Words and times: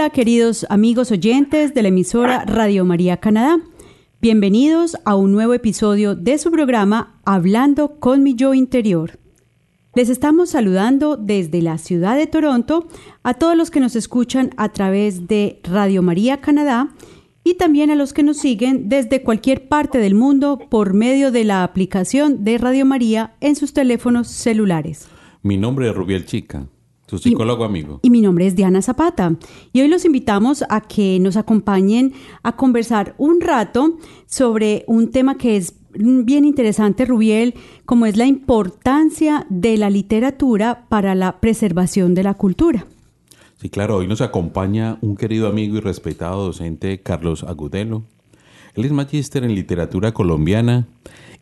Hola 0.00 0.08
queridos 0.08 0.64
amigos 0.70 1.10
oyentes 1.10 1.74
de 1.74 1.82
la 1.82 1.88
emisora 1.88 2.46
Radio 2.46 2.86
María 2.86 3.18
Canadá. 3.18 3.58
Bienvenidos 4.22 4.96
a 5.04 5.14
un 5.14 5.30
nuevo 5.30 5.52
episodio 5.52 6.14
de 6.14 6.38
su 6.38 6.50
programa 6.50 7.20
Hablando 7.26 8.00
con 8.00 8.22
mi 8.22 8.34
yo 8.34 8.54
interior. 8.54 9.18
Les 9.94 10.08
estamos 10.08 10.48
saludando 10.48 11.18
desde 11.18 11.60
la 11.60 11.76
ciudad 11.76 12.16
de 12.16 12.26
Toronto 12.26 12.88
a 13.22 13.34
todos 13.34 13.58
los 13.58 13.70
que 13.70 13.80
nos 13.80 13.94
escuchan 13.94 14.52
a 14.56 14.70
través 14.70 15.28
de 15.28 15.60
Radio 15.64 16.00
María 16.00 16.40
Canadá 16.40 16.94
y 17.44 17.56
también 17.56 17.90
a 17.90 17.94
los 17.94 18.14
que 18.14 18.22
nos 18.22 18.38
siguen 18.38 18.88
desde 18.88 19.22
cualquier 19.22 19.68
parte 19.68 19.98
del 19.98 20.14
mundo 20.14 20.58
por 20.70 20.94
medio 20.94 21.30
de 21.30 21.44
la 21.44 21.62
aplicación 21.62 22.42
de 22.42 22.56
Radio 22.56 22.86
María 22.86 23.34
en 23.42 23.54
sus 23.54 23.74
teléfonos 23.74 24.28
celulares. 24.28 25.08
Mi 25.42 25.58
nombre 25.58 25.90
es 25.90 25.94
Rubiel 25.94 26.24
Chica. 26.24 26.66
Su 27.10 27.18
psicólogo 27.18 27.64
amigo. 27.64 27.98
Y 28.02 28.10
mi 28.10 28.20
nombre 28.20 28.46
es 28.46 28.54
Diana 28.54 28.82
Zapata. 28.82 29.34
Y 29.72 29.80
hoy 29.80 29.88
los 29.88 30.04
invitamos 30.04 30.62
a 30.68 30.80
que 30.80 31.18
nos 31.18 31.36
acompañen 31.36 32.12
a 32.44 32.54
conversar 32.54 33.16
un 33.18 33.40
rato 33.40 33.98
sobre 34.26 34.84
un 34.86 35.10
tema 35.10 35.36
que 35.36 35.56
es 35.56 35.74
bien 35.92 36.44
interesante, 36.44 37.04
Rubiel, 37.06 37.54
como 37.84 38.06
es 38.06 38.16
la 38.16 38.26
importancia 38.26 39.44
de 39.48 39.76
la 39.76 39.90
literatura 39.90 40.86
para 40.88 41.16
la 41.16 41.40
preservación 41.40 42.14
de 42.14 42.22
la 42.22 42.34
cultura. 42.34 42.86
Sí, 43.56 43.70
claro, 43.70 43.96
hoy 43.96 44.06
nos 44.06 44.20
acompaña 44.20 44.98
un 45.00 45.16
querido 45.16 45.48
amigo 45.48 45.78
y 45.78 45.80
respetado 45.80 46.44
docente, 46.44 47.00
Carlos 47.02 47.42
Agudelo. 47.42 48.04
Él 48.76 48.84
es 48.84 48.92
magíster 48.92 49.42
en 49.42 49.56
literatura 49.56 50.14
colombiana 50.14 50.86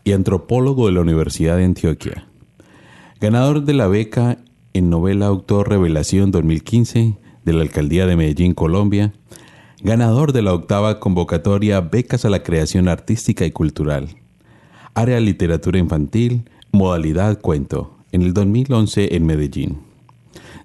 y 0.02 0.12
antropólogo 0.12 0.86
de 0.86 0.92
la 0.92 1.02
Universidad 1.02 1.58
de 1.58 1.66
Antioquia. 1.66 2.26
Ganador 3.20 3.64
de 3.64 3.74
la 3.74 3.86
beca 3.86 4.38
novela 4.82 5.26
Autor 5.26 5.68
Revelación 5.68 6.30
2015 6.30 7.18
de 7.44 7.52
la 7.52 7.62
Alcaldía 7.62 8.06
de 8.06 8.16
Medellín, 8.16 8.54
Colombia, 8.54 9.12
ganador 9.82 10.32
de 10.32 10.42
la 10.42 10.54
octava 10.54 11.00
convocatoria 11.00 11.80
Becas 11.80 12.24
a 12.24 12.30
la 12.30 12.42
Creación 12.42 12.88
Artística 12.88 13.44
y 13.44 13.50
Cultural, 13.50 14.08
área 14.94 15.20
Literatura 15.20 15.78
Infantil, 15.78 16.48
modalidad 16.72 17.40
Cuento, 17.40 17.96
en 18.12 18.22
el 18.22 18.34
2011 18.34 19.16
en 19.16 19.26
Medellín. 19.26 19.78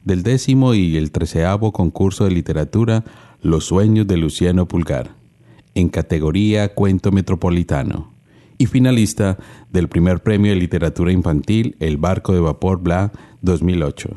Del 0.04 0.24
décimo 0.24 0.74
y 0.74 0.98
el 0.98 1.12
treceavo 1.12 1.72
concurso 1.72 2.26
de 2.26 2.32
literatura 2.32 3.04
Los 3.42 3.66
Sueños 3.66 4.08
de 4.08 4.18
Luciano 4.18 4.68
Pulgar, 4.68 5.16
en 5.76 5.90
categoría 5.90 6.74
Cuento 6.74 7.12
Metropolitano, 7.12 8.13
finalista 8.66 9.38
del 9.72 9.88
primer 9.88 10.22
premio 10.22 10.52
de 10.52 10.60
literatura 10.60 11.12
infantil 11.12 11.76
El 11.80 11.98
Barco 11.98 12.34
de 12.34 12.40
Vapor 12.40 12.82
Bla 12.82 13.12
2008. 13.42 14.10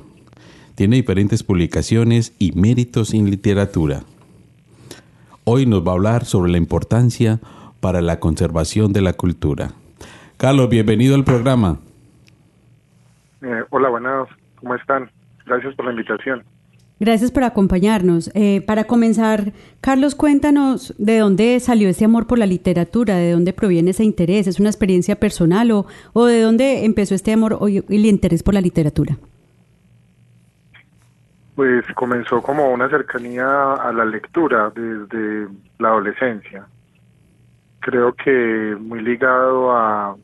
Tiene 0.74 0.96
diferentes 0.96 1.42
publicaciones 1.42 2.34
y 2.38 2.52
méritos 2.52 3.14
en 3.14 3.30
literatura. 3.30 4.02
Hoy 5.44 5.64
nos 5.64 5.86
va 5.86 5.92
a 5.92 5.94
hablar 5.94 6.24
sobre 6.24 6.50
la 6.50 6.58
importancia 6.58 7.40
para 7.80 8.02
la 8.02 8.20
conservación 8.20 8.92
de 8.92 9.00
la 9.00 9.12
cultura. 9.12 9.70
Carlos, 10.36 10.68
bienvenido 10.68 11.14
al 11.14 11.24
programa. 11.24 11.78
Eh, 13.42 13.64
hola, 13.70 13.88
buenas, 13.88 14.28
¿cómo 14.56 14.74
están? 14.74 15.10
Gracias 15.46 15.74
por 15.76 15.86
la 15.86 15.92
invitación. 15.92 16.44
Gracias 16.98 17.30
por 17.30 17.44
acompañarnos. 17.44 18.30
Eh, 18.34 18.62
para 18.66 18.84
comenzar, 18.84 19.52
Carlos, 19.82 20.14
cuéntanos 20.14 20.94
de 20.96 21.18
dónde 21.18 21.60
salió 21.60 21.90
ese 21.90 22.06
amor 22.06 22.26
por 22.26 22.38
la 22.38 22.46
literatura, 22.46 23.16
de 23.16 23.32
dónde 23.32 23.52
proviene 23.52 23.90
ese 23.90 24.02
interés, 24.02 24.46
¿es 24.46 24.58
una 24.58 24.70
experiencia 24.70 25.16
personal 25.16 25.70
o, 25.72 25.86
o 26.14 26.24
de 26.24 26.40
dónde 26.40 26.86
empezó 26.86 27.14
este 27.14 27.34
amor 27.34 27.58
y 27.68 27.78
el 27.94 28.06
interés 28.06 28.42
por 28.42 28.54
la 28.54 28.62
literatura? 28.62 29.18
Pues 31.54 31.84
comenzó 31.94 32.40
como 32.42 32.70
una 32.70 32.88
cercanía 32.88 33.74
a 33.74 33.92
la 33.92 34.04
lectura 34.06 34.72
desde 34.74 35.48
la 35.78 35.88
adolescencia. 35.88 36.66
Creo 37.80 38.14
que 38.14 38.74
muy 38.80 39.02
ligado 39.02 39.70
a 39.70 40.16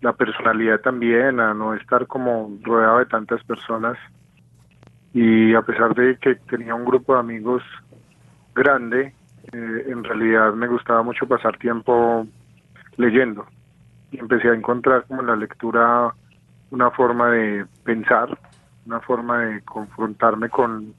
la 0.00 0.12
personalidad 0.12 0.80
también, 0.80 1.40
a 1.40 1.54
no 1.54 1.74
estar 1.74 2.06
como 2.06 2.56
rodeado 2.62 2.98
de 2.98 3.06
tantas 3.06 3.42
personas 3.44 3.98
y 5.14 5.54
a 5.54 5.62
pesar 5.62 5.94
de 5.94 6.16
que 6.18 6.34
tenía 6.34 6.74
un 6.74 6.84
grupo 6.84 7.14
de 7.14 7.20
amigos 7.20 7.62
grande, 8.54 9.14
eh, 9.52 9.84
en 9.86 10.02
realidad 10.02 10.52
me 10.54 10.66
gustaba 10.66 11.02
mucho 11.02 11.26
pasar 11.26 11.56
tiempo 11.56 12.26
leyendo 12.96 13.46
y 14.10 14.18
empecé 14.18 14.48
a 14.48 14.54
encontrar 14.54 15.04
como 15.06 15.20
en 15.20 15.28
la 15.28 15.36
lectura 15.36 16.12
una 16.70 16.90
forma 16.90 17.30
de 17.30 17.64
pensar, 17.84 18.36
una 18.86 19.00
forma 19.00 19.38
de 19.38 19.62
confrontarme 19.62 20.50
con 20.50 20.92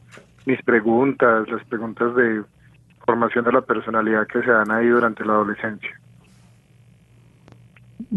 mis 0.45 0.61
preguntas, 0.63 1.47
las 1.49 1.63
preguntas 1.65 2.15
de 2.15 2.43
formación 3.05 3.43
de 3.43 3.51
la 3.51 3.61
personalidad 3.61 4.27
que 4.27 4.41
se 4.41 4.51
dan 4.51 4.71
ahí 4.71 4.87
durante 4.87 5.25
la 5.25 5.33
adolescencia. 5.33 5.99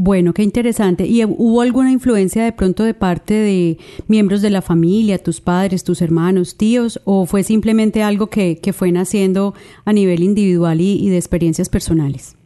Bueno, 0.00 0.32
qué 0.32 0.44
interesante. 0.44 1.06
¿Y 1.06 1.24
hubo 1.24 1.60
alguna 1.60 1.90
influencia 1.90 2.44
de 2.44 2.52
pronto 2.52 2.84
de 2.84 2.94
parte 2.94 3.34
de 3.34 3.78
miembros 4.06 4.42
de 4.42 4.50
la 4.50 4.62
familia, 4.62 5.18
tus 5.18 5.40
padres, 5.40 5.82
tus 5.82 6.02
hermanos, 6.02 6.56
tíos, 6.56 7.02
o 7.04 7.26
fue 7.26 7.42
simplemente 7.42 8.04
algo 8.04 8.28
que, 8.28 8.60
que 8.62 8.72
fue 8.72 8.92
naciendo 8.92 9.54
a 9.84 9.92
nivel 9.92 10.22
individual 10.22 10.80
y, 10.80 11.10
de 11.10 11.16
experiencias 11.16 11.68
personales? 11.68 12.38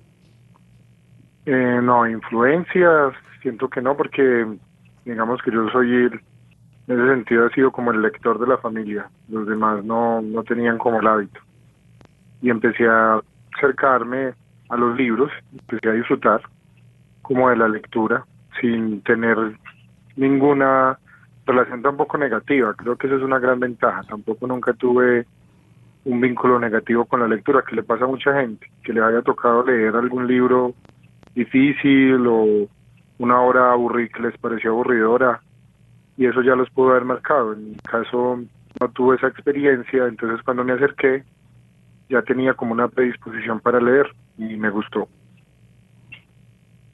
Eh, 1.44 1.80
no, 1.82 2.08
influencias, 2.08 3.12
siento 3.42 3.68
que 3.68 3.82
no, 3.82 3.98
porque 3.98 4.46
digamos 5.04 5.42
que 5.42 5.50
yo 5.52 5.68
soy, 5.68 6.06
en 6.06 6.20
ese 6.86 7.06
sentido, 7.06 7.48
he 7.48 7.52
sido 7.52 7.70
como 7.70 7.90
el 7.90 8.00
lector 8.00 8.38
de 8.40 8.46
la 8.46 8.56
familia. 8.56 9.10
Los 9.28 9.46
demás 9.46 9.84
no, 9.84 10.22
no 10.22 10.42
tenían 10.42 10.78
como 10.78 11.00
el 11.00 11.06
hábito. 11.06 11.38
Y 12.40 12.48
empecé 12.48 12.88
a 12.88 13.20
acercarme 13.58 14.32
a 14.70 14.76
los 14.78 14.96
libros, 14.96 15.30
empecé 15.52 15.90
a 15.90 15.92
disfrutar 15.92 16.40
como 17.22 17.48
de 17.48 17.56
la 17.56 17.68
lectura 17.68 18.24
sin 18.60 19.00
tener 19.02 19.36
ninguna 20.16 20.98
relación 21.46 21.82
tampoco 21.82 22.18
negativa. 22.18 22.74
Creo 22.74 22.96
que 22.96 23.06
esa 23.06 23.16
es 23.16 23.22
una 23.22 23.38
gran 23.38 23.58
ventaja. 23.60 24.02
Tampoco 24.02 24.46
nunca 24.46 24.72
tuve 24.74 25.26
un 26.04 26.20
vínculo 26.20 26.58
negativo 26.58 27.04
con 27.04 27.20
la 27.20 27.28
lectura, 27.28 27.62
que 27.66 27.76
le 27.76 27.82
pasa 27.82 28.04
a 28.04 28.08
mucha 28.08 28.38
gente, 28.40 28.70
que 28.82 28.92
le 28.92 29.02
haya 29.02 29.22
tocado 29.22 29.64
leer 29.64 29.94
algún 29.94 30.26
libro 30.26 30.74
difícil 31.34 32.26
o 32.26 32.68
una 33.18 33.40
obra 33.40 33.72
aburrida 33.72 34.10
que 34.14 34.22
les 34.22 34.38
pareció 34.38 34.72
aburridora 34.72 35.40
y 36.16 36.26
eso 36.26 36.42
ya 36.42 36.54
los 36.54 36.68
pudo 36.70 36.90
haber 36.90 37.04
marcado. 37.04 37.52
En 37.52 37.70
mi 37.70 37.76
caso 37.76 38.40
no 38.80 38.88
tuve 38.88 39.16
esa 39.16 39.28
experiencia, 39.28 40.06
entonces 40.06 40.42
cuando 40.44 40.64
me 40.64 40.72
acerqué 40.72 41.24
ya 42.08 42.22
tenía 42.22 42.54
como 42.54 42.72
una 42.72 42.88
predisposición 42.88 43.60
para 43.60 43.80
leer 43.80 44.06
y 44.36 44.56
me 44.56 44.70
gustó. 44.70 45.08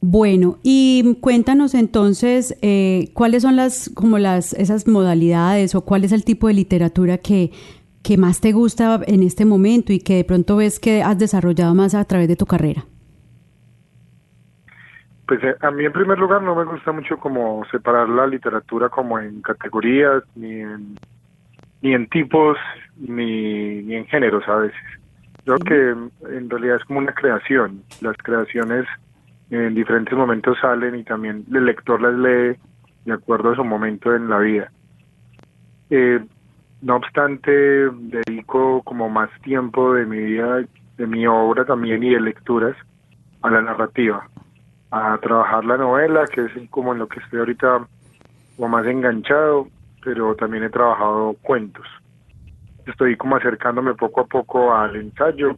Bueno, 0.00 0.58
y 0.62 1.18
cuéntanos 1.20 1.74
entonces 1.74 2.56
eh, 2.62 3.10
cuáles 3.14 3.42
son 3.42 3.56
las 3.56 3.90
como 3.94 4.18
las 4.18 4.52
esas 4.52 4.86
modalidades 4.86 5.74
o 5.74 5.84
cuál 5.84 6.04
es 6.04 6.12
el 6.12 6.24
tipo 6.24 6.46
de 6.46 6.54
literatura 6.54 7.18
que, 7.18 7.50
que 8.04 8.16
más 8.16 8.40
te 8.40 8.52
gusta 8.52 9.00
en 9.08 9.24
este 9.24 9.44
momento 9.44 9.92
y 9.92 9.98
que 9.98 10.14
de 10.14 10.24
pronto 10.24 10.56
ves 10.56 10.78
que 10.78 11.02
has 11.02 11.18
desarrollado 11.18 11.74
más 11.74 11.96
a 11.96 12.04
través 12.04 12.28
de 12.28 12.36
tu 12.36 12.46
carrera. 12.46 12.84
Pues 15.26 15.42
eh, 15.42 15.56
a 15.60 15.70
mí 15.72 15.84
en 15.84 15.92
primer 15.92 16.16
lugar 16.16 16.42
no 16.42 16.54
me 16.54 16.64
gusta 16.64 16.92
mucho 16.92 17.18
como 17.18 17.64
separar 17.72 18.08
la 18.08 18.28
literatura 18.28 18.88
como 18.88 19.18
en 19.18 19.42
categorías 19.42 20.22
ni 20.36 20.60
en, 20.60 20.96
ni 21.82 21.92
en 21.92 22.08
tipos 22.08 22.56
ni, 22.96 23.82
ni 23.82 23.96
en 23.96 24.06
géneros 24.06 24.46
a 24.46 24.56
veces. 24.58 24.78
Creo 25.44 25.58
que 25.58 26.36
en 26.36 26.50
realidad 26.50 26.76
es 26.76 26.84
como 26.84 27.00
una 27.00 27.12
creación. 27.12 27.82
Las 28.00 28.16
creaciones 28.18 28.86
en 29.50 29.74
diferentes 29.74 30.16
momentos 30.16 30.58
salen 30.60 30.94
y 30.94 31.04
también 31.04 31.44
el 31.52 31.64
lector 31.64 32.00
las 32.00 32.14
lee 32.14 32.58
de 33.04 33.12
acuerdo 33.12 33.52
a 33.52 33.56
su 33.56 33.64
momento 33.64 34.14
en 34.14 34.28
la 34.28 34.38
vida. 34.38 34.70
Eh, 35.90 36.20
no 36.82 36.96
obstante, 36.96 37.50
dedico 37.50 38.82
como 38.82 39.08
más 39.08 39.30
tiempo 39.42 39.94
de 39.94 40.06
mi 40.06 40.18
vida, 40.18 40.64
de 40.96 41.06
mi 41.06 41.26
obra 41.26 41.64
también 41.64 42.02
y 42.02 42.10
de 42.10 42.20
lecturas 42.20 42.76
a 43.42 43.50
la 43.50 43.62
narrativa, 43.62 44.28
a 44.90 45.18
trabajar 45.18 45.64
la 45.64 45.76
novela, 45.76 46.24
que 46.26 46.44
es 46.44 46.70
como 46.70 46.92
en 46.92 46.98
lo 47.00 47.08
que 47.08 47.20
estoy 47.20 47.40
ahorita 47.40 47.86
como 48.56 48.68
más 48.68 48.86
enganchado, 48.86 49.68
pero 50.04 50.34
también 50.36 50.64
he 50.64 50.70
trabajado 50.70 51.34
cuentos. 51.42 51.86
Estoy 52.86 53.16
como 53.16 53.36
acercándome 53.36 53.94
poco 53.94 54.22
a 54.22 54.26
poco 54.26 54.74
al 54.74 54.96
ensayo 54.96 55.56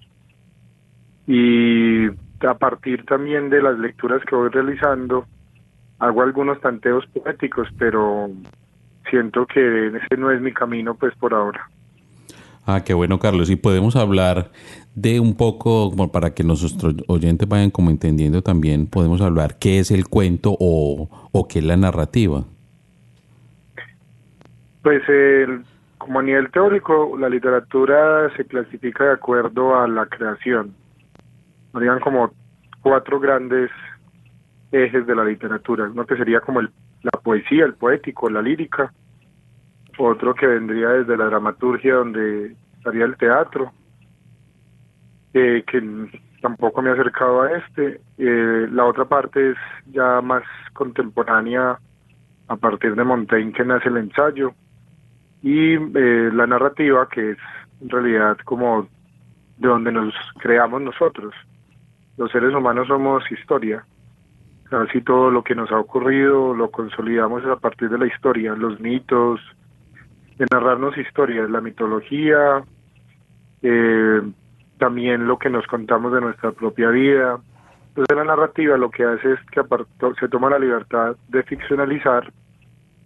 y 1.26 2.08
a 2.46 2.54
partir 2.54 3.04
también 3.04 3.50
de 3.50 3.62
las 3.62 3.78
lecturas 3.78 4.22
que 4.24 4.34
voy 4.34 4.48
realizando, 4.48 5.26
hago 5.98 6.22
algunos 6.22 6.60
tanteos 6.60 7.06
poéticos, 7.06 7.68
pero 7.78 8.30
siento 9.08 9.46
que 9.46 9.88
ese 9.88 10.16
no 10.16 10.30
es 10.30 10.40
mi 10.40 10.52
camino 10.52 10.94
pues 10.94 11.14
por 11.16 11.34
ahora. 11.34 11.68
Ah, 12.66 12.82
qué 12.84 12.94
bueno, 12.94 13.18
Carlos. 13.18 13.50
Y 13.50 13.56
podemos 13.56 13.96
hablar 13.96 14.50
de 14.94 15.20
un 15.20 15.36
poco, 15.36 15.90
como 15.90 16.12
para 16.12 16.34
que 16.34 16.44
nuestros 16.44 16.94
oyentes 17.06 17.48
vayan 17.48 17.70
como 17.70 17.90
entendiendo 17.90 18.42
también, 18.42 18.86
podemos 18.86 19.20
hablar 19.20 19.58
qué 19.58 19.78
es 19.78 19.90
el 19.90 20.08
cuento 20.08 20.56
o, 20.58 21.08
o 21.32 21.48
qué 21.48 21.60
es 21.60 21.64
la 21.64 21.76
narrativa. 21.76 22.44
Pues 24.82 25.02
el, 25.08 25.62
como 25.98 26.20
a 26.20 26.22
nivel 26.22 26.50
teórico, 26.50 27.16
la 27.18 27.28
literatura 27.28 28.34
se 28.36 28.44
clasifica 28.44 29.04
de 29.04 29.12
acuerdo 29.12 29.78
a 29.78 29.86
la 29.86 30.06
creación. 30.06 30.74
Habrían 31.72 32.00
como 32.00 32.32
cuatro 32.82 33.20
grandes 33.20 33.70
ejes 34.72 35.06
de 35.06 35.14
la 35.14 35.24
literatura. 35.24 35.88
Uno 35.90 36.06
que 36.06 36.16
sería 36.16 36.40
como 36.40 36.60
el, 36.60 36.70
la 37.02 37.20
poesía, 37.22 37.64
el 37.64 37.74
poético, 37.74 38.28
la 38.30 38.42
lírica. 38.42 38.92
Otro 39.98 40.34
que 40.34 40.46
vendría 40.46 40.88
desde 40.88 41.16
la 41.16 41.26
dramaturgia, 41.26 41.94
donde 41.94 42.56
estaría 42.78 43.04
el 43.04 43.16
teatro, 43.16 43.72
eh, 45.34 45.62
que 45.66 46.10
tampoco 46.40 46.80
me 46.80 46.90
he 46.90 46.92
acercado 46.94 47.42
a 47.42 47.52
este. 47.52 48.00
Eh, 48.16 48.68
la 48.70 48.86
otra 48.86 49.04
parte 49.04 49.50
es 49.50 49.56
ya 49.86 50.20
más 50.22 50.42
contemporánea, 50.72 51.78
a 52.48 52.56
partir 52.56 52.94
de 52.94 53.04
Montaigne 53.04 53.52
que 53.52 53.64
nace 53.64 53.88
el 53.88 53.98
ensayo. 53.98 54.54
Y 55.42 55.74
eh, 55.74 56.30
la 56.32 56.46
narrativa, 56.46 57.08
que 57.08 57.32
es 57.32 57.38
en 57.80 57.88
realidad 57.88 58.38
como 58.44 58.88
de 59.58 59.68
donde 59.68 59.92
nos 59.92 60.14
creamos 60.38 60.80
nosotros. 60.82 61.34
Los 62.20 62.30
seres 62.32 62.54
humanos 62.54 62.86
somos 62.86 63.24
historia. 63.32 63.82
Casi 64.68 65.00
todo 65.00 65.30
lo 65.30 65.42
que 65.42 65.54
nos 65.54 65.72
ha 65.72 65.78
ocurrido 65.78 66.52
lo 66.52 66.70
consolidamos 66.70 67.42
a 67.46 67.56
partir 67.56 67.88
de 67.88 67.96
la 67.96 68.06
historia, 68.06 68.54
los 68.54 68.78
mitos, 68.78 69.40
de 70.36 70.44
narrarnos 70.52 70.98
historias, 70.98 71.48
la 71.48 71.62
mitología, 71.62 72.62
eh, 73.62 74.20
también 74.76 75.26
lo 75.26 75.38
que 75.38 75.48
nos 75.48 75.66
contamos 75.66 76.12
de 76.12 76.20
nuestra 76.20 76.52
propia 76.52 76.90
vida. 76.90 77.40
Entonces 77.88 78.14
la 78.14 78.24
narrativa 78.24 78.76
lo 78.76 78.90
que 78.90 79.04
hace 79.04 79.32
es 79.32 79.40
que 79.50 79.62
se 80.20 80.28
toma 80.28 80.50
la 80.50 80.58
libertad 80.58 81.16
de 81.28 81.42
ficcionalizar 81.44 82.30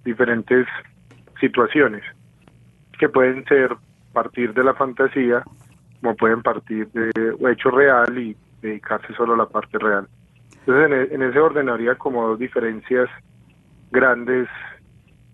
diferentes 0.05 0.67
situaciones 1.39 2.03
que 2.99 3.09
pueden 3.09 3.45
ser 3.45 3.77
partir 4.13 4.53
de 4.55 4.65
la 4.65 4.75
fantasía 4.75 5.45
como 6.01 6.17
pueden 6.17 6.43
partir 6.43 6.89
de 6.89 7.53
hecho 7.53 7.71
real 7.71 8.19
y 8.19 8.37
dedicarse 8.69 9.13
solo 9.15 9.35
a 9.35 9.39
la 9.39 9.47
parte 9.47 9.79
real. 9.79 10.09
Entonces 10.61 10.87
en, 10.87 10.93
e, 10.93 11.15
en 11.15 11.23
ese 11.23 11.39
orden 11.39 11.69
habría 11.69 11.95
como 11.97 12.27
dos 12.27 12.39
diferencias 12.39 13.09
grandes 13.91 14.49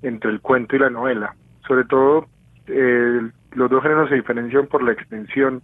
entre 0.03 0.31
el 0.31 0.41
cuento 0.41 0.77
y 0.77 0.79
la 0.79 0.91
novela 0.91 1.35
sobre 1.71 1.85
todo 1.85 2.27
eh, 2.67 3.31
los 3.53 3.71
dos 3.71 3.81
géneros 3.81 4.09
se 4.09 4.17
diferencian 4.17 4.67
por 4.67 4.83
la 4.83 4.91
extensión, 4.91 5.63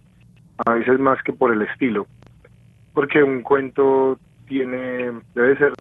a 0.65 0.71
veces 0.71 0.97
más 1.01 1.21
que 1.23 1.33
por 1.33 1.51
el 1.51 1.61
estilo, 1.63 2.07
porque 2.93 3.21
un 3.21 3.41
cuento 3.41 4.17
tiene 4.47 5.11
debe 5.35 5.57
ser 5.57 5.73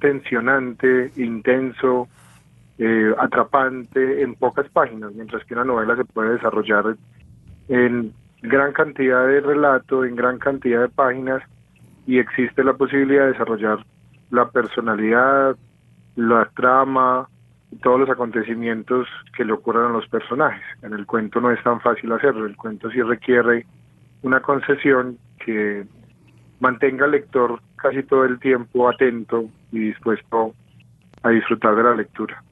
tensionante, 0.00 1.10
intenso, 1.16 2.08
eh, 2.78 3.12
atrapante 3.18 4.22
en 4.22 4.36
pocas 4.36 4.68
páginas, 4.70 5.12
mientras 5.14 5.44
que 5.46 5.54
una 5.54 5.64
novela 5.64 5.96
se 5.96 6.04
puede 6.04 6.34
desarrollar 6.34 6.96
en 7.66 8.12
gran 8.42 8.72
cantidad 8.72 9.26
de 9.26 9.40
relato, 9.40 10.04
en 10.04 10.16
gran 10.16 10.38
cantidad 10.38 10.82
de 10.82 10.88
páginas, 10.88 11.42
y 12.06 12.18
existe 12.18 12.64
la 12.64 12.74
posibilidad 12.74 13.24
de 13.24 13.32
desarrollar 13.32 13.84
la 14.30 14.50
personalidad, 14.50 15.56
la 16.16 16.50
trama, 16.56 17.28
todos 17.82 18.00
los 18.00 18.10
acontecimientos 18.10 19.06
que 19.36 19.44
le 19.44 19.52
ocurran 19.52 19.90
a 19.90 19.92
los 19.94 20.08
personajes. 20.08 20.62
En 20.82 20.92
el 20.92 21.06
cuento 21.06 21.40
no 21.40 21.50
es 21.50 21.62
tan 21.62 21.80
fácil 21.80 22.12
hacerlo, 22.12 22.46
el 22.46 22.56
cuento 22.56 22.90
sí 22.90 23.00
requiere 23.02 23.66
una 24.22 24.40
concesión 24.40 25.18
que 25.44 25.84
mantenga 26.60 27.04
al 27.04 27.12
lector 27.12 27.60
casi 27.76 28.02
todo 28.02 28.24
el 28.24 28.38
tiempo 28.38 28.88
atento 28.88 29.48
y 29.72 29.78
dispuesto 29.78 30.54
a 31.22 31.30
disfrutar 31.30 31.74
de 31.74 31.82
la 31.82 31.94
lectura. 31.94 32.42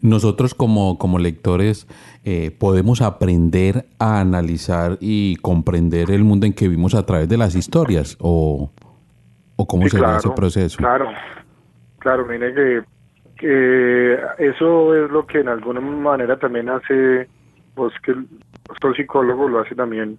Nosotros 0.00 0.54
como, 0.54 0.98
como 0.98 1.18
lectores 1.18 1.86
eh, 2.24 2.54
podemos 2.58 3.00
aprender 3.00 3.86
a 3.98 4.20
analizar 4.20 4.98
y 5.00 5.36
comprender 5.36 6.10
el 6.10 6.24
mundo 6.24 6.46
en 6.46 6.52
que 6.52 6.68
vivimos 6.68 6.94
a 6.94 7.06
través 7.06 7.28
de 7.28 7.38
las 7.38 7.54
historias 7.54 8.16
o, 8.20 8.70
o 9.56 9.66
cómo 9.66 9.84
se 9.84 9.90
sería 9.90 10.16
ese 10.16 10.30
proceso. 10.30 10.78
Claro, 10.78 11.08
claro, 11.98 12.26
mire 12.26 12.54
que 12.54 12.82
que 13.36 14.14
eso 14.38 14.94
es 14.94 15.10
lo 15.10 15.26
que 15.26 15.40
en 15.40 15.48
alguna 15.48 15.80
manera 15.80 16.38
también 16.38 16.68
hace 16.68 17.28
vos 17.74 17.92
que 18.02 18.12
el 18.12 18.96
psicólogo 18.96 19.48
lo 19.48 19.60
hace 19.60 19.74
también 19.74 20.18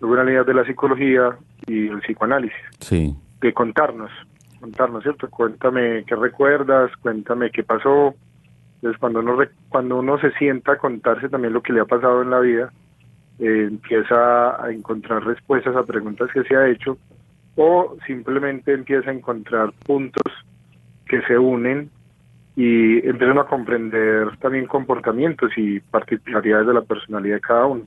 una 0.00 0.24
línea 0.24 0.44
de 0.44 0.54
la 0.54 0.64
psicología 0.64 1.36
y 1.66 1.88
el 1.88 2.00
psicoanálisis. 2.00 2.58
Sí. 2.80 3.14
De 3.40 3.52
contarnos 3.52 4.10
contarnos 4.60 5.02
cierto 5.02 5.28
cuéntame 5.28 6.04
qué 6.06 6.14
recuerdas 6.14 6.90
cuéntame 7.02 7.50
qué 7.50 7.64
pasó 7.64 8.14
entonces 8.82 8.98
cuando 8.98 9.20
uno 9.20 9.38
cuando 9.68 9.98
uno 10.00 10.18
se 10.18 10.32
sienta 10.32 10.72
a 10.72 10.78
contarse 10.78 11.28
también 11.28 11.52
lo 11.52 11.62
que 11.62 11.72
le 11.72 11.80
ha 11.80 11.84
pasado 11.84 12.22
en 12.22 12.30
la 12.30 12.40
vida 12.40 12.72
eh, 13.38 13.68
empieza 13.70 14.62
a 14.62 14.72
encontrar 14.72 15.24
respuestas 15.24 15.76
a 15.76 15.84
preguntas 15.84 16.28
que 16.32 16.42
se 16.42 16.56
ha 16.56 16.68
hecho 16.68 16.98
o 17.54 17.96
simplemente 18.06 18.72
empieza 18.72 19.10
a 19.10 19.14
encontrar 19.14 19.72
puntos 19.86 20.32
que 21.06 21.22
se 21.22 21.38
unen 21.38 21.90
y 22.56 23.06
empiezan 23.06 23.38
a 23.38 23.44
comprender 23.44 24.36
también 24.38 24.66
comportamientos 24.66 25.50
y 25.56 25.80
particularidades 25.80 26.66
de 26.66 26.74
la 26.74 26.82
personalidad 26.82 27.36
de 27.36 27.40
cada 27.40 27.66
uno. 27.66 27.82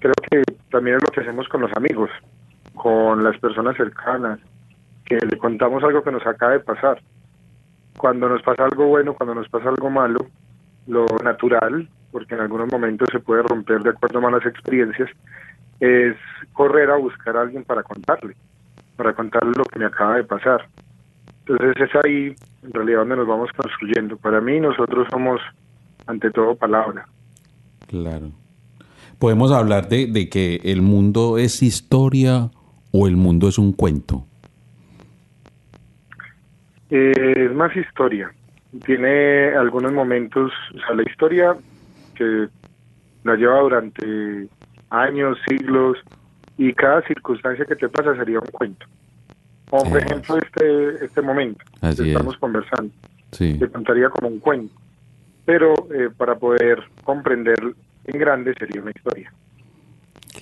Creo 0.00 0.14
que 0.30 0.42
también 0.70 0.96
es 0.96 1.02
lo 1.02 1.08
que 1.08 1.20
hacemos 1.20 1.48
con 1.48 1.62
los 1.62 1.72
amigos, 1.76 2.10
con 2.74 3.24
las 3.24 3.38
personas 3.38 3.76
cercanas, 3.76 4.38
que 5.04 5.16
le 5.16 5.38
contamos 5.38 5.82
algo 5.82 6.02
que 6.02 6.12
nos 6.12 6.26
acaba 6.26 6.52
de 6.52 6.60
pasar. 6.60 7.00
Cuando 7.98 8.28
nos 8.28 8.42
pasa 8.42 8.64
algo 8.64 8.86
bueno, 8.86 9.14
cuando 9.14 9.34
nos 9.34 9.48
pasa 9.48 9.68
algo 9.68 9.90
malo, 9.90 10.26
lo 10.86 11.06
natural, 11.22 11.88
porque 12.12 12.34
en 12.34 12.40
algunos 12.40 12.70
momentos 12.70 13.08
se 13.10 13.20
puede 13.20 13.42
romper 13.42 13.82
de 13.82 13.90
acuerdo 13.90 14.18
a 14.18 14.22
malas 14.22 14.46
experiencias, 14.46 15.10
es 15.80 16.16
correr 16.52 16.90
a 16.90 16.96
buscar 16.96 17.36
a 17.36 17.42
alguien 17.42 17.64
para 17.64 17.82
contarle, 17.82 18.36
para 18.96 19.14
contarle 19.14 19.52
lo 19.56 19.64
que 19.64 19.78
me 19.78 19.86
acaba 19.86 20.16
de 20.16 20.24
pasar. 20.24 20.68
Entonces 21.46 21.76
es 21.88 22.04
ahí 22.04 22.34
en 22.62 22.72
realidad 22.72 23.00
donde 23.00 23.16
nos 23.16 23.28
vamos 23.28 23.50
construyendo. 23.56 24.16
Para 24.16 24.40
mí 24.40 24.58
nosotros 24.58 25.06
somos 25.10 25.40
ante 26.06 26.30
todo 26.30 26.54
palabra. 26.56 27.06
Claro. 27.86 28.30
Podemos 29.18 29.52
hablar 29.52 29.88
de, 29.88 30.06
de 30.06 30.28
que 30.28 30.60
el 30.64 30.82
mundo 30.82 31.38
es 31.38 31.62
historia 31.62 32.50
o 32.92 33.06
el 33.06 33.16
mundo 33.16 33.48
es 33.48 33.58
un 33.58 33.72
cuento. 33.72 34.26
Eh, 36.90 37.46
es 37.48 37.54
más 37.54 37.74
historia. 37.76 38.32
Tiene 38.84 39.54
algunos 39.56 39.92
momentos, 39.92 40.52
o 40.74 40.78
sea, 40.78 40.94
la 40.94 41.02
historia 41.02 41.56
que 42.14 42.48
la 43.24 43.36
lleva 43.36 43.60
durante 43.60 44.48
años, 44.90 45.38
siglos, 45.48 45.98
y 46.58 46.72
cada 46.72 47.02
circunstancia 47.02 47.64
que 47.64 47.76
te 47.76 47.88
pasa 47.88 48.16
sería 48.16 48.40
un 48.40 48.46
cuento. 48.46 48.86
Como 49.68 49.90
por 49.90 49.98
ejemplo 49.98 50.38
este, 50.38 51.04
este 51.04 51.22
momento 51.22 51.64
que 51.80 51.88
estamos 51.88 52.36
conversando. 52.38 52.92
Sí. 53.32 53.58
Te 53.58 53.68
contaría 53.68 54.08
como 54.10 54.28
un 54.28 54.38
cuento. 54.38 54.74
Pero 55.44 55.74
eh, 55.92 56.08
para 56.16 56.36
poder 56.36 56.82
comprender 57.04 57.58
en 58.04 58.18
grande 58.18 58.54
sería 58.58 58.82
una 58.82 58.92
historia. 58.94 59.32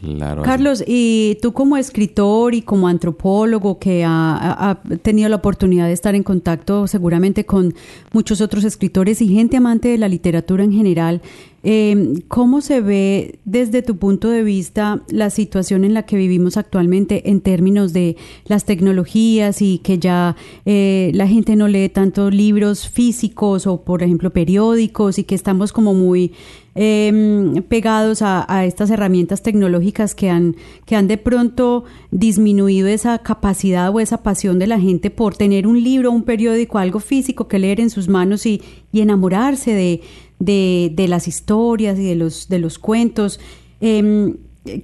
Claro. 0.01 0.43
Carlos, 0.43 0.83
y 0.87 1.39
tú 1.41 1.53
como 1.53 1.77
escritor 1.77 2.55
y 2.55 2.63
como 2.63 2.89
antropólogo 2.89 3.79
que 3.79 4.05
ha, 4.05 4.71
ha, 4.71 4.83
tenido 5.03 5.29
la 5.29 5.37
oportunidad 5.37 5.87
de 5.87 5.93
estar 5.93 6.15
en 6.15 6.23
contacto 6.23 6.87
seguramente 6.87 7.47
con 7.47 7.75
muchos 8.13 8.41
otros 8.41 8.65
escritores 8.65 9.23
y 9.23 9.29
gente 9.29 9.57
amante 9.57 9.89
de 9.89 9.99
la 9.99 10.09
literatura 10.09 10.65
en 10.65 10.73
general, 10.73 11.23
Em, 11.67 12.21
¿Cómo 12.29 12.61
se 12.61 12.83
ve 12.83 13.39
desde 13.47 13.81
tu 13.81 13.97
punto 13.97 14.29
de 14.29 14.43
vista 14.43 15.03
la 15.09 15.31
situación 15.31 15.85
en 15.85 15.95
la 15.95 16.03
que 16.03 16.15
vivimos 16.15 16.59
actualmente 16.59 17.31
en 17.31 17.41
términos 17.41 17.95
de 17.95 18.19
las 18.45 18.67
tecnologías 18.67 19.63
y 19.63 19.79
que 19.79 19.99
ya 19.99 20.37
eh, 20.67 21.11
la 21.15 21.27
gente 21.27 21.57
no 21.57 21.67
lee 21.67 21.89
tanto 21.89 22.31
libros 22.31 22.87
físicos 22.87 23.67
o, 23.67 23.83
por 23.83 24.03
ejemplo, 24.03 24.31
periódicos 24.31 25.19
y 25.19 25.25
que 25.25 25.35
estamos 25.35 25.73
como 25.73 25.95
muy 25.95 26.33
em, 26.75 27.63
pegados 27.63 28.21
a, 28.21 28.67
estas 28.67 28.91
herramientas 28.91 29.43
tecnológicas 29.43 30.15
que 30.15 30.29
han, 30.29 30.57
que 30.85 30.97
han 30.97 31.09
de 31.09 31.17
pronto 31.17 31.85
disminuido 32.11 32.89
esa 32.89 33.21
capacidad 33.21 33.89
o 33.89 34.01
esa 34.01 34.23
pasión 34.23 34.59
de 34.59 34.67
la 34.67 34.79
gente 34.79 35.09
por 35.09 35.35
tener 35.35 35.67
un 35.67 35.83
libro, 35.83 36.11
un 36.11 36.25
periódico, 36.25 36.77
algo 36.77 37.01
físico 37.01 37.49
que 37.49 37.59
leer 37.59 37.81
en 37.81 37.89
sus 37.89 38.09
manos 38.09 38.45
y 38.45 38.61
enamorarse 38.93 39.73
de, 39.73 40.03
de, 40.45 41.07
las 41.09 41.29
historias 41.29 41.99
y 41.99 42.07
de 42.07 42.15
los, 42.15 42.49
de 42.49 42.59
los 42.59 42.79
cuentos. 42.79 43.41
Em, 43.81 44.37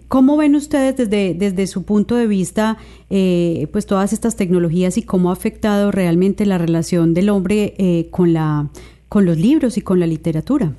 ¿Cómo 0.08 0.36
ven 0.36 0.54
ustedes 0.56 0.96
desde, 0.96 1.32
desde 1.32 1.66
su 1.66 1.86
punto 1.86 2.14
de 2.14 2.26
vista 2.26 2.76
eh, 3.08 3.66
pues 3.72 3.86
todas 3.86 4.12
estas 4.12 4.36
tecnologías 4.36 4.98
y 4.98 5.06
cómo 5.06 5.30
ha 5.30 5.32
afectado 5.32 5.90
realmente 5.90 6.44
la 6.44 6.58
relación 6.58 7.14
del 7.14 7.30
hombre 7.30 7.74
eh, 7.78 8.08
con, 8.10 8.34
la, 8.34 8.66
con 9.08 9.24
los 9.24 9.38
libros 9.38 9.78
y 9.78 9.82
con 9.82 9.98
la 9.98 10.06
literatura? 10.06 10.72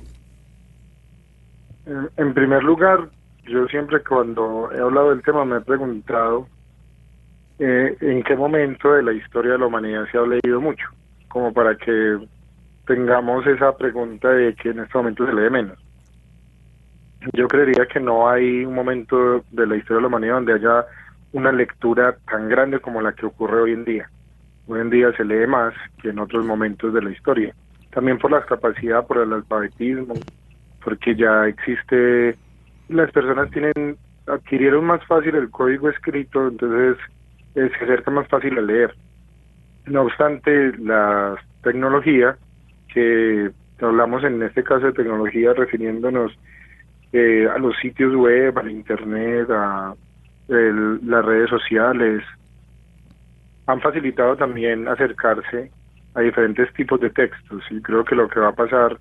En 2.16 2.32
primer 2.32 2.62
lugar, 2.62 3.10
yo 3.44 3.66
siempre 3.66 4.04
cuando 4.04 4.70
he 4.72 4.78
hablado 4.78 5.10
del 5.10 5.22
tema 5.22 5.44
me 5.44 5.56
he 5.56 5.60
preguntado 5.60 6.46
eh, 7.58 7.96
en 8.00 8.22
qué 8.22 8.36
momento 8.36 8.92
de 8.92 9.02
la 9.02 9.12
historia 9.12 9.52
de 9.52 9.58
la 9.58 9.66
humanidad 9.66 10.04
se 10.12 10.18
ha 10.18 10.22
leído 10.22 10.60
mucho, 10.60 10.86
como 11.28 11.52
para 11.52 11.76
que 11.76 12.18
tengamos 12.86 13.46
esa 13.46 13.76
pregunta 13.76 14.30
de 14.30 14.54
que 14.54 14.70
en 14.70 14.80
este 14.80 14.98
momento 14.98 15.26
se 15.26 15.32
lee 15.32 15.50
menos. 15.50 15.78
Yo 17.34 17.46
creería 17.46 17.86
que 17.86 18.00
no 18.00 18.28
hay 18.28 18.64
un 18.64 18.74
momento 18.74 19.44
de 19.50 19.66
la 19.66 19.76
historia 19.76 19.96
de 19.96 20.02
la 20.02 20.08
humanidad 20.08 20.34
donde 20.34 20.54
haya 20.54 20.86
una 21.32 21.52
lectura 21.52 22.16
tan 22.28 22.48
grande 22.48 22.80
como 22.80 23.00
la 23.00 23.12
que 23.12 23.26
ocurre 23.26 23.62
hoy 23.62 23.72
en 23.72 23.84
día. 23.84 24.10
Hoy 24.66 24.80
en 24.80 24.90
día 24.90 25.12
se 25.16 25.24
lee 25.24 25.46
más 25.46 25.72
que 26.00 26.10
en 26.10 26.18
otros 26.18 26.44
momentos 26.44 26.92
de 26.92 27.02
la 27.02 27.10
historia. 27.10 27.54
También 27.90 28.18
por 28.18 28.32
la 28.32 28.44
capacidad, 28.44 29.06
por 29.06 29.18
el 29.18 29.32
alfabetismo, 29.32 30.14
porque 30.84 31.14
ya 31.14 31.46
existe, 31.46 32.36
las 32.88 33.10
personas 33.12 33.50
tienen, 33.50 33.96
adquirieron 34.26 34.84
más 34.84 35.04
fácil 35.06 35.36
el 35.36 35.50
código 35.50 35.88
escrito, 35.88 36.48
entonces 36.48 36.96
se 37.54 37.84
acerca 37.84 38.10
más 38.10 38.26
fácil 38.28 38.58
a 38.58 38.62
leer. 38.62 38.94
No 39.86 40.02
obstante, 40.02 40.76
la 40.78 41.36
tecnología 41.62 42.36
que 42.92 43.50
hablamos 43.80 44.24
en 44.24 44.42
este 44.42 44.62
caso 44.62 44.86
de 44.86 44.92
tecnología 44.92 45.52
refiriéndonos 45.54 46.32
eh, 47.12 47.46
a 47.52 47.58
los 47.58 47.76
sitios 47.78 48.14
web, 48.14 48.56
al 48.58 48.70
internet, 48.70 49.48
a 49.50 49.94
las 50.48 51.24
redes 51.24 51.48
sociales, 51.48 52.22
han 53.66 53.80
facilitado 53.80 54.36
también 54.36 54.88
acercarse 54.88 55.70
a 56.14 56.20
diferentes 56.20 56.72
tipos 56.74 57.00
de 57.00 57.10
textos. 57.10 57.62
Y 57.70 57.80
creo 57.80 58.04
que 58.04 58.14
lo 58.14 58.28
que 58.28 58.40
va 58.40 58.48
a 58.48 58.54
pasar 58.54 58.98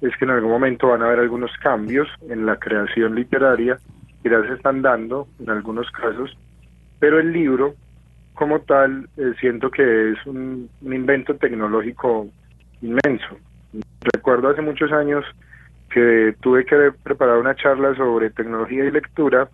es 0.00 0.16
que 0.16 0.24
en 0.24 0.32
algún 0.32 0.50
momento 0.50 0.88
van 0.88 1.02
a 1.02 1.06
haber 1.06 1.20
algunos 1.20 1.50
cambios 1.58 2.08
en 2.28 2.46
la 2.46 2.56
creación 2.56 3.14
literaria 3.14 3.78
que 4.22 4.30
ya 4.30 4.42
se 4.42 4.54
están 4.54 4.82
dando 4.82 5.26
en 5.40 5.50
algunos 5.50 5.90
casos, 5.90 6.36
pero 6.98 7.18
el 7.18 7.32
libro 7.32 7.74
como 8.34 8.60
tal 8.60 9.08
eh, 9.16 9.32
siento 9.40 9.70
que 9.70 10.12
es 10.12 10.26
un 10.26 10.68
invento 10.82 11.34
tecnológico 11.36 12.28
inmenso. 12.82 13.38
Recuerdo 14.12 14.50
hace 14.50 14.60
muchos 14.60 14.92
años 14.92 15.24
que 15.90 16.34
tuve 16.40 16.64
que 16.64 16.92
preparar 17.02 17.38
una 17.38 17.54
charla 17.54 17.94
sobre 17.94 18.30
tecnología 18.30 18.84
y 18.84 18.90
lectura 18.90 19.48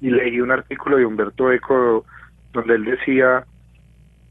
y 0.00 0.10
leí 0.10 0.40
un 0.40 0.50
artículo 0.50 0.96
de 0.96 1.04
Humberto 1.04 1.52
Eco 1.52 2.04
donde 2.52 2.74
él 2.74 2.84
decía 2.84 3.44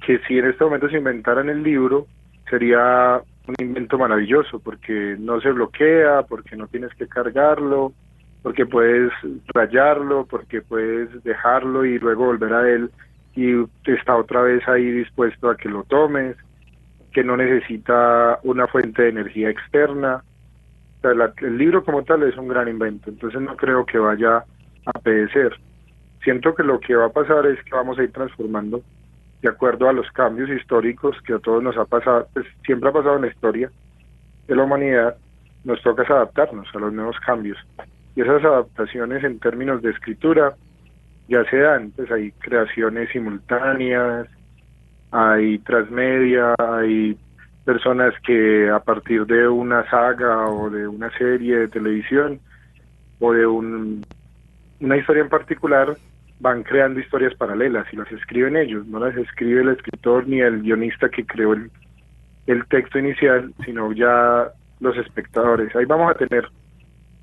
que 0.05 0.19
si 0.27 0.39
en 0.39 0.47
este 0.49 0.63
momento 0.63 0.89
se 0.89 0.97
inventaran 0.97 1.49
el 1.49 1.61
libro 1.61 2.07
sería 2.49 3.21
un 3.47 3.55
invento 3.59 3.97
maravilloso 3.97 4.59
porque 4.59 5.15
no 5.19 5.39
se 5.41 5.51
bloquea, 5.51 6.23
porque 6.23 6.55
no 6.55 6.67
tienes 6.67 6.93
que 6.95 7.07
cargarlo, 7.07 7.93
porque 8.41 8.65
puedes 8.65 9.11
rayarlo, 9.53 10.25
porque 10.25 10.61
puedes 10.61 11.23
dejarlo 11.23 11.85
y 11.85 11.99
luego 11.99 12.25
volver 12.25 12.53
a 12.53 12.69
él 12.69 12.89
y 13.35 13.65
está 13.85 14.15
otra 14.15 14.41
vez 14.41 14.67
ahí 14.67 14.89
dispuesto 14.91 15.49
a 15.49 15.57
que 15.57 15.69
lo 15.69 15.83
tomes 15.83 16.35
que 17.11 17.23
no 17.23 17.37
necesita 17.37 18.39
una 18.43 18.67
fuente 18.67 19.03
de 19.03 19.09
energía 19.09 19.49
externa. 19.49 20.23
el 21.03 21.57
libro 21.57 21.83
como 21.83 22.03
tal 22.03 22.23
es 22.23 22.37
un 22.37 22.47
gran 22.47 22.67
invento, 22.67 23.09
entonces 23.09 23.41
no 23.41 23.55
creo 23.55 23.85
que 23.85 23.97
vaya 23.97 24.43
a 24.85 24.99
perecer. 24.99 25.55
Siento 26.23 26.53
que 26.53 26.63
lo 26.63 26.79
que 26.79 26.95
va 26.95 27.05
a 27.05 27.13
pasar 27.13 27.45
es 27.45 27.63
que 27.63 27.71
vamos 27.71 27.97
a 27.97 28.03
ir 28.03 28.11
transformando 28.11 28.81
de 29.41 29.49
acuerdo 29.49 29.87
a 29.87 29.93
los 29.93 30.09
cambios 30.11 30.49
históricos 30.49 31.15
que 31.25 31.33
a 31.33 31.39
todos 31.39 31.63
nos 31.63 31.77
ha 31.77 31.85
pasado, 31.85 32.27
pues 32.33 32.45
siempre 32.65 32.89
ha 32.89 32.93
pasado 32.93 33.15
en 33.15 33.21
la 33.21 33.27
historia 33.29 33.71
de 34.47 34.55
la 34.55 34.63
humanidad, 34.63 35.15
nos 35.63 35.81
toca 35.81 36.03
adaptarnos 36.03 36.67
a 36.73 36.79
los 36.79 36.91
nuevos 36.91 37.17
cambios. 37.25 37.57
Y 38.15 38.21
esas 38.21 38.43
adaptaciones 38.43 39.23
en 39.23 39.39
términos 39.39 39.81
de 39.81 39.91
escritura 39.91 40.55
ya 41.29 41.43
se 41.45 41.57
dan, 41.57 41.91
pues 41.91 42.11
hay 42.11 42.31
creaciones 42.33 43.09
simultáneas, 43.11 44.27
hay 45.11 45.59
transmedia, 45.59 46.55
hay 46.57 47.17
personas 47.65 48.13
que 48.25 48.69
a 48.69 48.79
partir 48.79 49.25
de 49.25 49.47
una 49.47 49.87
saga 49.89 50.47
o 50.47 50.69
de 50.69 50.87
una 50.87 51.09
serie 51.17 51.57
de 51.57 51.67
televisión 51.67 52.39
o 53.19 53.33
de 53.33 53.45
un, 53.45 54.05
una 54.79 54.97
historia 54.97 55.23
en 55.23 55.29
particular 55.29 55.95
van 56.39 56.63
creando 56.63 56.99
historias 56.99 57.35
paralelas 57.35 57.85
y 57.91 57.97
las 57.97 58.11
escriben 58.11 58.55
ellos, 58.55 58.87
no 58.87 58.99
las 58.99 59.15
escribe 59.17 59.61
el 59.61 59.69
escritor 59.69 60.27
ni 60.27 60.39
el 60.39 60.61
guionista 60.61 61.09
que 61.09 61.25
creó 61.25 61.53
el, 61.53 61.69
texto 62.69 62.97
inicial, 62.97 63.53
sino 63.63 63.91
ya 63.91 64.47
los 64.79 64.97
espectadores. 64.97 65.75
Ahí 65.75 65.85
vamos 65.85 66.09
a 66.09 66.17
tener 66.17 66.47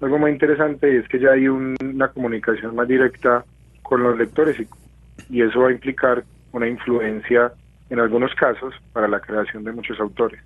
algo 0.00 0.18
muy 0.18 0.30
interesante 0.30 0.92
y 0.92 0.96
es 0.98 1.08
que 1.08 1.18
ya 1.18 1.30
hay 1.30 1.48
una 1.48 2.08
comunicación 2.08 2.76
más 2.76 2.86
directa 2.86 3.44
con 3.82 4.02
los 4.02 4.16
lectores 4.16 4.60
y, 4.60 4.68
y 5.30 5.42
eso 5.42 5.60
va 5.60 5.70
a 5.70 5.72
implicar 5.72 6.22
una 6.52 6.68
influencia 6.68 7.52
en 7.90 8.00
algunos 8.00 8.34
casos 8.34 8.74
para 8.92 9.08
la 9.08 9.20
creación 9.20 9.64
de 9.64 9.72
muchos 9.72 9.98
autores. 10.00 10.40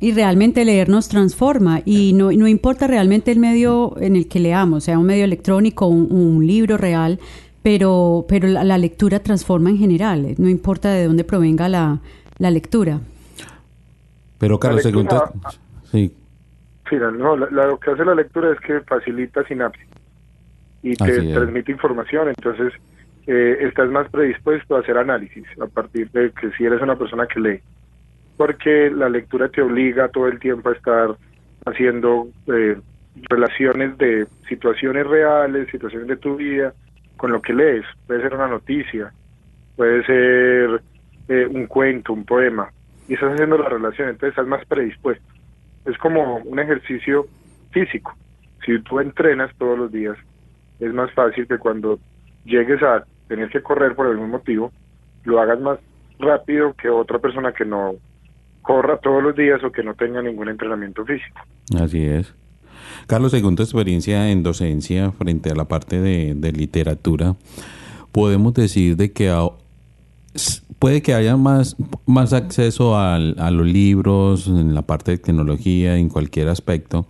y, 0.00 0.12
realmente 0.12 0.64
leer 0.64 0.88
nos 0.88 1.08
transforma 1.08 1.80
y 1.84 2.14
no, 2.14 2.32
no 2.32 2.48
importa 2.48 2.86
realmente 2.86 3.30
el 3.30 3.38
medio 3.38 3.94
en 4.00 4.16
el 4.16 4.28
que 4.28 4.40
leamos, 4.40 4.84
sea 4.84 4.98
un 4.98 5.06
medio 5.06 5.24
electrónico 5.24 5.86
o 5.86 5.90
un, 5.90 6.46
libro 6.46 6.78
real, 6.78 7.18
pero, 7.62 8.24
pero 8.28 8.48
la, 8.48 8.78
lectura 8.78 9.20
transforma 9.20 9.70
en 9.70 9.78
general, 9.78 10.34
no 10.38 10.48
importa 10.48 10.90
de 10.90 11.06
dónde 11.06 11.24
provenga 11.24 11.68
la, 11.68 12.00
la 12.38 12.50
lectura. 12.50 13.00
Pero 14.38 14.58
Carlos, 14.58 14.82
según 14.82 15.08
sí. 15.90 16.14
Sí, 16.88 16.96
no, 16.96 17.36
lo 17.36 17.78
que 17.78 17.90
hace 17.90 18.04
la 18.04 18.14
lectura 18.14 18.52
es 18.52 18.60
que 18.60 18.80
facilita 18.80 19.44
sinapsis 19.44 19.86
y 20.82 20.96
te 20.96 21.32
transmite 21.32 21.72
información, 21.72 22.28
entonces 22.28 22.72
eh, 23.26 23.58
estás 23.60 23.90
más 23.90 24.08
predispuesto 24.10 24.76
a 24.76 24.80
hacer 24.80 24.98
análisis 24.98 25.44
a 25.60 25.66
partir 25.66 26.10
de 26.10 26.30
que 26.32 26.50
si 26.52 26.64
eres 26.64 26.82
una 26.82 26.96
persona 26.96 27.26
que 27.26 27.40
lee. 27.40 27.60
Porque 28.36 28.90
la 28.90 29.08
lectura 29.08 29.48
te 29.48 29.62
obliga 29.62 30.08
todo 30.08 30.26
el 30.28 30.40
tiempo 30.40 30.70
a 30.70 30.72
estar 30.72 31.16
haciendo 31.64 32.28
eh, 32.46 32.76
relaciones 33.28 33.96
de 33.98 34.26
situaciones 34.48 35.06
reales, 35.06 35.70
situaciones 35.70 36.08
de 36.08 36.16
tu 36.16 36.36
vida, 36.36 36.72
con 37.16 37.30
lo 37.30 37.40
que 37.40 37.52
lees. 37.52 37.84
Puede 38.06 38.22
ser 38.22 38.34
una 38.34 38.48
noticia, 38.48 39.12
puede 39.76 40.04
ser 40.04 40.82
eh, 41.28 41.46
un 41.46 41.66
cuento, 41.66 42.12
un 42.12 42.24
poema, 42.24 42.70
y 43.08 43.14
estás 43.14 43.34
haciendo 43.34 43.58
la 43.58 43.68
relación, 43.68 44.08
entonces 44.08 44.30
estás 44.30 44.46
más 44.46 44.64
predispuesto. 44.66 45.24
Es 45.84 45.96
como 45.98 46.38
un 46.38 46.58
ejercicio 46.58 47.26
físico. 47.70 48.14
Si 48.64 48.78
tú 48.80 49.00
entrenas 49.00 49.54
todos 49.58 49.78
los 49.78 49.92
días, 49.92 50.16
es 50.80 50.92
más 50.92 51.12
fácil 51.12 51.46
que 51.46 51.58
cuando 51.58 51.98
llegues 52.44 52.82
a 52.82 53.04
tener 53.32 53.48
que 53.48 53.62
correr 53.62 53.96
por 53.96 54.06
algún 54.06 54.28
motivo, 54.28 54.70
lo 55.24 55.40
hagas 55.40 55.58
más 55.58 55.78
rápido 56.18 56.74
que 56.74 56.90
otra 56.90 57.18
persona 57.18 57.50
que 57.52 57.64
no 57.64 57.94
corra 58.60 58.98
todos 58.98 59.22
los 59.22 59.34
días 59.34 59.64
o 59.64 59.72
que 59.72 59.82
no 59.82 59.94
tenga 59.94 60.20
ningún 60.20 60.50
entrenamiento 60.50 61.02
físico. 61.06 61.40
Así 61.80 62.04
es. 62.04 62.34
Carlos, 63.06 63.30
según 63.30 63.56
tu 63.56 63.62
experiencia 63.62 64.30
en 64.30 64.42
docencia 64.42 65.12
frente 65.12 65.50
a 65.50 65.54
la 65.54 65.64
parte 65.64 65.98
de, 65.98 66.52
literatura, 66.52 67.36
podemos 68.12 68.52
decir 68.52 68.98
de 68.98 69.12
que 69.12 69.34
puede 70.78 71.00
que 71.00 71.14
haya 71.14 71.38
más, 71.38 71.74
más 72.04 72.34
acceso 72.34 72.98
a 72.98 73.18
los 73.18 73.66
libros, 73.66 74.46
en 74.46 74.74
la 74.74 74.82
parte 74.82 75.12
de 75.12 75.18
tecnología, 75.18 75.96
en 75.96 76.10
cualquier 76.10 76.48
aspecto, 76.48 77.06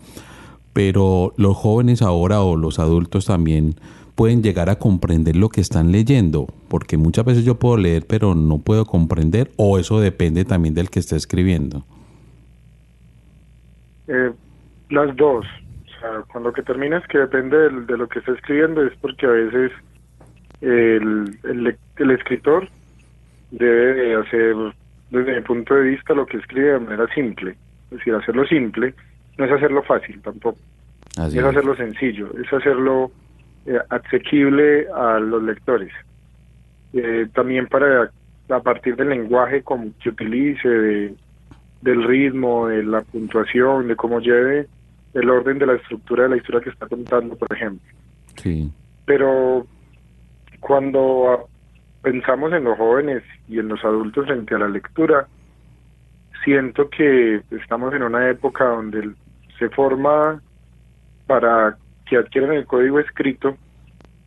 pero 0.72 1.34
los 1.36 1.56
jóvenes 1.56 2.00
ahora 2.00 2.42
o 2.42 2.54
los 2.54 2.78
adultos 2.78 3.26
también 3.26 3.74
pueden 4.14 4.42
llegar 4.42 4.68
a 4.70 4.76
comprender 4.76 5.36
lo 5.36 5.48
que 5.48 5.60
están 5.60 5.92
leyendo, 5.92 6.46
porque 6.68 6.96
muchas 6.96 7.24
veces 7.24 7.44
yo 7.44 7.56
puedo 7.56 7.76
leer 7.76 8.04
pero 8.06 8.34
no 8.34 8.58
puedo 8.58 8.84
comprender 8.84 9.50
o 9.56 9.78
eso 9.78 10.00
depende 10.00 10.44
también 10.44 10.74
del 10.74 10.90
que 10.90 11.00
esté 11.00 11.16
escribiendo. 11.16 11.84
Eh, 14.08 14.32
Las 14.90 15.16
dos. 15.16 15.46
O 15.46 16.00
sea, 16.00 16.22
cuando 16.32 16.52
que 16.52 16.62
terminas 16.62 17.06
que 17.08 17.18
depende 17.18 17.56
de 17.56 17.96
lo 17.96 18.08
que 18.08 18.18
está 18.18 18.32
escribiendo 18.32 18.84
es 18.84 18.92
porque 19.00 19.26
a 19.26 19.30
veces 19.30 19.72
el, 20.60 21.38
el, 21.44 21.76
el 21.96 22.10
escritor 22.10 22.68
debe 23.50 24.16
hacer 24.16 24.56
desde 25.10 25.34
mi 25.36 25.40
punto 25.42 25.74
de 25.74 25.90
vista 25.90 26.14
lo 26.14 26.26
que 26.26 26.38
escribe 26.38 26.72
de 26.72 26.80
manera 26.80 27.06
simple. 27.14 27.56
Es 27.90 27.98
decir, 27.98 28.14
hacerlo 28.14 28.46
simple 28.46 28.94
no 29.38 29.44
es 29.44 29.52
hacerlo 29.52 29.82
fácil 29.82 30.20
tampoco. 30.22 30.58
es, 31.16 31.36
hacerlo 31.36 31.76
sencillo, 31.76 32.30
es 32.42 32.52
hacerlo 32.52 33.10
eh, 33.66 33.78
asequible 33.88 34.86
a 34.94 35.18
los 35.18 35.42
lectores. 35.42 35.92
Eh, 36.92 37.28
también 37.34 37.66
para 37.68 38.10
a 38.48 38.60
partir 38.60 38.96
del 38.96 39.08
lenguaje 39.08 39.62
como 39.62 39.90
que 40.02 40.10
utilice, 40.10 40.68
de, 40.68 41.14
del 41.80 42.04
ritmo, 42.04 42.68
de 42.68 42.82
la 42.82 43.00
puntuación, 43.02 43.88
de 43.88 43.96
cómo 43.96 44.20
lleve 44.20 44.68
el 45.14 45.30
orden 45.30 45.58
de 45.58 45.66
la 45.66 45.74
estructura 45.74 46.24
de 46.24 46.30
la 46.30 46.36
historia 46.36 46.60
que 46.60 46.70
está 46.70 46.86
contando, 46.86 47.36
por 47.36 47.52
ejemplo. 47.52 47.86
Sí. 48.36 48.70
Pero 49.04 49.66
cuando 50.60 51.48
pensamos 52.02 52.52
en 52.52 52.64
los 52.64 52.76
jóvenes 52.78 53.22
y 53.48 53.58
en 53.58 53.68
los 53.68 53.84
adultos 53.84 54.26
frente 54.26 54.54
a 54.54 54.58
la 54.58 54.68
lectura, 54.68 55.26
siento 56.44 56.88
que 56.88 57.42
estamos 57.50 57.94
en 57.94 58.02
una 58.02 58.28
época 58.30 58.64
donde 58.64 59.10
se 59.58 59.68
forma 59.70 60.40
para 61.26 61.76
que 62.12 62.18
adquieran 62.18 62.52
el 62.52 62.66
código 62.66 63.00
escrito, 63.00 63.56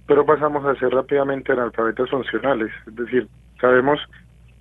pero 0.08 0.26
pasamos 0.26 0.66
a 0.66 0.74
ser 0.80 0.90
rápidamente 0.90 1.52
analfabetas 1.52 2.10
funcionales. 2.10 2.72
Es 2.88 2.96
decir, 2.96 3.28
sabemos, 3.62 4.00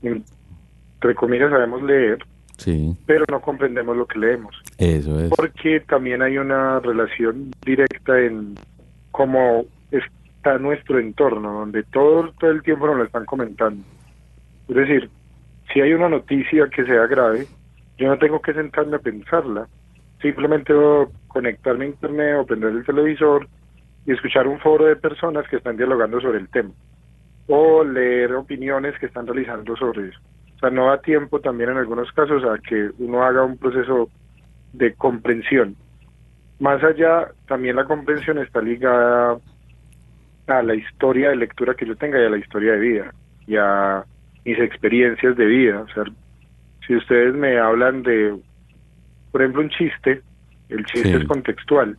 entre 0.03 1.15
comillas, 1.15 1.51
sabemos 1.51 1.83
leer, 1.83 2.19
sí. 2.59 2.95
pero 3.07 3.25
no 3.31 3.41
comprendemos 3.41 3.97
lo 3.97 4.07
que 4.07 4.19
leemos. 4.19 4.55
Eso 4.77 5.19
es. 5.21 5.31
Porque 5.31 5.81
también 5.81 6.21
hay 6.21 6.37
una 6.37 6.81
relación 6.81 7.51
directa 7.65 8.21
en 8.21 8.57
cómo 9.11 9.65
está 9.91 10.59
nuestro 10.59 10.99
entorno, 10.99 11.61
donde 11.61 11.83
todo, 11.85 12.31
todo 12.39 12.51
el 12.51 12.63
tiempo 12.63 12.87
nos 12.87 12.99
lo 12.99 13.05
están 13.05 13.25
comentando. 13.25 13.83
Es 14.69 14.77
decir, 14.77 15.09
si 15.73 15.81
hay 15.81 15.95
una 15.95 16.11
noticia 16.11 16.69
que 16.69 16.85
sea 16.85 17.07
grave, 17.07 17.47
yo 17.97 18.07
no 18.07 18.19
tengo 18.19 18.43
que 18.43 18.53
sentarme 18.53 18.97
a 18.97 19.01
pensarla, 19.01 19.67
simplemente 20.25 20.73
conectarme 21.29 21.85
a 21.85 21.89
internet 21.89 22.37
o 22.41 22.47
prender 22.47 22.71
el 22.71 22.87
televisor 22.87 23.47
y 24.07 24.13
escuchar 24.13 24.49
un 24.49 24.59
foro 24.59 24.87
de 24.87 24.97
personas 24.97 25.47
que 25.49 25.57
están 25.57 25.77
dialogando 25.77 26.19
sobre 26.19 26.39
el 26.39 26.49
tema 26.49 26.71
o 27.47 27.85
leer 27.85 28.33
opiniones 28.33 28.99
que 28.99 29.05
están 29.05 29.27
realizando 29.27 29.77
sobre 29.77 30.09
eso. 30.09 30.19
O 30.57 30.59
sea, 30.61 30.71
no 30.71 30.87
da 30.87 30.99
tiempo 31.03 31.41
también 31.41 31.69
en 31.71 31.77
algunos 31.77 32.11
casos 32.13 32.43
a 32.45 32.57
que 32.57 32.89
uno 32.99 33.23
haga 33.23 33.45
un 33.45 33.59
proceso 33.59 34.09
de 34.73 34.95
comprensión. 34.95 35.77
Más 36.59 36.83
allá, 36.83 37.29
también 37.47 37.77
la 37.77 37.85
comprensión 37.85 38.39
está 38.39 38.63
ligada 38.63 39.37
a 40.47 40.63
la 40.63 40.75
historia 40.75 41.29
de 41.29 41.37
lectura 41.37 41.75
que 41.75 41.85
yo 41.85 41.97
tenga 41.97 42.19
y 42.19 42.25
a 42.25 42.31
la 42.31 42.39
historia 42.39 42.73
de 42.73 42.79
vida 42.79 43.15
y 43.47 43.57
a 43.57 44.05
mis 44.47 44.59
experiencias 44.59 45.37
de 45.37 45.45
vida. 45.45 45.81
O 45.81 45.89
sea, 45.89 46.05
si 46.87 46.97
ustedes 46.97 47.35
me 47.35 47.59
hablan 47.59 48.03
de, 48.03 48.35
por 49.35 49.43
ejemplo, 49.43 49.63
un 49.63 49.71
chiste, 49.71 50.23
el 50.69 50.87
chiste 50.87 51.17
es 51.17 51.25
contextual, 51.25 51.97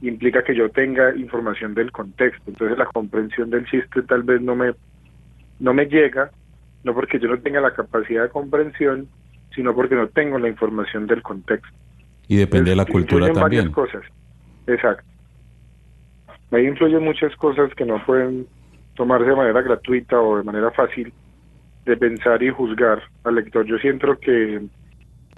implica 0.00 0.42
que 0.42 0.54
yo 0.54 0.70
tenga 0.70 1.14
información 1.14 1.74
del 1.74 1.92
contexto. 1.92 2.42
Entonces 2.46 2.78
la 2.78 2.86
comprensión 2.86 3.50
del 3.50 3.66
chiste 3.66 4.00
tal 4.04 4.22
vez 4.22 4.40
no 4.40 4.56
me, 4.56 4.72
no 5.60 5.74
me 5.74 5.84
llega, 5.84 6.30
no 6.82 6.94
porque 6.94 7.20
yo 7.20 7.28
no 7.28 7.38
tenga 7.38 7.60
la 7.60 7.74
capacidad 7.74 8.22
de 8.22 8.30
comprensión, 8.30 9.08
sino 9.54 9.74
porque 9.74 9.94
no 9.94 10.08
tengo 10.08 10.38
la 10.38 10.48
información 10.48 11.06
del 11.06 11.20
contexto. 11.20 11.68
Y 12.28 12.36
depende 12.36 12.70
de 12.70 12.76
la 12.76 12.86
cultura 12.86 13.26
también. 13.26 13.42
Varias 13.42 13.68
cosas. 13.68 14.02
Exacto. 14.66 15.04
Ahí 16.50 16.66
influyen 16.66 17.04
muchas 17.04 17.36
cosas 17.36 17.74
que 17.74 17.84
no 17.84 18.02
pueden 18.06 18.46
tomarse 18.94 19.26
de 19.26 19.36
manera 19.36 19.60
gratuita 19.60 20.18
o 20.18 20.38
de 20.38 20.44
manera 20.44 20.70
fácil 20.70 21.12
de 21.84 21.94
pensar 21.98 22.42
y 22.42 22.48
juzgar 22.48 23.02
al 23.24 23.34
lector. 23.34 23.66
Yo 23.66 23.76
siento 23.76 24.18
que 24.18 24.62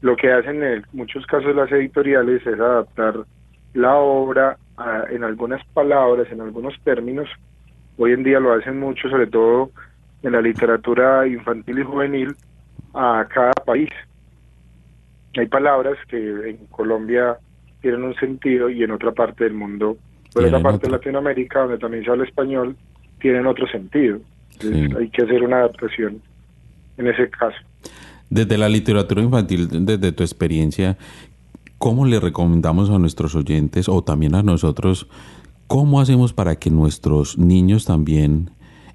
lo 0.06 0.16
que 0.16 0.32
hacen 0.32 0.62
en 0.62 0.86
muchos 0.92 1.26
casos 1.26 1.54
las 1.54 1.70
editoriales 1.72 2.46
es 2.46 2.60
adaptar 2.60 3.24
la 3.74 3.96
obra 3.96 4.56
en 5.10 5.24
algunas 5.24 5.66
palabras, 5.74 6.28
en 6.30 6.40
algunos 6.40 6.74
términos. 6.84 7.28
Hoy 7.98 8.12
en 8.12 8.22
día 8.22 8.38
lo 8.38 8.52
hacen 8.52 8.78
mucho, 8.78 9.08
sobre 9.08 9.26
todo 9.26 9.70
en 10.22 10.32
la 10.32 10.40
literatura 10.40 11.26
infantil 11.26 11.80
y 11.80 11.82
juvenil, 11.82 12.36
a 12.94 13.26
cada 13.28 13.52
país. 13.52 13.90
Hay 15.36 15.46
palabras 15.46 15.98
que 16.08 16.50
en 16.50 16.66
Colombia 16.68 17.36
tienen 17.80 18.04
un 18.04 18.14
sentido 18.14 18.70
y 18.70 18.84
en 18.84 18.92
otra 18.92 19.10
parte 19.10 19.42
del 19.42 19.54
mundo, 19.54 19.96
en 20.36 20.44
otra 20.44 20.60
parte 20.60 20.86
de 20.86 20.92
Latinoamérica, 20.92 21.60
donde 21.60 21.78
también 21.78 22.04
se 22.04 22.10
habla 22.10 22.24
español, 22.24 22.76
tienen 23.18 23.44
otro 23.46 23.66
sentido. 23.66 24.20
hay 24.62 25.10
que 25.10 25.24
hacer 25.24 25.42
una 25.42 25.58
adaptación 25.58 26.22
en 26.96 27.08
ese 27.08 27.28
caso. 27.28 27.58
Desde 28.30 28.58
la 28.58 28.68
literatura 28.68 29.22
infantil, 29.22 29.68
desde 29.86 30.12
tu 30.12 30.22
experiencia, 30.22 30.98
¿cómo 31.78 32.06
le 32.06 32.20
recomendamos 32.20 32.90
a 32.90 32.98
nuestros 32.98 33.34
oyentes 33.34 33.88
o 33.88 34.02
también 34.02 34.34
a 34.34 34.42
nosotros, 34.42 35.08
cómo 35.66 36.00
hacemos 36.00 36.32
para 36.32 36.56
que 36.56 36.70
nuestros 36.70 37.38
niños 37.38 37.84
también 37.84 38.50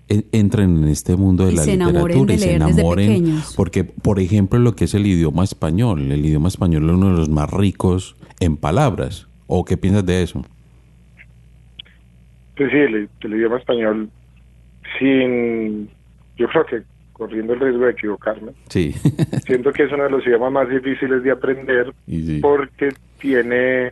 entren 0.07 0.83
en 0.83 0.87
este 0.89 1.15
mundo 1.15 1.45
de 1.45 1.53
la 1.53 1.65
literatura 1.65 2.33
y 2.33 2.39
se 2.39 2.55
enamoren? 2.55 3.41
Porque, 3.55 3.83
por 3.85 4.19
ejemplo, 4.19 4.59
lo 4.59 4.75
que 4.75 4.85
es 4.85 4.93
el 4.93 5.07
idioma 5.07 5.43
español, 5.43 6.11
el 6.11 6.25
idioma 6.25 6.49
español 6.49 6.89
es 6.89 6.95
uno 6.95 7.11
de 7.11 7.17
los 7.17 7.29
más 7.29 7.49
ricos 7.49 8.15
en 8.39 8.57
palabras. 8.57 9.27
¿O 9.47 9.65
qué 9.65 9.77
piensas 9.77 10.05
de 10.05 10.23
eso? 10.23 10.45
Pues 12.55 12.71
sí, 12.71 12.77
el 12.77 13.33
idioma 13.33 13.57
español, 13.57 14.09
sin, 14.99 15.89
yo 16.37 16.47
creo 16.47 16.65
que 16.65 16.83
corriendo 17.21 17.53
el 17.53 17.59
riesgo 17.59 17.85
de 17.85 17.91
equivocarme. 17.91 18.51
Sí. 18.67 18.93
Siento 19.45 19.71
que 19.71 19.83
es 19.83 19.91
uno 19.91 20.05
de 20.05 20.09
los 20.09 20.25
idiomas 20.25 20.51
más 20.51 20.69
difíciles 20.69 21.21
de 21.21 21.29
aprender 21.29 21.93
porque 22.41 22.89
tiene 23.19 23.91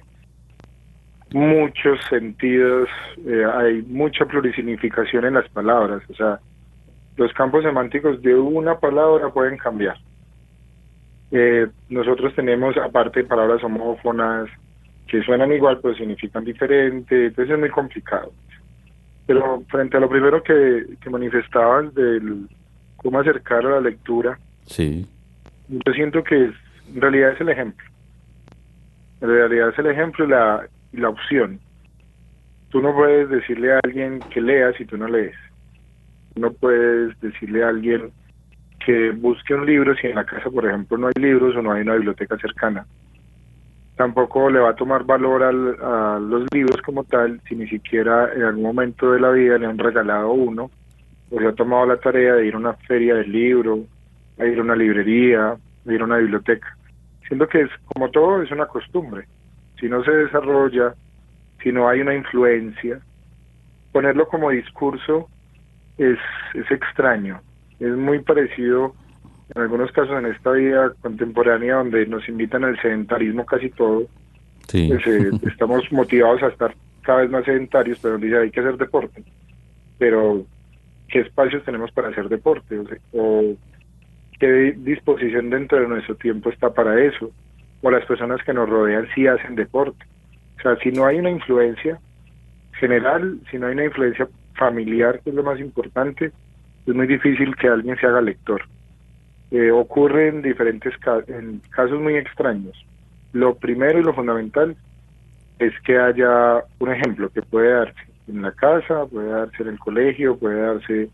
muchos 1.32 2.00
sentidos, 2.10 2.90
eh, 3.28 3.46
hay 3.54 3.84
mucha 3.84 4.26
plurisignificación 4.26 5.26
en 5.26 5.36
las 5.36 5.48
palabras, 5.50 6.02
o 6.10 6.16
sea, 6.16 6.40
los 7.18 7.32
campos 7.34 7.64
semánticos 7.64 8.20
de 8.24 8.34
una 8.34 8.80
palabra 8.80 9.30
pueden 9.30 9.58
cambiar. 9.58 9.98
Eh, 11.30 11.68
nosotros 11.90 12.34
tenemos, 12.34 12.76
aparte, 12.78 13.24
palabras 13.26 13.64
homófonas 13.64 14.50
que 15.08 15.22
suenan 15.22 15.54
igual 15.54 15.78
pero 15.84 15.94
significan 15.94 16.44
diferente, 16.44 17.28
entonces 17.28 17.54
es 17.54 17.60
muy 17.60 17.70
complicado. 17.70 18.32
Pero 19.28 19.62
frente 19.70 19.98
a 19.98 20.00
lo 20.00 20.10
primero 20.10 20.42
que, 20.42 20.98
que 21.00 21.10
manifestaban 21.12 21.94
del 21.94 22.48
cómo 23.02 23.20
acercar 23.20 23.66
a 23.66 23.72
la 23.72 23.82
lectura. 23.82 24.38
Sí. 24.66 25.08
Yo 25.68 25.94
siento 25.94 26.24
que 26.24 26.36
en 26.36 27.02
realidad 27.02 27.34
es 27.34 27.42
el 27.42 27.50
ejemplo. 27.50 27.86
En 29.22 29.30
realidad 29.30 29.70
es 29.70 29.80
el 29.80 29.88
ejemplo 29.88 30.26
y 30.26 30.30
la, 30.30 30.68
la 30.94 31.10
opción. 31.10 31.60
Tú 32.70 32.82
no 32.82 32.94
puedes 32.94 33.30
decirle 33.30 33.74
a 33.74 33.80
alguien 33.84 34.20
que 34.32 34.42
lea 34.42 34.74
si 34.74 34.86
tú 34.86 34.98
no 34.98 35.08
lees. 35.08 35.36
No 36.36 36.52
puedes 36.52 37.20
decirle 37.20 37.64
a 37.64 37.70
alguien 37.70 38.12
que 38.86 39.12
busque 39.12 39.54
un 39.54 39.66
libro 39.66 39.96
si 39.96 40.08
en 40.08 40.16
la 40.16 40.26
casa, 40.26 40.50
por 40.50 40.66
ejemplo, 40.66 40.98
no 40.98 41.08
hay 41.08 41.22
libros 41.22 41.56
o 41.56 41.62
no 41.62 41.72
hay 41.72 41.82
una 41.82 41.96
biblioteca 41.96 42.38
cercana. 42.38 42.86
Tampoco 43.98 44.50
le 44.50 44.60
va 44.60 44.70
a 44.70 44.76
tomar 44.76 45.04
valor 45.04 45.44
a 45.44 46.20
los 46.20 46.46
libros 46.54 46.82
como 46.84 47.04
tal 47.04 47.42
si 47.48 47.56
ni 47.56 47.68
siquiera 47.68 48.32
en 48.34 48.44
algún 48.44 48.64
momento 48.64 49.12
de 49.12 49.20
la 49.20 49.32
vida 49.32 49.58
le 49.58 49.66
han 49.66 49.78
regalado 49.78 50.32
uno 50.32 50.72
pues 51.30 51.46
ha 51.46 51.54
tomado 51.54 51.86
la 51.86 51.98
tarea 51.98 52.36
de 52.36 52.48
ir 52.48 52.56
a 52.56 52.58
una 52.58 52.74
feria 52.74 53.16
del 53.16 53.32
libro, 53.32 53.86
a 54.38 54.46
ir 54.46 54.58
a 54.58 54.62
una 54.62 54.76
librería, 54.76 55.52
a 55.52 55.94
ir 55.94 56.02
a 56.02 56.06
una 56.06 56.18
biblioteca. 56.18 56.76
Siento 57.28 57.48
que 57.48 57.62
es 57.62 57.70
como 57.86 58.10
todo 58.10 58.42
es 58.42 58.52
una 58.52 58.66
costumbre. 58.66 59.28
Si 59.80 59.88
no 59.88 60.04
se 60.04 60.12
desarrolla, 60.12 60.96
si 61.62 61.72
no 61.72 61.88
hay 61.88 62.02
una 62.02 62.16
influencia, 62.16 63.00
ponerlo 63.92 64.28
como 64.28 64.50
discurso 64.50 65.30
es, 65.98 66.18
es 66.54 66.72
extraño. 66.72 67.42
Es 67.80 67.96
muy 67.96 68.20
parecido 68.20 68.96
en 69.56 69.62
algunos 69.62 69.92
casos 69.92 70.18
en 70.18 70.26
esta 70.28 70.52
vida 70.52 70.94
contemporánea 71.02 71.76
donde 71.76 72.06
nos 72.08 72.28
invitan 72.28 72.64
al 72.64 72.80
sedentarismo 72.82 73.46
casi 73.46 73.70
todo. 73.70 74.06
Sí. 74.68 74.90
Pues, 74.90 75.06
eh, 75.08 75.32
estamos 75.52 75.84
motivados 75.92 76.42
a 76.44 76.48
estar 76.48 76.76
cada 77.02 77.22
vez 77.22 77.30
más 77.30 77.46
sedentarios, 77.46 78.00
pero 78.02 78.18
dice 78.18 78.38
hay 78.38 78.52
que 78.52 78.60
hacer 78.60 78.78
deporte. 78.78 79.24
Pero 79.98 80.46
qué 81.10 81.20
espacios 81.20 81.64
tenemos 81.64 81.92
para 81.92 82.10
hacer 82.10 82.30
deporte 82.30 82.80
o, 83.14 83.56
qué 84.40 84.74
disposición 84.78 85.50
dentro 85.50 85.82
de 85.82 85.88
nuestro 85.88 86.16
tiempo 86.16 86.50
está 86.50 86.74
para 86.74 87.00
eso 87.04 87.32
o 87.82 87.92
las 87.92 88.06
personas 88.06 88.42
que 88.44 88.54
nos 88.54 88.70
rodean 88.70 89.08
sí 89.14 89.28
hacen 89.28 89.56
deporte. 89.56 90.06
O 90.58 90.62
sea, 90.62 90.78
si 90.78 90.92
no 90.92 91.06
hay 91.06 91.18
una 91.18 91.30
influencia 91.30 92.00
general, 92.74 93.40
si 93.50 93.58
no 93.58 93.68
hay 93.68 93.74
una 93.74 93.86
influencia 93.86 94.28
familiar, 94.56 95.20
que 95.22 95.30
es 95.30 95.36
lo 95.36 95.44
más 95.44 95.60
importante, 95.60 96.32
es 96.86 96.96
muy 96.96 97.08
difícil 97.08 97.56
que 97.56 97.68
alguien 97.68 97.98
se 97.98 98.08
haga 98.08 98.22
lector. 98.22 98.62
Eh, 99.52 99.72
ocurre 99.72 100.28
en 100.28 100.42
diferentes 100.42 100.94
en 101.28 101.62
casos 101.70 102.00
muy 102.00 102.16
extraños. 102.16 102.86
Lo 103.34 103.56
primero 103.56 104.00
y 104.00 104.04
lo 104.04 104.14
fundamental 104.14 104.76
es 105.60 105.74
que 105.82 105.98
haya 105.98 106.64
un 106.80 106.92
ejemplo 106.92 107.30
que 107.30 107.42
puede 107.42 107.72
darse 107.72 108.09
en 108.30 108.42
la 108.42 108.52
casa, 108.52 109.06
puede 109.06 109.30
darse 109.30 109.64
en 109.64 109.70
el 109.70 109.80
colegio, 109.80 110.38
puede 110.38 110.62
darse 110.62 111.10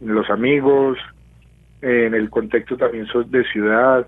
en 0.00 0.14
los 0.14 0.28
amigos, 0.30 0.98
en 1.80 2.14
el 2.14 2.30
contexto 2.30 2.76
también 2.76 3.06
de 3.26 3.44
ciudad. 3.44 4.06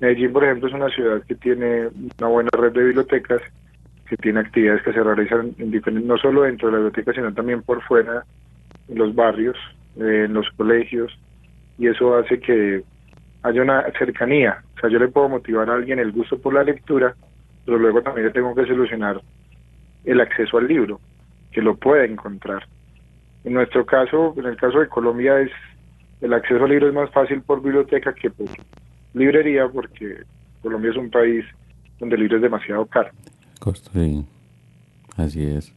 Medellín, 0.00 0.32
por 0.32 0.44
ejemplo, 0.44 0.68
es 0.68 0.74
una 0.74 0.88
ciudad 0.88 1.22
que 1.22 1.34
tiene 1.34 1.88
una 2.18 2.28
buena 2.28 2.50
red 2.52 2.72
de 2.72 2.84
bibliotecas, 2.84 3.42
que 4.08 4.16
tiene 4.16 4.40
actividades 4.40 4.82
que 4.82 4.92
se 4.92 5.02
realizan 5.02 5.54
en 5.58 6.06
no 6.06 6.18
solo 6.18 6.42
dentro 6.42 6.68
de 6.68 6.72
la 6.72 6.78
biblioteca, 6.78 7.12
sino 7.12 7.32
también 7.32 7.62
por 7.62 7.82
fuera, 7.82 8.24
en 8.88 8.98
los 8.98 9.14
barrios, 9.14 9.56
en 9.96 10.32
los 10.32 10.50
colegios, 10.56 11.16
y 11.78 11.86
eso 11.86 12.16
hace 12.16 12.40
que 12.40 12.82
haya 13.42 13.62
una 13.62 13.84
cercanía. 13.98 14.62
O 14.76 14.80
sea, 14.80 14.90
yo 14.90 14.98
le 14.98 15.08
puedo 15.08 15.28
motivar 15.28 15.70
a 15.70 15.74
alguien 15.74 15.98
el 15.98 16.12
gusto 16.12 16.38
por 16.38 16.54
la 16.54 16.64
lectura, 16.64 17.14
pero 17.64 17.78
luego 17.78 18.02
también 18.02 18.26
le 18.26 18.32
tengo 18.32 18.54
que 18.54 18.66
solucionar 18.66 19.20
el 20.04 20.20
acceso 20.20 20.58
al 20.58 20.66
libro, 20.66 21.00
que 21.52 21.62
lo 21.62 21.76
pueda 21.76 22.04
encontrar. 22.04 22.66
En 23.44 23.54
nuestro 23.54 23.86
caso, 23.86 24.34
en 24.36 24.46
el 24.46 24.56
caso 24.56 24.80
de 24.80 24.88
Colombia, 24.88 25.40
es 25.40 25.50
el 26.20 26.34
acceso 26.34 26.62
al 26.64 26.70
libro 26.70 26.88
es 26.88 26.94
más 26.94 27.10
fácil 27.10 27.40
por 27.42 27.62
biblioteca 27.62 28.12
que 28.14 28.30
por 28.30 28.48
librería, 29.14 29.68
porque 29.68 30.22
Colombia 30.62 30.90
es 30.90 30.96
un 30.96 31.10
país 31.10 31.44
donde 31.98 32.16
el 32.16 32.22
libro 32.22 32.36
es 32.36 32.42
demasiado 32.42 32.86
caro. 32.86 33.10
Sí, 33.92 34.24
así 35.16 35.44
es. 35.44 35.72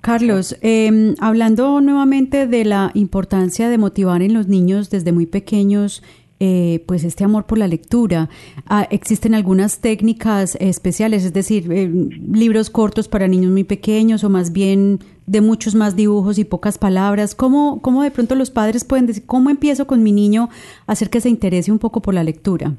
Carlos, 0.00 0.58
em, 0.62 1.14
hablando 1.20 1.80
nuevamente 1.80 2.48
de 2.48 2.64
la 2.64 2.90
importancia 2.94 3.68
de 3.68 3.78
motivar 3.78 4.20
en 4.22 4.34
los 4.34 4.48
niños 4.48 4.90
desde 4.90 5.12
muy 5.12 5.26
pequeños, 5.26 6.02
eh, 6.44 6.82
pues 6.88 7.04
este 7.04 7.22
amor 7.22 7.46
por 7.46 7.56
la 7.56 7.68
lectura. 7.68 8.28
Ah, 8.66 8.88
existen 8.90 9.32
algunas 9.32 9.80
técnicas 9.80 10.56
especiales, 10.56 11.24
es 11.24 11.32
decir, 11.32 11.70
eh, 11.70 11.88
libros 11.88 12.68
cortos 12.68 13.06
para 13.06 13.28
niños 13.28 13.52
muy 13.52 13.62
pequeños 13.62 14.24
o 14.24 14.28
más 14.28 14.52
bien 14.52 14.98
de 15.28 15.40
muchos 15.40 15.76
más 15.76 15.94
dibujos 15.94 16.40
y 16.40 16.44
pocas 16.44 16.78
palabras. 16.78 17.36
¿Cómo, 17.36 17.80
cómo 17.80 18.02
de 18.02 18.10
pronto 18.10 18.34
los 18.34 18.50
padres 18.50 18.84
pueden 18.84 19.06
decir, 19.06 19.22
cómo 19.24 19.50
empiezo 19.50 19.86
con 19.86 20.02
mi 20.02 20.10
niño 20.10 20.48
a 20.88 20.92
hacer 20.92 21.10
que 21.10 21.20
se 21.20 21.28
interese 21.28 21.70
un 21.70 21.78
poco 21.78 22.02
por 22.02 22.12
la 22.12 22.24
lectura? 22.24 22.72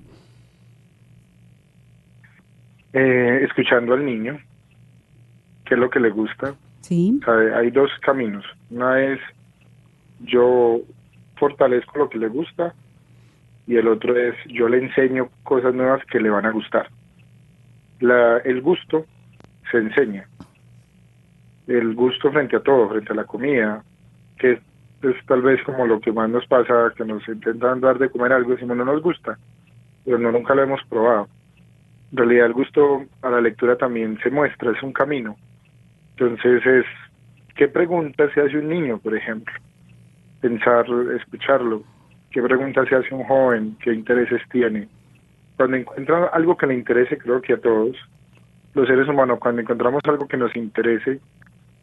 Eh, 2.92 3.40
escuchando 3.44 3.94
al 3.94 4.04
niño, 4.04 4.40
qué 5.64 5.76
es 5.76 5.80
lo 5.80 5.90
que 5.90 6.02
le 6.02 6.10
gusta. 6.10 6.54
Sí. 6.82 7.18
hay 7.56 7.72
dos 7.72 7.92
caminos. 8.02 8.44
Una 8.70 9.02
es 9.02 9.22
yo 10.20 10.82
fortalezco 11.38 11.98
lo 12.00 12.10
que 12.10 12.18
le 12.18 12.28
gusta 12.28 12.76
y 13.68 13.78
el 13.78 13.88
otro 13.88 14.16
es 14.18 14.36
yo 14.48 14.68
le 14.68 14.78
enseño 14.78 15.30
cosas 15.44 15.74
nuevas 15.74 16.04
que 16.06 16.20
le 16.20 16.30
van 16.30 16.46
a 16.46 16.52
gustar. 16.52 16.90
La, 18.00 18.38
el 18.40 18.62
gusto 18.62 19.06
se 19.72 19.78
enseña. 19.78 20.28
El 21.68 21.96
gusto 21.96 22.32
frente 22.32 22.58
a 22.58 22.60
todo, 22.60 22.90
frente 22.90 23.14
a 23.14 23.16
la 23.16 23.24
comida, 23.24 23.84
que 24.38 24.60
es 25.02 25.26
tal 25.26 25.42
vez 25.42 25.62
como 25.64 25.86
lo 25.86 26.00
que 26.00 26.12
más 26.12 26.30
nos 26.30 26.46
pasa, 26.48 26.92
que 26.96 27.06
nos 27.06 27.28
intentan 27.28 27.82
dar 27.82 27.98
de 27.98 28.10
comer 28.10 28.34
algo 28.34 28.56
y 28.60 28.66
no 28.66 28.76
nos 28.76 29.02
gusta, 29.02 29.38
pero 30.06 30.18
no 30.18 30.32
nunca 30.32 30.56
lo 30.56 30.64
hemos 30.64 30.82
probado. 30.90 31.28
En 32.12 32.18
realidad 32.18 32.48
el 32.48 32.54
gusto 32.54 33.06
a 33.22 33.30
la 33.30 33.42
lectura 33.42 33.76
también 33.78 34.20
se 34.22 34.30
muestra, 34.30 34.72
es 34.72 34.84
un 34.84 34.94
camino. 34.94 35.36
Entonces 36.12 36.66
es, 36.66 36.86
¿qué 37.56 37.68
pregunta 37.68 38.30
se 38.34 38.42
hace 38.42 38.58
un 38.58 38.70
niño, 38.70 39.00
por 39.00 39.16
ejemplo? 39.16 39.54
Pensar, 40.42 40.86
escucharlo, 41.18 41.84
qué 42.34 42.42
preguntas 42.42 42.90
se 42.90 42.96
hace 42.96 43.14
un 43.14 43.24
joven, 43.24 43.78
qué 43.82 43.94
intereses 43.94 44.42
tiene. 44.52 44.90
Cuando 45.56 45.78
encuentra 45.78 46.26
algo 46.34 46.58
que 46.58 46.68
le 46.68 46.74
interese, 46.74 47.18
creo 47.18 47.42
que 47.42 47.54
a 47.54 47.58
todos, 47.58 47.96
los 48.74 48.88
seres 48.88 49.08
humanos, 49.08 49.40
cuando 49.40 49.62
encontramos 49.62 50.02
algo 50.06 50.28
que 50.28 50.36
nos 50.36 50.54
interese, 50.56 51.20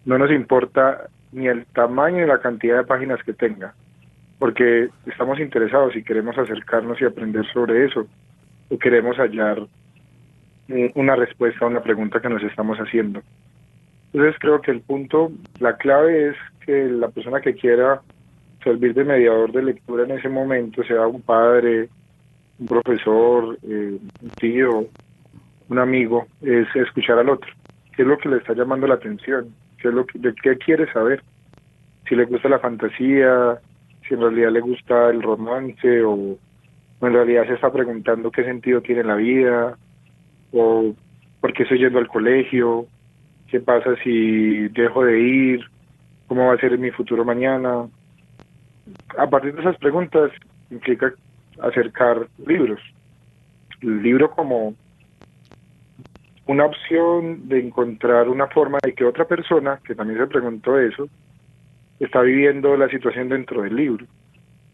no 0.04 0.18
nos 0.18 0.30
importa 0.32 1.06
ni 1.32 1.46
el 1.46 1.64
tamaño 1.66 2.18
ni 2.18 2.26
la 2.26 2.40
cantidad 2.40 2.78
de 2.78 2.84
páginas 2.84 3.22
que 3.22 3.32
tenga, 3.32 3.74
porque 4.40 4.88
estamos 5.06 5.38
interesados 5.38 5.94
y 5.94 6.02
queremos 6.02 6.36
acercarnos 6.36 7.00
y 7.00 7.04
aprender 7.04 7.46
sobre 7.52 7.84
eso, 7.84 8.08
o 8.70 8.78
queremos 8.78 9.16
hallar 9.18 9.60
una 10.94 11.16
respuesta 11.16 11.64
a 11.64 11.68
una 11.68 11.82
pregunta 11.82 12.20
que 12.20 12.28
nos 12.28 12.42
estamos 12.42 12.78
haciendo. 12.78 13.22
Entonces 14.12 14.36
creo 14.40 14.60
que 14.60 14.72
el 14.72 14.80
punto, 14.80 15.30
la 15.60 15.76
clave 15.76 16.30
es 16.30 16.36
que 16.66 16.88
la 16.88 17.08
persona 17.08 17.40
que 17.40 17.54
quiera 17.54 18.00
servir 18.62 18.94
de 18.94 19.04
mediador 19.04 19.52
de 19.52 19.62
lectura 19.62 20.04
en 20.04 20.12
ese 20.12 20.28
momento, 20.28 20.82
sea 20.84 21.06
un 21.06 21.22
padre, 21.22 21.88
un 22.58 22.66
profesor, 22.66 23.58
eh, 23.62 23.98
un 24.22 24.30
tío, 24.38 24.86
un 25.68 25.78
amigo, 25.78 26.26
es 26.42 26.66
escuchar 26.74 27.18
al 27.18 27.30
otro. 27.30 27.50
¿Qué 27.94 28.02
es 28.02 28.08
lo 28.08 28.18
que 28.18 28.28
le 28.28 28.36
está 28.36 28.54
llamando 28.54 28.86
la 28.86 28.94
atención? 28.94 29.54
¿Qué 29.78 29.88
es 29.88 29.94
lo 29.94 30.06
que, 30.06 30.18
de 30.18 30.34
qué 30.42 30.56
quiere 30.56 30.90
saber? 30.92 31.22
Si 32.08 32.14
le 32.14 32.24
gusta 32.24 32.48
la 32.48 32.58
fantasía, 32.58 33.58
si 34.06 34.14
en 34.14 34.20
realidad 34.20 34.50
le 34.50 34.60
gusta 34.60 35.10
el 35.10 35.22
romance 35.22 36.02
o, 36.02 36.36
en 37.02 37.12
realidad 37.12 37.46
se 37.46 37.54
está 37.54 37.72
preguntando 37.72 38.30
qué 38.30 38.44
sentido 38.44 38.82
tiene 38.82 39.04
la 39.04 39.14
vida 39.14 39.76
o 40.52 40.94
por 41.40 41.52
qué 41.54 41.62
estoy 41.62 41.78
yendo 41.78 41.98
al 41.98 42.08
colegio, 42.08 42.86
qué 43.48 43.60
pasa 43.60 43.96
si 44.04 44.68
dejo 44.68 45.04
de 45.04 45.18
ir, 45.18 45.60
cómo 46.26 46.46
va 46.46 46.54
a 46.54 46.58
ser 46.58 46.76
mi 46.78 46.90
futuro 46.90 47.24
mañana, 47.24 47.86
a 49.18 49.28
partir 49.28 49.54
de 49.54 49.60
esas 49.60 49.76
preguntas 49.78 50.30
implica 50.70 51.12
acercar 51.60 52.28
libros. 52.46 52.80
El 53.82 54.02
libro 54.02 54.30
como 54.30 54.74
una 56.46 56.66
opción 56.66 57.48
de 57.48 57.60
encontrar 57.60 58.28
una 58.28 58.48
forma 58.48 58.78
de 58.82 58.92
que 58.94 59.04
otra 59.04 59.24
persona, 59.24 59.78
que 59.84 59.94
también 59.94 60.18
se 60.18 60.26
preguntó 60.26 60.78
eso, 60.78 61.08
está 62.00 62.22
viviendo 62.22 62.76
la 62.76 62.88
situación 62.88 63.28
dentro 63.28 63.62
del 63.62 63.76
libro. 63.76 64.06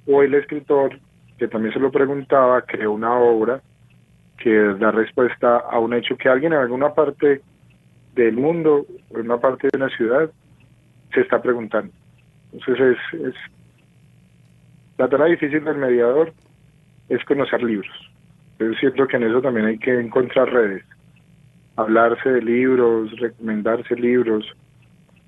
O 0.06 0.22
el 0.22 0.34
escritor, 0.34 0.98
que 1.38 1.48
también 1.48 1.74
se 1.74 1.80
lo 1.80 1.90
preguntaba, 1.90 2.62
creó 2.62 2.92
una 2.92 3.14
obra 3.18 3.60
que 4.38 4.50
da 4.50 4.90
respuesta 4.90 5.58
a 5.58 5.78
un 5.78 5.92
hecho 5.94 6.16
que 6.16 6.28
alguien 6.28 6.52
en 6.52 6.60
alguna 6.60 6.94
parte 6.94 7.40
del 8.14 8.36
mundo, 8.36 8.86
en 9.10 9.22
una 9.22 9.38
parte 9.38 9.68
de 9.70 9.76
una 9.76 9.88
ciudad, 9.90 10.30
se 11.12 11.20
está 11.20 11.42
preguntando. 11.42 11.92
Entonces 12.52 12.96
es, 13.12 13.20
es 13.20 13.34
la 14.98 15.08
tarea 15.08 15.26
difícil 15.26 15.64
del 15.64 15.76
mediador 15.76 16.32
es 17.08 17.24
conocer 17.24 17.62
libros. 17.62 17.94
Es 18.58 18.78
cierto 18.80 19.06
que 19.06 19.16
en 19.16 19.24
eso 19.24 19.42
también 19.42 19.66
hay 19.66 19.78
que 19.78 20.00
encontrar 20.00 20.50
redes, 20.50 20.82
hablarse 21.76 22.30
de 22.30 22.42
libros, 22.42 23.10
recomendarse 23.18 23.94
libros, 23.96 24.44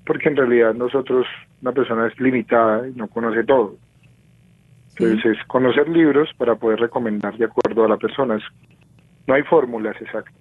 porque 0.05 0.29
en 0.29 0.37
realidad 0.37 0.73
nosotros, 0.73 1.27
una 1.61 1.71
persona 1.71 2.07
es 2.07 2.19
limitada 2.19 2.87
y 2.87 2.93
no 2.93 3.07
conoce 3.07 3.43
todo. 3.43 3.75
Entonces 4.97 5.37
es 5.37 5.47
conocer 5.47 5.87
libros 5.87 6.29
para 6.37 6.55
poder 6.55 6.79
recomendar 6.79 7.37
de 7.37 7.45
acuerdo 7.45 7.85
a 7.85 7.89
la 7.89 7.97
persona. 7.97 8.39
No 9.27 9.33
hay 9.33 9.43
fórmulas 9.43 9.95
exactas. 10.01 10.33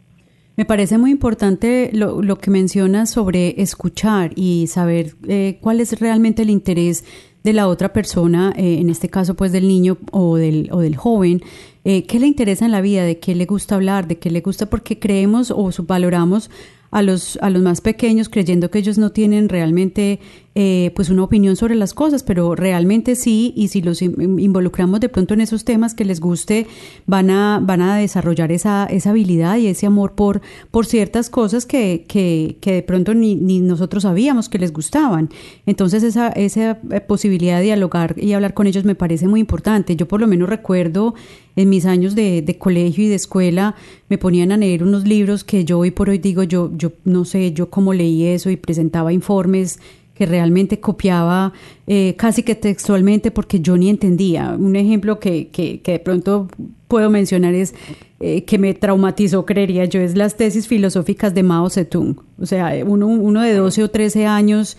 Me 0.56 0.64
parece 0.64 0.98
muy 0.98 1.12
importante 1.12 1.90
lo, 1.92 2.20
lo, 2.20 2.36
que 2.36 2.50
mencionas 2.50 3.10
sobre 3.10 3.62
escuchar 3.62 4.32
y 4.34 4.66
saber 4.66 5.12
eh, 5.28 5.58
cuál 5.60 5.78
es 5.78 6.00
realmente 6.00 6.42
el 6.42 6.50
interés 6.50 7.04
de 7.48 7.54
la 7.54 7.66
otra 7.66 7.94
persona, 7.94 8.52
eh, 8.56 8.78
en 8.78 8.90
este 8.90 9.08
caso 9.08 9.34
pues 9.34 9.52
del 9.52 9.66
niño 9.66 9.96
o 10.12 10.36
del, 10.36 10.68
o 10.70 10.80
del 10.80 10.96
joven, 10.96 11.42
eh, 11.84 12.04
qué 12.04 12.20
le 12.20 12.26
interesa 12.26 12.66
en 12.66 12.72
la 12.72 12.82
vida, 12.82 13.04
de 13.04 13.18
qué 13.18 13.34
le 13.34 13.46
gusta 13.46 13.74
hablar, 13.74 14.06
de 14.06 14.18
qué 14.18 14.30
le 14.30 14.42
gusta, 14.42 14.66
porque 14.66 14.98
creemos 14.98 15.50
o 15.50 15.72
subvaloramos 15.72 16.50
a 16.90 17.02
los, 17.02 17.38
a 17.42 17.50
los 17.50 17.62
más 17.62 17.80
pequeños 17.80 18.28
creyendo 18.28 18.70
que 18.70 18.78
ellos 18.78 18.98
no 18.98 19.10
tienen 19.12 19.48
realmente 19.48 20.20
eh, 20.54 20.90
pues 20.96 21.08
una 21.08 21.22
opinión 21.22 21.54
sobre 21.54 21.76
las 21.76 21.94
cosas, 21.94 22.24
pero 22.24 22.56
realmente 22.56 23.14
sí, 23.14 23.52
y 23.54 23.68
si 23.68 23.80
los 23.80 24.02
involucramos 24.02 24.98
de 24.98 25.08
pronto 25.08 25.34
en 25.34 25.40
esos 25.40 25.64
temas 25.64 25.94
que 25.94 26.04
les 26.04 26.18
guste, 26.18 26.66
van 27.06 27.30
a, 27.30 27.60
van 27.62 27.80
a 27.80 27.96
desarrollar 27.96 28.50
esa, 28.50 28.86
esa 28.86 29.10
habilidad 29.10 29.56
y 29.58 29.68
ese 29.68 29.86
amor 29.86 30.14
por, 30.14 30.40
por 30.72 30.86
ciertas 30.86 31.30
cosas 31.30 31.64
que, 31.64 32.06
que, 32.08 32.56
que 32.60 32.72
de 32.72 32.82
pronto 32.82 33.14
ni, 33.14 33.36
ni, 33.36 33.60
nosotros 33.60 34.02
sabíamos 34.02 34.48
que 34.48 34.58
les 34.58 34.72
gustaban. 34.72 35.28
Entonces 35.66 36.02
esa, 36.02 36.30
esa 36.30 36.80
eh, 36.90 37.00
posibilidad 37.02 37.58
de 37.58 37.64
dialogar 37.64 38.16
y 38.18 38.32
hablar 38.32 38.54
con 38.54 38.66
ellos 38.66 38.84
me 38.84 38.96
parece 38.96 39.28
muy 39.28 39.38
importante. 39.38 39.94
Yo 39.94 40.08
por 40.08 40.20
lo 40.20 40.26
menos 40.26 40.48
recuerdo 40.48 41.14
en 41.58 41.68
mis 41.68 41.86
años 41.86 42.14
de, 42.14 42.40
de 42.40 42.56
colegio 42.56 43.04
y 43.04 43.08
de 43.08 43.16
escuela, 43.16 43.74
me 44.08 44.16
ponían 44.16 44.52
a 44.52 44.56
leer 44.56 44.84
unos 44.84 45.08
libros 45.08 45.42
que 45.42 45.64
yo 45.64 45.80
hoy 45.80 45.90
por 45.90 46.08
hoy 46.08 46.18
digo, 46.18 46.44
yo, 46.44 46.70
yo 46.76 46.92
no 47.04 47.24
sé, 47.24 47.52
yo 47.52 47.68
cómo 47.68 47.92
leí 47.92 48.26
eso 48.26 48.48
y 48.48 48.56
presentaba 48.56 49.12
informes 49.12 49.80
que 50.14 50.24
realmente 50.24 50.78
copiaba 50.78 51.52
eh, 51.88 52.14
casi 52.16 52.44
que 52.44 52.54
textualmente 52.54 53.32
porque 53.32 53.58
yo 53.58 53.76
ni 53.76 53.88
entendía. 53.88 54.54
Un 54.56 54.76
ejemplo 54.76 55.18
que, 55.18 55.48
que, 55.48 55.80
que 55.80 55.92
de 55.92 55.98
pronto 55.98 56.46
puedo 56.86 57.10
mencionar 57.10 57.54
es 57.54 57.74
eh, 58.20 58.44
que 58.44 58.58
me 58.58 58.74
traumatizó, 58.74 59.44
creería 59.44 59.84
yo, 59.84 60.00
es 60.00 60.16
las 60.16 60.36
tesis 60.36 60.68
filosóficas 60.68 61.34
de 61.34 61.42
Mao 61.42 61.70
Zedong. 61.70 62.20
O 62.40 62.46
sea, 62.46 62.72
uno, 62.86 63.08
uno 63.08 63.42
de 63.42 63.54
12 63.54 63.82
o 63.82 63.90
13 63.90 64.26
años 64.26 64.76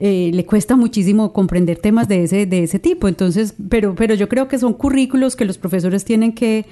eh, 0.00 0.30
le 0.32 0.46
cuesta 0.46 0.76
muchísimo 0.76 1.32
comprender 1.32 1.78
temas 1.78 2.08
de 2.08 2.24
ese, 2.24 2.46
de 2.46 2.62
ese 2.62 2.78
tipo. 2.78 3.08
Entonces, 3.08 3.54
pero, 3.68 3.94
pero 3.94 4.14
yo 4.14 4.28
creo 4.28 4.48
que 4.48 4.58
son 4.58 4.74
currículos 4.74 5.36
que 5.36 5.44
los 5.44 5.58
profesores 5.58 6.04
tienen 6.04 6.32
que, 6.32 6.66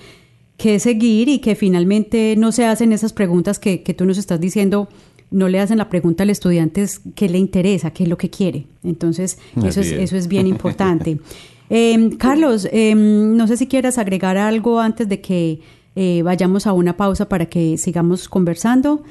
que 0.57 0.79
seguir 0.79 1.29
y 1.29 1.41
que 1.41 1.55
finalmente 1.55 2.35
no 2.37 2.53
se 2.53 2.65
hacen 2.67 2.93
esas 2.93 3.13
preguntas 3.13 3.59
que, 3.59 3.83
que 3.83 3.95
tú 3.95 4.05
nos 4.05 4.19
estás 4.19 4.41
diciendo 4.41 4.89
no 5.31 5.49
le 5.49 5.61
hacen 5.61 5.79
la 5.79 5.89
pregunta 5.89 6.23
al 6.23 6.31
estudiante 6.31 6.83
es 6.83 7.01
qué 7.15 7.29
le 7.29 7.39
interesa, 7.39 7.91
qué 7.91 8.05
es 8.05 8.09
lo 8.09 8.17
que 8.17 8.31
quiere. 8.31 8.67
Entonces, 8.85 9.39
eso 9.57 9.81
es, 9.81 9.93
eso 9.93 10.17
es 10.17 10.29
bien 10.29 10.47
importante. 10.47 11.19
Em, 11.69 12.11
Carlos, 12.11 12.69
em, 12.71 13.37
no 13.37 13.49
sé 13.49 13.57
si 13.57 13.67
quieras 13.67 13.99
agregar 13.99 14.37
algo 14.37 14.79
antes 14.79 15.09
de 15.09 15.21
que 15.21 15.59
eh, 15.97 16.23
vayamos 16.23 16.69
a 16.69 16.73
una 16.73 16.97
pausa 16.97 17.29
para 17.29 17.47
que 17.47 17.77
sigamos 17.77 18.29
conversando. 18.29 19.03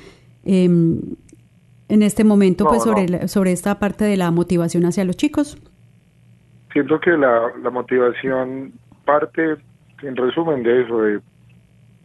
Em, 0.46 1.02
en 1.90 2.02
este 2.02 2.24
momento 2.24 2.66
pues 2.66 2.84
sobre, 2.84 3.08
la, 3.08 3.28
sobre 3.28 3.52
esta 3.52 3.80
parte 3.80 4.06
de 4.06 4.18
la 4.18 4.32
motivación 4.32 4.86
hacia 4.86 5.06
los 5.06 5.18
chicos? 5.18 5.58
Siento 6.74 7.00
que 7.00 7.12
la, 7.12 7.52
la 7.62 7.70
motivación 7.70 8.74
parte, 9.06 9.56
en 10.02 10.16
resumen, 10.16 10.64
de 10.64 10.84
eso, 10.84 11.02
de 11.02 11.20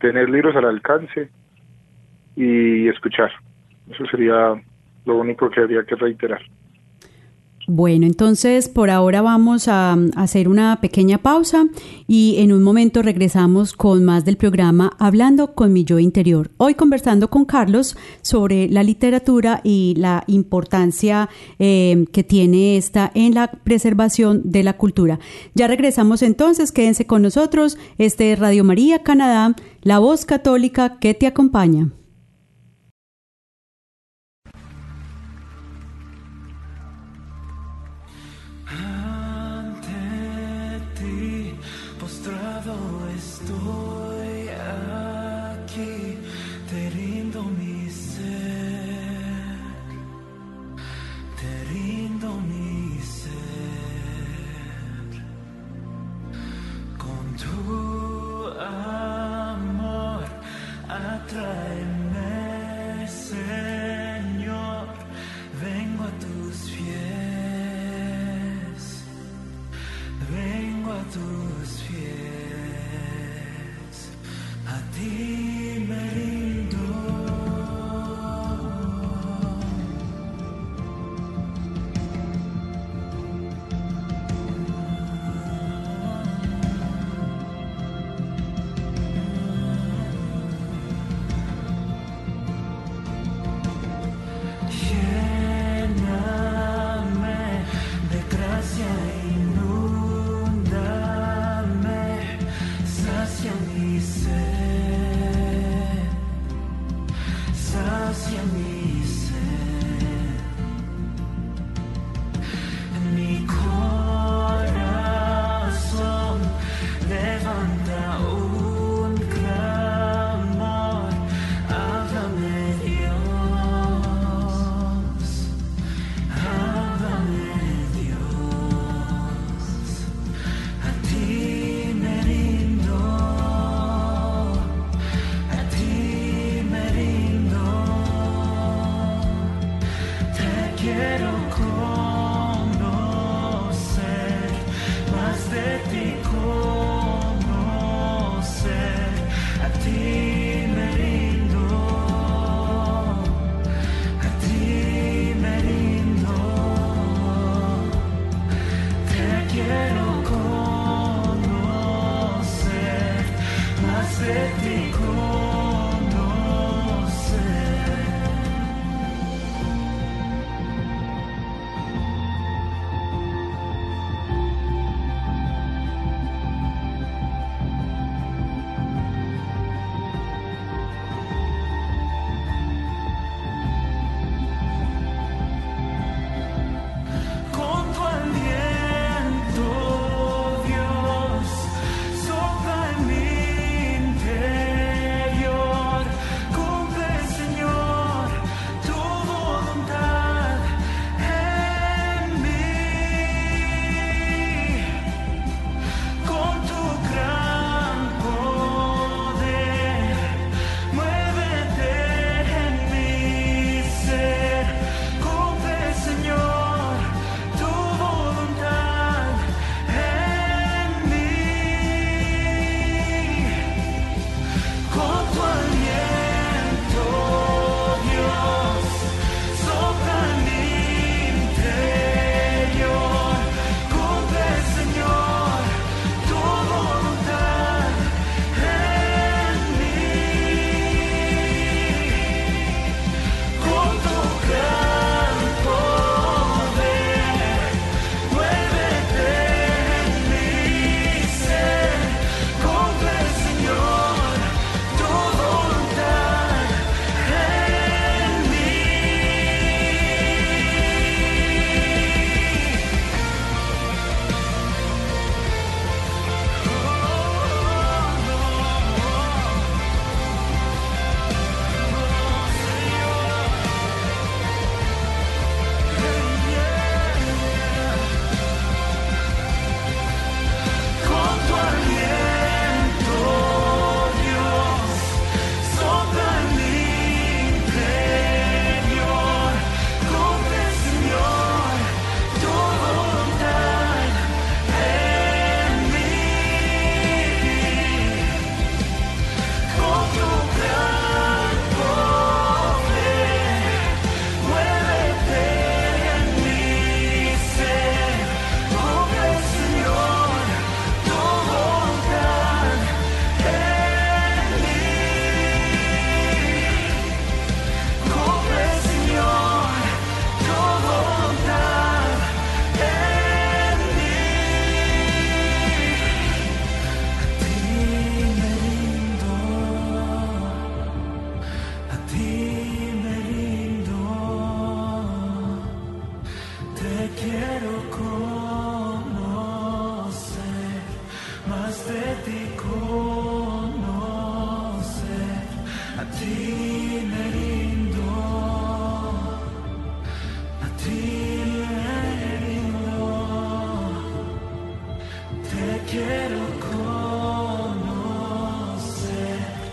tener 0.00 0.28
libros 0.28 0.54
al 0.56 0.66
alcance 0.66 1.30
y 2.36 2.88
escuchar. 2.88 3.30
Eso 3.90 4.04
sería 4.06 4.54
lo 5.04 5.16
único 5.16 5.50
que 5.50 5.60
habría 5.60 5.84
que 5.84 5.96
reiterar. 5.96 6.40
Bueno, 7.72 8.04
entonces 8.04 8.68
por 8.68 8.90
ahora 8.90 9.22
vamos 9.22 9.68
a, 9.68 9.94
mm, 9.94 10.10
hacer 10.16 10.48
una 10.48 10.80
pequeña 10.80 11.18
pausa 11.18 11.66
y 12.08 12.34
en 12.38 12.50
un 12.50 12.64
momento 12.64 13.00
regresamos 13.00 13.74
con 13.74 14.04
más 14.04 14.24
del 14.24 14.36
programa 14.36 14.96
Hablando 14.98 15.54
con 15.54 15.72
mi 15.72 15.84
yo 15.84 16.00
interior. 16.00 16.50
Hoy 16.56 16.74
conversando 16.74 17.30
con 17.30 17.44
Carlos 17.44 17.96
sobre 18.22 18.68
la 18.68 18.82
literatura 18.82 19.60
y 19.62 19.94
la 19.98 20.24
importancia 20.26 21.28
eh, 21.60 22.06
que 22.10 22.24
tiene 22.24 22.76
esta 22.76 23.12
en 23.14 23.34
la 23.34 23.52
preservación 23.52 24.42
de 24.50 24.64
la 24.64 24.76
cultura. 24.76 25.20
Ya 25.54 25.68
regresamos 25.68 26.22
entonces, 26.22 26.72
quédense 26.72 27.06
con 27.06 27.22
nosotros. 27.22 27.78
Este 27.98 28.32
es 28.32 28.38
Radio 28.40 28.64
María 28.64 29.04
Canadá, 29.04 29.54
la 29.82 30.00
voz 30.00 30.24
católica 30.24 30.98
que 30.98 31.14
te 31.14 31.28
acompaña. 31.28 31.92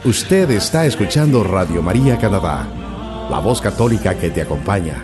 Usted 0.08 0.50
está 0.52 0.86
escuchando 0.86 1.44
Radio 1.44 1.82
María 1.84 2.18
Canadá, 2.18 2.66
la 3.30 3.40
voz 3.40 3.60
católica 3.60 4.18
que 4.18 4.30
te 4.30 4.42
acompaña. 4.42 5.04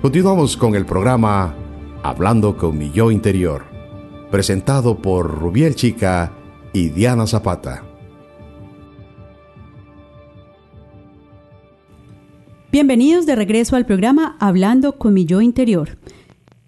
Continuamos 0.00 0.56
con 0.56 0.76
el 0.76 0.86
programa 0.86 1.56
Hablando 2.04 2.56
con 2.56 2.78
mi 2.78 2.92
yo 2.92 3.10
interior, 3.10 3.64
presentado 4.30 5.02
por 5.02 5.28
Rubiel 5.28 5.74
Chica 5.74 6.30
y 6.72 6.90
Diana 6.90 7.26
Zapata. 7.26 7.82
Bienvenidos 12.70 13.26
de 13.26 13.34
regreso 13.34 13.74
al 13.74 13.86
programa 13.86 14.36
Hablando 14.38 14.98
con 14.98 15.14
mi 15.14 15.24
yo 15.24 15.40
interior. 15.40 15.98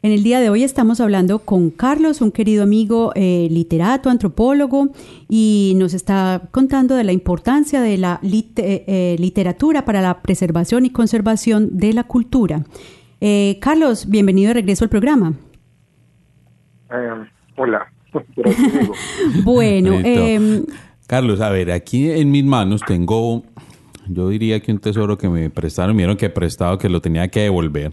En 0.04 0.12
el 0.12 0.22
día 0.22 0.38
de 0.38 0.50
hoy 0.50 0.62
estamos 0.64 1.00
hablando 1.00 1.38
con 1.38 1.70
Carlos, 1.70 2.20
un 2.20 2.30
querido 2.30 2.62
amigo 2.62 3.12
eh, 3.14 3.48
literato, 3.50 4.10
antropólogo, 4.10 4.90
y 5.30 5.72
nos 5.78 5.94
está 5.94 6.42
contando 6.50 6.94
de 6.94 7.04
la 7.04 7.12
importancia 7.12 7.80
de 7.80 7.96
la 7.96 8.20
eh, 8.22 8.44
eh, 8.58 9.16
literatura 9.18 9.86
para 9.86 10.02
la 10.02 10.20
preservación 10.20 10.84
y 10.84 10.90
conservación 10.90 11.78
de 11.78 11.94
la 11.94 12.04
cultura. 12.04 12.64
Carlos, 13.60 14.10
bienvenido 14.10 14.48
de 14.48 14.54
regreso 14.54 14.84
al 14.84 14.90
programa. 14.90 15.32
hola. 17.56 17.90
bueno, 19.42 19.94
em, 20.04 20.66
Carlos, 21.06 21.40
a 21.40 21.48
ver, 21.48 21.72
aquí 21.72 22.10
en 22.10 22.30
mis 22.30 22.44
manos 22.44 22.82
tengo, 22.86 23.42
yo 24.06 24.28
diría 24.28 24.60
que 24.60 24.70
un 24.70 24.80
tesoro 24.80 25.16
que 25.16 25.30
me 25.30 25.48
prestaron, 25.48 25.96
vieron 25.96 26.18
que 26.18 26.26
he 26.26 26.30
prestado, 26.30 26.76
que 26.76 26.90
lo 26.90 27.00
tenía 27.00 27.28
que 27.28 27.40
devolver 27.40 27.92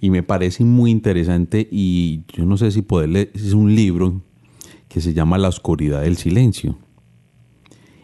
y 0.00 0.10
me 0.10 0.22
parece 0.22 0.64
muy 0.64 0.90
interesante 0.90 1.68
y 1.70 2.22
yo 2.32 2.46
no 2.46 2.56
sé 2.56 2.70
si 2.70 2.82
poder 2.82 3.10
leer, 3.10 3.30
es 3.34 3.52
un 3.52 3.74
libro 3.74 4.22
que 4.88 5.00
se 5.00 5.12
llama 5.12 5.38
La 5.38 5.48
oscuridad 5.48 6.02
del 6.02 6.16
silencio. 6.16 6.76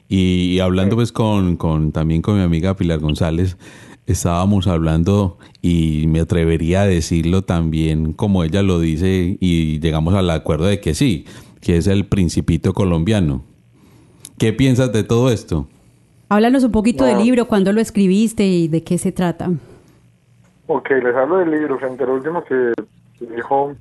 Y, 0.09 0.61
hablando 0.61 0.95
pues 0.95 1.11
con, 1.11 1.57
con, 1.57 1.91
también 1.91 2.23
con 2.23 2.37
mi 2.37 2.43
amiga 2.43 2.77
Pilar 2.77 3.01
González, 3.01 3.57
estábamos 4.07 4.69
hablando 4.69 5.39
y 5.63 6.05
me 6.07 6.21
atrevería 6.21 6.83
a 6.83 6.87
decirlo 6.87 7.43
también 7.43 8.13
como 8.13 8.45
ella 8.45 8.63
lo 8.63 8.79
dice 8.79 9.37
y 9.41 9.81
llegamos 9.81 10.15
al 10.15 10.31
acuerdo 10.31 10.67
de 10.67 10.81
que 10.81 10.95
sí, 10.95 11.25
que 11.61 11.77
es 11.77 11.89
el 11.89 12.07
principito 12.07 12.73
colombiano. 12.73 13.43
¿Qué 14.39 14.53
piensas 14.53 14.93
de 14.93 15.03
todo 15.03 15.31
esto? 15.31 15.67
Háblanos 16.29 16.63
un 16.63 16.73
poquito 16.73 17.05
del 17.05 17.19
libro, 17.19 17.49
cuándo 17.49 17.73
lo 17.73 17.81
escribiste 17.81 18.47
y 18.47 18.69
de 18.69 18.83
qué 18.83 18.99
se 18.99 19.13
trata. 19.13 19.51
Ok, 20.67 20.91
les 20.91 21.15
hablo 21.15 21.39
del 21.39 21.51
libro. 21.51 21.79
Frente 21.79 22.05
al 22.05 22.11
último 22.11 22.45
que 22.45 22.73
dijo, 23.21 23.75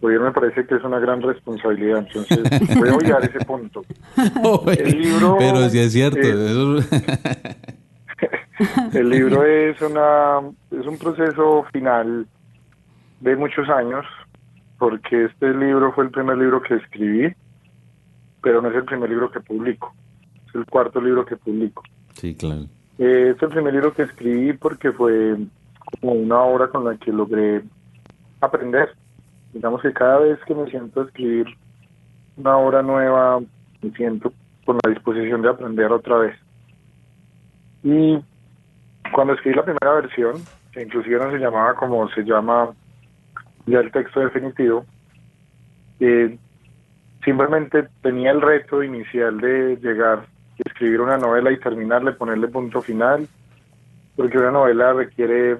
pues 0.00 0.20
me 0.20 0.32
parece 0.32 0.66
que 0.66 0.76
es 0.76 0.84
una 0.84 0.98
gran 0.98 1.20
responsabilidad. 1.20 2.06
Entonces, 2.06 2.38
voy 2.78 2.88
a 2.88 2.94
olvidar 2.94 3.22
ese 3.24 3.44
punto. 3.44 3.84
el 4.78 5.00
libro, 5.00 5.36
pero 5.38 5.68
si 5.68 5.78
es 5.78 5.92
cierto. 5.92 6.20
el 8.92 9.08
libro 9.08 9.44
es, 9.44 9.80
una, 9.82 10.40
es 10.70 10.86
un 10.86 10.98
proceso 10.98 11.64
final 11.72 12.26
de 13.20 13.36
muchos 13.36 13.68
años, 13.68 14.06
porque 14.78 15.26
este 15.26 15.52
libro 15.52 15.92
fue 15.92 16.04
el 16.04 16.10
primer 16.10 16.38
libro 16.38 16.62
que 16.62 16.76
escribí, 16.76 17.34
pero 18.42 18.62
no 18.62 18.70
es 18.70 18.76
el 18.76 18.84
primer 18.84 19.10
libro 19.10 19.30
que 19.30 19.40
publico. 19.40 19.94
Es 20.48 20.54
el 20.54 20.64
cuarto 20.64 21.00
libro 21.00 21.26
que 21.26 21.36
publico. 21.36 21.82
Sí, 22.14 22.34
claro. 22.34 22.62
Eh, 22.98 23.34
es 23.34 23.42
el 23.42 23.48
primer 23.48 23.74
libro 23.74 23.94
que 23.94 24.02
escribí 24.02 24.52
porque 24.54 24.92
fue 24.92 25.36
como 26.00 26.12
una 26.12 26.40
obra 26.42 26.68
con 26.68 26.84
la 26.84 26.96
que 26.96 27.12
logré 27.12 27.62
aprender. 28.40 28.94
Digamos 29.52 29.82
que 29.82 29.92
cada 29.92 30.18
vez 30.20 30.38
que 30.46 30.54
me 30.54 30.70
siento 30.70 31.00
a 31.00 31.04
escribir 31.04 31.46
una 32.36 32.56
obra 32.56 32.82
nueva, 32.82 33.40
me 33.82 33.90
siento 33.92 34.32
con 34.64 34.78
la 34.84 34.90
disposición 34.90 35.42
de 35.42 35.48
aprender 35.48 35.90
otra 35.90 36.18
vez. 36.18 36.36
Y 37.82 38.18
cuando 39.12 39.34
escribí 39.34 39.56
la 39.56 39.64
primera 39.64 39.94
versión, 39.94 40.36
que 40.72 40.82
inclusive 40.82 41.18
no 41.18 41.30
se 41.30 41.38
llamaba 41.38 41.74
como 41.74 42.08
se 42.10 42.22
llama 42.22 42.70
ya 43.66 43.80
el 43.80 43.90
texto 43.90 44.20
definitivo, 44.20 44.84
eh, 45.98 46.38
simplemente 47.24 47.88
tenía 48.02 48.30
el 48.30 48.40
reto 48.40 48.82
inicial 48.82 49.40
de 49.40 49.76
llegar, 49.76 50.26
escribir 50.64 51.00
una 51.00 51.18
novela 51.18 51.50
y 51.50 51.58
terminarle, 51.58 52.12
ponerle 52.12 52.48
punto 52.48 52.80
final, 52.80 53.26
porque 54.16 54.38
una 54.38 54.50
novela 54.50 54.92
requiere 54.92 55.58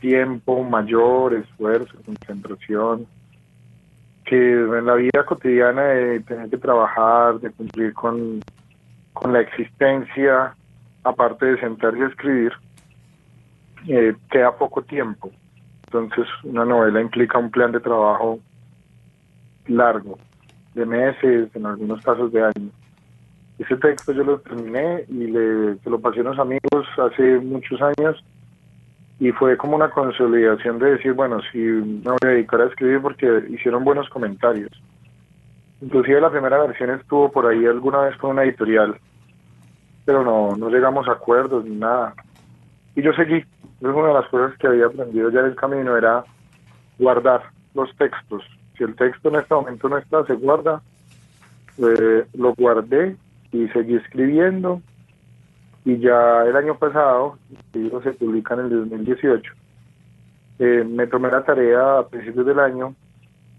tiempo 0.00 0.62
mayor, 0.64 1.34
esfuerzo, 1.34 1.96
concentración, 2.04 3.06
que 4.24 4.36
en 4.36 4.86
la 4.86 4.94
vida 4.94 5.24
cotidiana 5.24 5.82
de 5.82 6.20
tener 6.20 6.50
que 6.50 6.58
trabajar, 6.58 7.40
de 7.40 7.50
cumplir 7.50 7.94
con, 7.94 8.40
con 9.12 9.32
la 9.32 9.40
existencia, 9.40 10.54
aparte 11.02 11.46
de 11.46 11.60
sentarse 11.60 12.02
a 12.02 12.08
escribir, 12.08 12.52
eh, 13.88 14.14
queda 14.30 14.56
poco 14.56 14.82
tiempo. 14.82 15.30
Entonces 15.86 16.26
una 16.44 16.64
novela 16.64 17.00
implica 17.00 17.38
un 17.38 17.50
plan 17.50 17.72
de 17.72 17.80
trabajo 17.80 18.38
largo, 19.66 20.18
de 20.74 20.84
meses, 20.84 21.48
en 21.54 21.66
algunos 21.66 22.02
casos 22.02 22.30
de 22.32 22.42
años. 22.42 22.72
Ese 23.58 23.76
texto 23.76 24.12
yo 24.12 24.22
lo 24.22 24.38
terminé 24.40 25.04
y 25.08 25.26
le, 25.26 25.76
se 25.78 25.90
lo 25.90 25.98
pasé 25.98 26.20
a 26.20 26.22
unos 26.22 26.38
amigos 26.38 26.86
hace 26.98 27.38
muchos 27.38 27.80
años 27.80 28.22
y 29.20 29.32
fue 29.32 29.56
como 29.56 29.74
una 29.76 29.90
consolidación 29.90 30.78
de 30.78 30.92
decir, 30.92 31.12
bueno, 31.12 31.40
si 31.50 31.58
me 31.58 32.10
voy 32.10 32.18
a 32.24 32.28
dedicar 32.28 32.60
a 32.60 32.66
escribir 32.66 33.00
porque 33.00 33.44
hicieron 33.48 33.84
buenos 33.84 34.08
comentarios. 34.10 34.70
Inclusive 35.80 36.20
la 36.20 36.30
primera 36.30 36.58
versión 36.58 36.90
estuvo 36.90 37.30
por 37.30 37.46
ahí 37.46 37.66
alguna 37.66 38.00
vez 38.02 38.16
con 38.16 38.30
una 38.30 38.44
editorial, 38.44 38.96
pero 40.04 40.24
no, 40.24 40.56
no 40.56 40.70
llegamos 40.70 41.08
a 41.08 41.12
acuerdos 41.12 41.64
ni 41.64 41.76
nada. 41.76 42.14
Y 42.94 43.02
yo 43.02 43.12
seguí. 43.12 43.44
Una 43.80 44.08
de 44.08 44.14
las 44.14 44.28
cosas 44.28 44.58
que 44.58 44.66
había 44.66 44.86
aprendido 44.86 45.30
ya 45.30 45.40
en 45.40 45.46
el 45.46 45.54
camino 45.54 45.96
era 45.96 46.24
guardar 46.98 47.42
los 47.74 47.94
textos. 47.96 48.42
Si 48.76 48.82
el 48.82 48.96
texto 48.96 49.28
en 49.28 49.36
este 49.36 49.54
momento 49.54 49.88
no 49.88 49.98
está, 49.98 50.24
se 50.24 50.34
guarda. 50.34 50.82
Eh, 51.78 52.24
lo 52.34 52.54
guardé 52.54 53.16
y 53.52 53.68
seguí 53.68 53.94
escribiendo 53.94 54.82
y 55.88 55.98
ya 56.00 56.44
el 56.44 56.54
año 56.54 56.78
pasado, 56.78 57.38
el 57.72 57.84
libro 57.84 58.02
se 58.02 58.12
publica 58.12 58.52
en 58.52 58.60
el 58.60 58.68
2018, 58.68 59.52
eh, 60.58 60.84
me 60.86 61.06
tomé 61.06 61.30
la 61.30 61.42
tarea 61.42 62.00
a 62.00 62.06
principios 62.06 62.44
del 62.44 62.60
año 62.60 62.94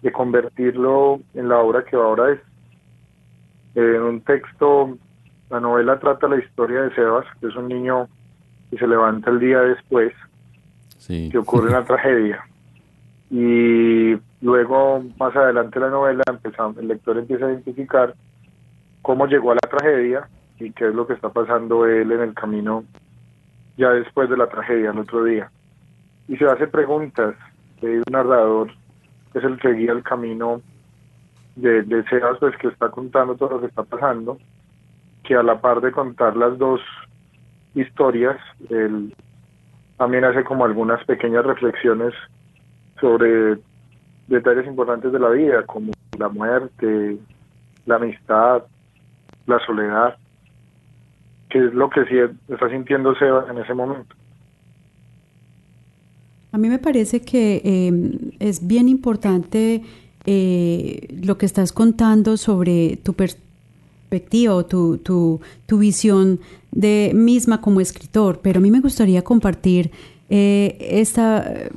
de 0.03 0.11
convertirlo 0.11 1.21
en 1.33 1.49
la 1.49 1.57
obra 1.57 1.83
que 1.83 1.95
ahora 1.95 2.33
es. 2.33 2.39
Eh, 3.73 3.95
en 3.95 4.03
un 4.03 4.21
texto, 4.21 4.95
la 5.49 5.59
novela 5.59 5.99
trata 5.99 6.27
la 6.27 6.37
historia 6.37 6.83
de 6.83 6.93
Sebas, 6.93 7.25
que 7.41 7.47
es 7.47 7.55
un 7.55 7.67
niño 7.67 8.07
que 8.69 8.77
se 8.77 8.85
levanta 8.85 9.31
el 9.31 9.39
día 9.39 9.61
después, 9.61 10.13
que 11.07 11.35
ocurre 11.35 11.69
una 11.69 11.83
tragedia. 11.85 12.43
Y 13.31 14.15
luego, 14.41 15.03
más 15.17 15.35
adelante 15.35 15.79
la 15.79 15.89
novela, 15.89 16.23
empezamos, 16.29 16.77
el 16.77 16.89
lector 16.89 17.17
empieza 17.17 17.47
a 17.47 17.53
identificar 17.53 18.13
cómo 19.01 19.25
llegó 19.25 19.53
a 19.53 19.55
la 19.55 19.67
tragedia 19.67 20.29
y 20.59 20.71
qué 20.71 20.87
es 20.87 20.95
lo 20.95 21.07
que 21.07 21.13
está 21.13 21.29
pasando 21.29 21.85
él 21.85 22.11
en 22.11 22.21
el 22.21 22.33
camino 22.33 22.83
ya 23.77 23.91
después 23.91 24.29
de 24.29 24.37
la 24.37 24.47
tragedia, 24.47 24.91
el 24.91 24.99
otro 24.99 25.23
día. 25.23 25.49
Y 26.27 26.35
se 26.35 26.45
hace 26.45 26.67
preguntas 26.67 27.35
de 27.81 27.99
un 27.99 28.03
narrador, 28.11 28.71
que 29.31 29.39
es 29.39 29.45
el 29.45 29.57
que 29.57 29.71
guía 29.71 29.93
el 29.93 30.03
camino 30.03 30.61
de, 31.55 31.83
de 31.83 32.03
Sebas, 32.09 32.37
pues 32.39 32.57
que 32.57 32.67
está 32.67 32.89
contando 32.89 33.35
todo 33.35 33.51
lo 33.51 33.61
que 33.61 33.67
está 33.67 33.83
pasando, 33.83 34.37
que 35.23 35.35
a 35.35 35.43
la 35.43 35.61
par 35.61 35.79
de 35.79 35.93
contar 35.93 36.35
las 36.35 36.57
dos 36.57 36.81
historias, 37.73 38.37
él 38.69 39.15
también 39.97 40.25
hace 40.25 40.43
como 40.43 40.65
algunas 40.65 41.03
pequeñas 41.05 41.45
reflexiones 41.45 42.13
sobre 42.99 43.57
detalles 44.27 44.67
importantes 44.67 45.11
de 45.13 45.19
la 45.19 45.29
vida, 45.29 45.63
como 45.63 45.93
la 46.17 46.27
muerte, 46.27 47.17
la 47.85 47.95
amistad, 47.95 48.63
la 49.45 49.59
soledad 49.65 50.17
que 51.49 51.65
es 51.65 51.73
lo 51.73 51.89
que 51.89 52.05
sí 52.05 52.15
está 52.47 52.69
sintiendo 52.69 53.15
Seba 53.15 53.45
en 53.49 53.57
ese 53.57 53.73
momento. 53.73 54.15
A 56.51 56.57
mí 56.57 56.67
me 56.67 56.79
parece 56.79 57.21
que 57.21 57.61
em, 57.63 58.31
es 58.39 58.65
bien 58.65 58.89
importante 58.89 59.83
eh, 60.25 61.07
lo 61.21 61.37
que 61.37 61.45
estás 61.45 61.71
contando 61.71 62.37
sobre 62.37 62.97
tu 62.97 63.13
perspectiva 63.13 64.55
o 64.55 64.65
tu, 64.65 64.97
tu, 64.97 65.41
tu, 65.67 65.77
visión 65.77 66.39
de 66.71 67.11
misma 67.13 67.61
como 67.61 67.81
escritor, 67.81 68.39
pero 68.41 68.59
a 68.59 68.61
mí 68.61 68.71
me 68.71 68.79
gustaría 68.79 69.23
compartir 69.23 69.91
este 70.29 71.71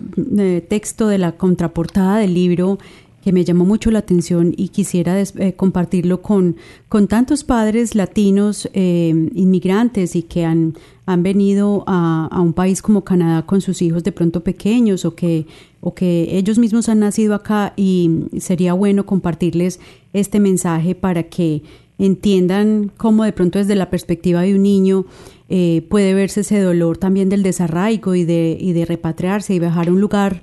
texto 0.69 1.09
de 1.09 1.17
la 1.17 1.33
contraportada 1.33 2.19
del 2.19 2.35
libro 2.35 2.79
que 3.23 3.33
me 3.33 3.45
llamó 3.45 3.65
mucho 3.65 3.91
la 3.91 4.01
atención 4.01 4.53
y 4.57 4.69
quisiera 4.69 5.21
eh, 5.21 5.55
compartirlo 5.55 6.23
con, 6.23 6.57
con 6.89 7.07
tantos 7.07 7.45
padres 7.45 7.95
latinos 7.95 8.69
eh, 8.75 9.31
inmigrantes 9.35 10.17
y 10.17 10.25
que 10.25 10.45
han, 10.45 10.75
han 11.07 11.23
venido 11.23 11.85
a, 11.87 12.29
a, 12.31 12.41
un 12.41 12.53
país 12.53 12.83
como 12.83 13.05
Canadá 13.05 13.47
con 13.47 13.61
sus 13.61 13.81
hijos 13.81 14.03
de 14.03 14.11
pronto 14.11 14.43
pequeños 14.43 15.05
o 15.05 15.15
que, 15.15 15.47
o 15.81 15.95
que 15.95 16.37
ellos 16.37 16.59
mismos 16.59 16.89
han 16.89 16.99
nacido 16.99 17.35
acá 17.35 17.75
y 17.77 18.11
sería 18.39 18.73
bueno 18.73 19.07
compartirles 19.07 19.79
este 20.13 20.41
mensaje 20.41 20.97
para 20.97 21.23
que 21.23 21.63
entiendan 21.99 22.91
cómo 22.97 23.23
de 23.23 23.33
pronto 23.33 23.61
desde 23.61 23.77
la 23.77 23.89
perspectiva 23.89 24.43
de 24.43 24.57
un 24.57 24.63
niño 24.65 25.07
eh, 25.49 25.87
puede 25.89 26.13
verse 26.15 26.41
ese 26.41 26.61
dolor 26.61 26.99
también 26.99 27.29
del 27.29 27.45
desarraigo 27.45 28.17
y 28.17 28.25
de, 28.25 28.57
y 28.59 28.73
de 28.73 28.85
repatriarse 28.85 29.55
y 29.55 29.61
viajar 29.61 29.89
a 29.89 29.93
un 29.93 30.01
lugar 30.01 30.43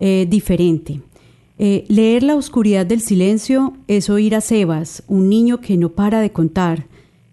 diferente. 0.00 1.02
Eh, 1.62 1.84
leer 1.88 2.22
La 2.22 2.36
oscuridad 2.36 2.86
del 2.86 3.02
silencio 3.02 3.74
es 3.86 4.08
oír 4.08 4.34
a 4.34 4.40
Sebas, 4.40 5.02
un 5.08 5.28
niño 5.28 5.60
que 5.60 5.76
no 5.76 5.90
para 5.90 6.22
de 6.22 6.32
contar, 6.32 6.86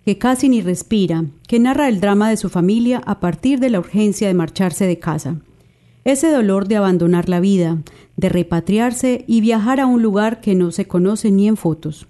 que 0.03 0.17
casi 0.17 0.49
ni 0.49 0.59
respira, 0.59 1.23
que 1.47 1.59
narra 1.59 1.88
el 1.88 2.01
drama 2.01 2.30
de 2.30 2.36
su 2.36 2.49
familia 2.49 3.01
a 3.05 3.21
partir 3.21 3.61
de 3.61 3.69
la 3.69 3.80
urgencia 3.80 4.28
de 4.28 4.34
marcharse 4.34 4.86
de 4.86 4.99
casa. 4.99 5.38
Ese 6.03 6.30
dolor 6.30 6.67
de 6.67 6.75
abandonar 6.75 7.30
la 7.30 7.39
vida, 7.39 7.78
de 8.17 8.28
repatriarse 8.28 9.23
y 9.28 9.39
viajar 9.39 9.80
a 9.80 9.86
un 9.86 10.01
lugar 10.01 10.41
que 10.41 10.55
no 10.55 10.71
se 10.73 10.89
conoce 10.89 11.32
ni 11.32 11.47
en 11.47 11.55
fotos. 11.55 12.07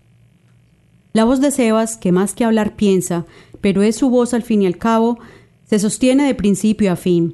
La 1.14 1.24
voz 1.24 1.40
de 1.40 1.52
Sebas, 1.52 1.98
que 1.98 2.12
más 2.12 2.34
que 2.34 2.46
hablar 2.46 2.76
piensa, 2.76 3.28
pero 3.62 3.84
es 3.84 3.96
su 3.96 4.10
voz 4.10 4.34
al 4.34 4.42
fin 4.42 4.64
y 4.64 4.66
al 4.66 4.80
cabo, 4.80 5.20
se 5.70 5.78
sostiene 5.78 6.26
de 6.26 6.34
principio 6.34 6.92
a 6.92 6.96
fin. 6.96 7.34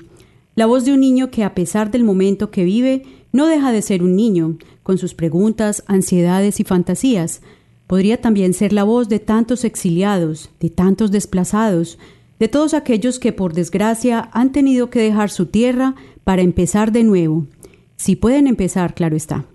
La 0.56 0.66
voz 0.66 0.84
de 0.84 0.92
un 0.92 1.00
niño 1.00 1.32
que 1.32 1.46
a 1.46 1.56
pesar 1.56 1.90
del 1.90 2.04
momento 2.04 2.52
que 2.52 2.66
vive, 2.66 3.04
no 3.32 3.48
deja 3.48 3.72
de 3.72 3.82
ser 3.82 4.04
un 4.04 4.16
niño, 4.16 4.58
con 4.84 4.98
sus 4.98 5.14
preguntas, 5.14 5.84
ansiedades 5.88 6.60
y 6.60 6.64
fantasías. 6.64 7.42
Podría 7.88 8.22
también 8.22 8.54
ser 8.54 8.74
la 8.74 8.84
voz 8.84 9.10
de 9.10 9.20
tantos 9.20 9.64
exiliados, 9.64 10.50
de 10.60 10.70
tantos 10.70 11.12
desplazados, 11.12 11.98
de 12.40 12.48
todos 12.48 12.74
aquellos 12.74 13.20
que 13.20 13.32
por 13.32 13.54
desgracia 13.54 14.30
han 14.34 14.52
tenido 14.52 14.90
que 14.90 15.00
dejar 15.00 15.30
su 15.30 15.48
tierra 15.48 15.96
para 16.24 16.42
empezar 16.42 16.92
de 16.92 17.04
nuevo. 17.04 17.48
Si 17.96 18.16
pueden 18.16 18.48
empezar, 18.48 18.94
claro 18.96 19.16
está. 19.16 19.46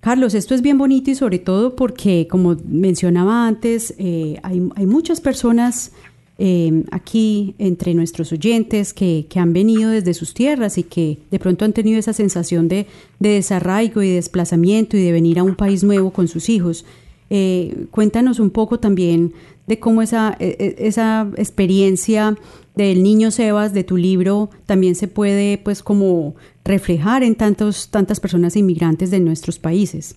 Carlos, 0.00 0.34
esto 0.34 0.54
es 0.54 0.62
bien 0.62 0.78
bonito 0.78 1.10
y 1.10 1.14
sobre 1.14 1.38
todo 1.38 1.74
porque, 1.74 2.28
como 2.30 2.56
mencionaba 2.64 3.46
antes, 3.46 3.94
eh, 3.98 4.38
hay, 4.42 4.66
hay 4.76 4.86
muchas 4.86 5.20
personas 5.20 5.92
Em, 6.40 6.84
aquí 6.92 7.56
entre 7.58 7.94
nuestros 7.94 8.30
oyentes 8.30 8.94
que, 8.94 9.26
que, 9.28 9.40
han 9.40 9.52
venido 9.52 9.90
desde 9.90 10.14
sus 10.14 10.34
tierras 10.34 10.78
y 10.78 10.84
que 10.84 11.18
de 11.32 11.40
pronto 11.40 11.64
han 11.64 11.72
tenido 11.72 11.98
esa 11.98 12.12
sensación 12.12 12.68
de, 12.68 12.86
de 13.18 13.30
desarraigo 13.30 14.02
y 14.02 14.14
desplazamiento 14.14 14.96
y 14.96 15.02
de 15.02 15.10
venir 15.10 15.40
a 15.40 15.42
un 15.42 15.56
país 15.56 15.82
nuevo 15.82 16.12
con 16.12 16.28
sus 16.28 16.48
hijos. 16.48 16.86
Eh, 17.28 17.86
cuéntanos 17.90 18.38
un 18.38 18.50
poco 18.50 18.78
también 18.78 19.32
de 19.66 19.80
cómo 19.80 20.00
esa, 20.00 20.36
e, 20.38 20.76
e, 20.78 20.86
esa 20.86 21.28
experiencia 21.36 22.36
del 22.76 23.02
niño 23.02 23.32
Sebas 23.32 23.74
de 23.74 23.82
tu 23.82 23.96
libro 23.96 24.48
también 24.64 24.94
se 24.94 25.08
puede 25.08 25.58
pues 25.58 25.82
como 25.82 26.36
reflejar 26.64 27.24
en 27.24 27.34
tantos, 27.34 27.90
tantas 27.90 28.20
personas 28.20 28.54
inmigrantes 28.54 29.10
de 29.10 29.18
nuestros 29.18 29.58
países. 29.58 30.16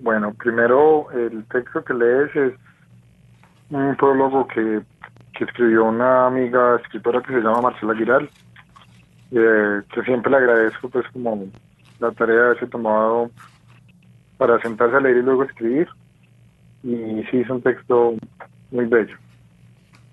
Bueno, 0.00 0.32
primero 0.32 1.10
el 1.12 1.44
texto 1.52 1.84
que 1.84 1.92
lees 1.92 2.34
es 2.34 2.54
un 3.70 3.96
prólogo 3.96 4.46
que, 4.48 4.82
que 5.34 5.44
escribió 5.44 5.84
una 5.84 6.26
amiga 6.26 6.76
escritora 6.76 7.22
que 7.22 7.34
se 7.34 7.40
llama 7.40 7.62
Marcela 7.62 7.94
Giral, 7.94 8.30
eh, 9.30 9.82
que 9.92 10.02
siempre 10.02 10.30
le 10.30 10.38
agradezco 10.38 10.88
pues 10.88 11.06
como 11.12 11.46
la 12.00 12.10
tarea 12.12 12.36
de 12.36 12.42
haberse 12.42 12.66
tomado 12.66 13.30
para 14.36 14.60
sentarse 14.60 14.96
a 14.96 15.00
leer 15.00 15.18
y 15.18 15.22
luego 15.22 15.44
escribir. 15.44 15.88
Y 16.82 17.22
sí, 17.30 17.40
es 17.40 17.50
un 17.50 17.60
texto 17.60 18.14
muy 18.70 18.86
bello. 18.86 19.16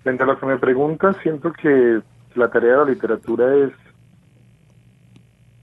Frente 0.02 0.22
a 0.22 0.26
lo 0.26 0.38
que 0.38 0.46
me 0.46 0.58
preguntas, 0.58 1.16
siento 1.22 1.52
que 1.52 2.00
la 2.34 2.48
tarea 2.50 2.72
de 2.72 2.78
la 2.78 2.84
literatura 2.90 3.54
es 3.54 3.72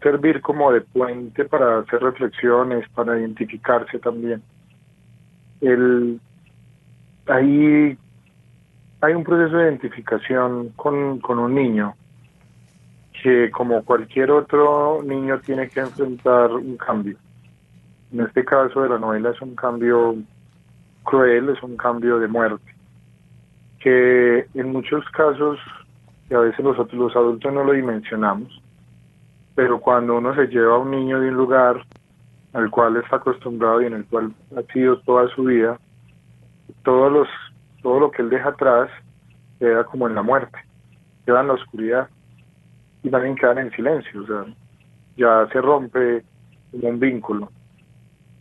servir 0.02 0.42
como 0.42 0.72
de 0.72 0.82
puente 0.82 1.46
para 1.46 1.80
hacer 1.80 2.02
reflexiones, 2.02 2.88
para 2.90 3.20
identificarse 3.20 4.00
también. 4.00 4.42
El 5.62 6.20
ahí 7.28 7.98
hay 9.02 9.14
un 9.14 9.24
proceso 9.24 9.58
de 9.58 9.64
identificación 9.66 10.70
con, 10.76 11.20
con 11.20 11.40
un 11.40 11.56
niño 11.56 11.96
que 13.22 13.52
como 13.52 13.84
cualquier 13.84 14.32
otro 14.32 15.02
niño 15.04 15.40
tiene 15.40 15.70
que 15.70 15.80
enfrentar 15.80 16.52
un 16.52 16.78
cambio. 16.78 17.18
En 18.12 18.22
este 18.22 18.44
caso 18.44 18.82
de 18.82 18.90
la 18.90 19.00
novela 19.00 19.32
es 19.32 19.42
un 19.42 19.56
cambio 19.56 20.16
cruel, 21.04 21.50
es 21.50 21.62
un 21.64 21.78
cambio 21.78 22.20
de 22.20 22.28
muerte, 22.28 22.76
que 23.80 24.46
en 24.54 24.72
muchos 24.72 25.04
casos, 25.10 25.60
y 26.30 26.34
a 26.34 26.40
veces 26.40 26.64
los, 26.64 26.94
los 26.94 27.16
adultos 27.16 27.54
no 27.54 27.64
lo 27.64 27.74
dimensionamos, 27.74 28.62
pero 29.56 29.80
cuando 29.80 30.18
uno 30.18 30.36
se 30.36 30.48
lleva 30.48 30.76
a 30.76 30.80
un 30.80 30.92
niño 30.92 31.20
de 31.20 31.30
un 31.30 31.36
lugar 31.36 31.82
al 32.54 32.70
cual 32.70 32.98
está 32.98 33.18
acostumbrado 33.18 33.82
y 33.82 33.86
en 33.86 33.94
el 33.94 34.06
cual 34.06 34.34
ha 34.56 34.62
sido 34.74 35.00
toda 35.00 35.28
su 35.30 35.44
vida, 35.44 35.78
todos 36.84 37.12
los, 37.12 37.28
todo 37.82 38.00
lo 38.00 38.12
que 38.12 38.22
él 38.22 38.30
deja 38.30 38.50
atrás 38.50 38.90
queda 39.60 39.84
como 39.86 40.08
en 40.08 40.16
la 40.16 40.22
muerte, 40.22 40.58
queda 41.26 41.42
en 41.42 41.48
la 41.48 41.54
oscuridad 41.54 42.10
y 43.02 43.10
también 43.10 43.36
quedan 43.36 43.60
en 43.60 43.72
silencio, 43.72 44.22
o 44.22 44.26
sea, 44.26 44.46
ya 45.18 45.48
se 45.52 45.62
rompe 45.62 46.24
un 46.74 47.00
vínculo. 47.00 47.52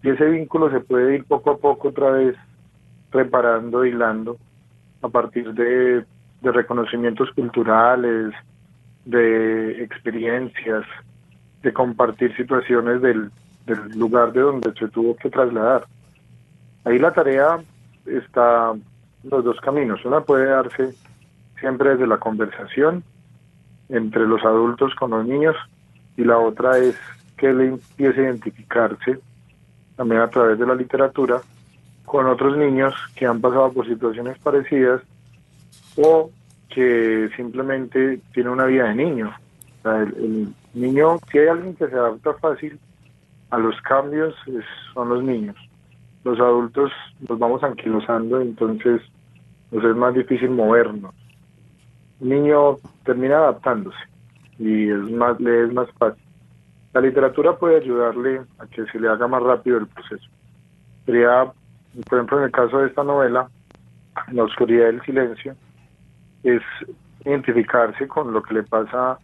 Y 0.02 0.10
ese 0.10 0.24
vínculo 0.26 0.70
se 0.70 0.80
puede 0.80 1.16
ir 1.16 1.24
poco 1.24 1.52
a 1.52 1.58
poco 1.58 1.88
otra 1.88 2.10
vez 2.10 2.36
reparando, 3.10 3.84
hilando, 3.84 4.38
a 5.02 5.08
partir 5.08 5.52
de, 5.52 6.04
de 6.40 6.52
reconocimientos 6.52 7.30
culturales, 7.32 8.32
de 9.04 9.82
experiencias, 9.82 10.84
de 11.62 11.72
compartir 11.72 12.34
situaciones 12.36 13.02
del, 13.02 13.30
del 13.66 13.98
lugar 13.98 14.32
de 14.32 14.40
donde 14.40 14.72
se 14.74 14.88
tuvo 14.88 15.16
que 15.16 15.30
trasladar. 15.30 15.84
Ahí 16.84 16.98
la 16.98 17.12
tarea 17.12 17.60
está 18.06 18.72
los 19.24 19.44
dos 19.44 19.60
caminos. 19.60 20.04
Una 20.04 20.20
puede 20.20 20.46
darse 20.46 20.94
siempre 21.58 21.90
desde 21.90 22.06
la 22.06 22.18
conversación 22.18 23.04
entre 23.88 24.26
los 24.26 24.42
adultos 24.44 24.94
con 24.94 25.10
los 25.10 25.26
niños 25.26 25.56
y 26.16 26.24
la 26.24 26.38
otra 26.38 26.78
es 26.78 26.96
que 27.36 27.52
le 27.52 27.66
empiece 27.68 28.20
a 28.20 28.24
identificarse 28.24 29.18
también 29.96 30.22
a 30.22 30.28
través 30.28 30.58
de 30.58 30.66
la 30.66 30.74
literatura 30.74 31.40
con 32.04 32.26
otros 32.26 32.56
niños 32.56 32.94
que 33.14 33.26
han 33.26 33.40
pasado 33.40 33.72
por 33.72 33.86
situaciones 33.86 34.38
parecidas 34.38 35.02
o 35.96 36.30
que 36.68 37.28
simplemente 37.36 38.20
tiene 38.32 38.50
una 38.50 38.64
vida 38.64 38.88
de 38.88 38.94
niño. 38.94 39.32
el, 39.84 40.54
niño, 40.74 41.18
si 41.30 41.38
hay 41.38 41.48
alguien 41.48 41.76
que 41.76 41.86
se 41.86 41.94
adapta 41.94 42.32
fácil 42.34 42.78
a 43.50 43.58
los 43.58 43.78
cambios, 43.82 44.34
son 44.94 45.10
los 45.10 45.22
niños 45.22 45.56
los 46.24 46.38
adultos 46.38 46.92
nos 47.28 47.38
vamos 47.38 47.62
anquilosando, 47.62 48.40
entonces 48.40 49.00
nos 49.70 49.84
es 49.84 49.96
más 49.96 50.14
difícil 50.14 50.50
movernos. 50.50 51.14
Un 52.20 52.28
niño 52.28 52.76
termina 53.04 53.38
adaptándose 53.38 53.98
y 54.58 54.90
es 54.90 55.10
más, 55.10 55.40
le 55.40 55.64
es 55.64 55.72
más 55.72 55.90
fácil. 55.98 56.22
La 56.92 57.00
literatura 57.00 57.56
puede 57.56 57.76
ayudarle 57.76 58.42
a 58.58 58.66
que 58.66 58.84
se 58.86 59.00
le 59.00 59.08
haga 59.08 59.26
más 59.26 59.42
rápido 59.42 59.78
el 59.78 59.86
proceso. 59.86 60.28
Sería, 61.06 61.50
por 62.08 62.18
ejemplo, 62.18 62.38
en 62.38 62.44
el 62.44 62.52
caso 62.52 62.78
de 62.78 62.88
esta 62.88 63.02
novela, 63.02 63.48
La 64.30 64.44
oscuridad 64.44 64.86
del 64.86 65.02
silencio, 65.02 65.56
es 66.44 66.62
identificarse 67.24 68.06
con 68.06 68.32
lo 68.32 68.42
que 68.42 68.54
le 68.54 68.62
pasa 68.62 69.18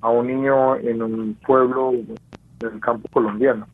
a 0.00 0.08
un 0.08 0.26
niño 0.26 0.76
en 0.76 1.02
un 1.02 1.34
pueblo 1.46 1.92
del 2.58 2.80
campo 2.80 3.06
colombiano 3.12 3.66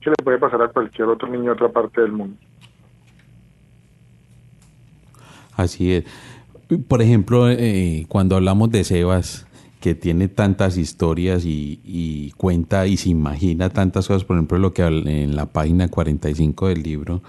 que 0.00 0.10
le 0.10 0.16
puede 0.24 0.38
pasar 0.38 0.62
a 0.62 0.68
cualquier 0.68 1.08
otro 1.08 1.28
niño 1.28 1.44
de 1.44 1.50
otra 1.50 1.68
parte 1.68 2.00
del 2.00 2.12
mundo. 2.12 2.36
Así 5.56 5.92
es. 5.92 6.04
Por 6.88 7.02
ejemplo, 7.02 7.50
eh, 7.50 8.06
cuando 8.08 8.36
hablamos 8.36 8.70
de 8.70 8.84
Sebas, 8.84 9.46
que 9.80 9.94
tiene 9.94 10.28
tantas 10.28 10.76
historias 10.76 11.44
y, 11.44 12.32
cuenta 12.36 12.86
y 12.86 12.96
se 12.96 13.08
imagina 13.08 13.70
tantas 13.70 14.06
cosas, 14.06 14.24
por 14.24 14.36
ejemplo, 14.36 14.58
lo 14.58 14.72
que 14.72 14.82
en 14.82 15.34
la 15.34 15.46
página 15.46 15.88
45 15.88 16.68
del 16.68 16.82
libro, 16.82 17.22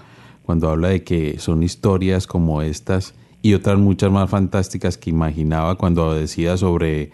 cuando 0.44 0.68
habla 0.68 0.88
de 0.88 1.02
que 1.02 1.38
son 1.38 1.62
historias 1.62 2.26
como 2.26 2.62
estas 2.62 3.14
y 3.40 3.54
otras 3.54 3.78
muchas 3.78 4.10
más 4.12 4.30
fantásticas 4.30 4.98
que 4.98 5.10
imaginaba 5.10 5.76
cuando 5.76 6.14
decía 6.14 6.56
sobre 6.56 7.10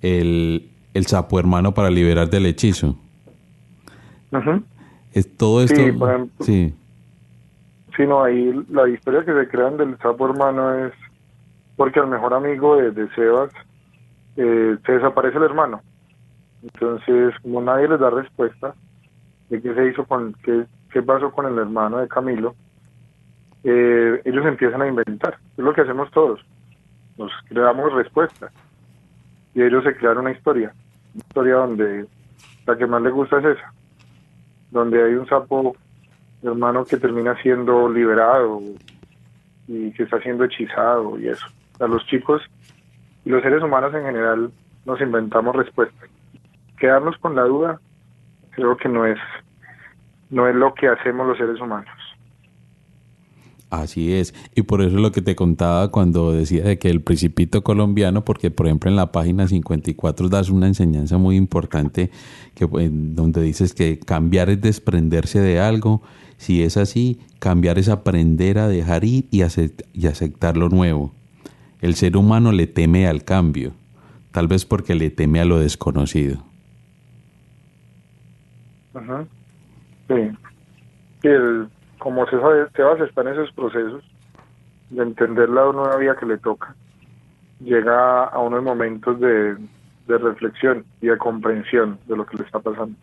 el, 0.00 0.70
el 0.94 1.06
sapo 1.06 1.38
hermano 1.38 1.74
para 1.74 1.90
liberar 1.90 2.30
del 2.30 2.46
hechizo. 2.46 2.96
Ajá. 4.32 4.62
Es 5.12 5.36
todo 5.36 5.62
esto. 5.62 5.76
Sí, 5.76 5.92
por 5.92 6.10
ejemplo, 6.10 6.44
sí. 6.44 6.74
no, 7.98 8.22
ahí 8.22 8.52
la 8.70 8.88
historia 8.88 9.24
que 9.24 9.34
se 9.34 9.48
crean 9.48 9.76
del 9.76 9.98
sapo 9.98 10.28
hermano 10.28 10.86
es 10.86 10.92
porque 11.76 12.00
el 12.00 12.06
mejor 12.06 12.34
amigo 12.34 12.76
de, 12.76 13.08
Sebas 13.14 13.50
eh, 14.36 14.76
se 14.84 14.92
desaparece 14.92 15.38
el 15.38 15.44
hermano. 15.44 15.80
Entonces, 16.62 17.34
como 17.42 17.62
nadie 17.62 17.88
les 17.88 17.98
da 17.98 18.10
respuesta 18.10 18.74
de 19.48 19.60
qué 19.60 19.74
se 19.74 19.86
hizo 19.88 20.04
con, 20.04 20.34
qué, 20.44 20.66
qué 20.92 21.02
pasó 21.02 21.32
con 21.32 21.46
el 21.46 21.58
hermano 21.58 21.98
de 21.98 22.08
Camilo, 22.08 22.54
eh, 23.64 24.20
ellos 24.24 24.46
empiezan 24.46 24.82
a 24.82 24.88
inventar. 24.88 25.38
Es 25.56 25.64
lo 25.64 25.72
que 25.72 25.82
hacemos 25.82 26.10
todos. 26.10 26.40
Nos 27.18 27.32
creamos 27.48 27.92
respuestas. 27.92 28.52
Y 29.54 29.62
ellos 29.62 29.84
se 29.84 29.96
crearon 29.96 30.26
una 30.26 30.32
historia. 30.32 30.72
Una 31.14 31.22
historia 31.26 31.54
donde 31.56 32.06
la 32.66 32.76
que 32.76 32.86
más 32.86 33.02
les 33.02 33.12
gusta 33.12 33.38
es 33.38 33.56
esa. 33.56 33.72
Donde 34.70 35.02
hay 35.02 35.14
un 35.14 35.26
sapo 35.26 35.76
hermano 36.42 36.84
que 36.84 36.96
termina 36.96 37.40
siendo 37.42 37.88
liberado 37.88 38.60
y 39.66 39.92
que 39.92 40.04
está 40.04 40.20
siendo 40.20 40.44
hechizado 40.44 41.18
y 41.18 41.28
eso. 41.28 41.46
A 41.78 41.86
los 41.86 42.06
chicos 42.06 42.42
y 43.24 43.30
los 43.30 43.42
seres 43.42 43.62
humanos 43.62 43.94
en 43.94 44.04
general 44.04 44.50
nos 44.86 45.00
inventamos 45.00 45.54
respuestas. 45.54 46.08
Quedarnos 46.78 47.16
con 47.18 47.34
la 47.34 47.42
duda 47.42 47.80
creo 48.50 48.76
que 48.76 48.88
no 48.88 49.06
es 49.06 49.18
no 50.30 50.46
es 50.48 50.54
lo 50.54 50.74
que 50.74 50.88
hacemos 50.88 51.26
los 51.26 51.38
seres 51.38 51.60
humanos. 51.60 51.99
Así 53.70 54.12
es, 54.12 54.34
y 54.56 54.62
por 54.62 54.82
eso 54.82 54.96
es 54.96 55.00
lo 55.00 55.12
que 55.12 55.22
te 55.22 55.36
contaba 55.36 55.92
cuando 55.92 56.32
decía 56.32 56.64
de 56.64 56.78
que 56.80 56.90
el 56.90 57.02
principito 57.02 57.62
colombiano, 57.62 58.24
porque 58.24 58.50
por 58.50 58.66
ejemplo 58.66 58.90
en 58.90 58.96
la 58.96 59.12
página 59.12 59.46
54 59.46 60.28
das 60.28 60.50
una 60.50 60.66
enseñanza 60.66 61.18
muy 61.18 61.36
importante 61.36 62.10
que 62.56 62.66
pues, 62.66 62.90
donde 62.92 63.40
dices 63.42 63.72
que 63.72 64.00
cambiar 64.00 64.50
es 64.50 64.60
desprenderse 64.60 65.38
de 65.38 65.60
algo, 65.60 66.02
si 66.36 66.64
es 66.64 66.76
así, 66.76 67.20
cambiar 67.38 67.78
es 67.78 67.88
aprender 67.88 68.58
a 68.58 68.66
dejar 68.66 69.04
ir 69.04 69.26
y, 69.30 69.42
y 69.92 70.06
aceptar 70.06 70.56
lo 70.56 70.68
nuevo. 70.68 71.12
El 71.80 71.94
ser 71.94 72.16
humano 72.16 72.50
le 72.50 72.66
teme 72.66 73.06
al 73.06 73.22
cambio, 73.22 73.72
tal 74.32 74.48
vez 74.48 74.64
porque 74.64 74.96
le 74.96 75.10
teme 75.10 75.38
a 75.38 75.44
lo 75.44 75.60
desconocido. 75.60 76.42
Ajá. 78.94 79.24
Sí. 80.08 80.14
el 81.22 81.68
como 82.00 82.26
Sebas 82.26 83.00
está 83.00 83.20
en 83.20 83.28
esos 83.28 83.52
procesos 83.52 84.02
de 84.90 85.02
entender 85.02 85.48
la 85.48 85.70
nueva 85.72 85.96
vida 85.96 86.16
que 86.16 86.26
le 86.26 86.38
toca, 86.38 86.74
llega 87.60 88.24
a 88.24 88.38
unos 88.40 88.64
momentos 88.64 89.20
de 89.20 89.56
reflexión 90.08 90.84
y 91.00 91.06
de 91.06 91.18
comprensión 91.18 92.00
de 92.06 92.16
lo 92.16 92.26
que 92.26 92.38
le 92.38 92.44
está 92.44 92.58
pasando. 92.58 92.96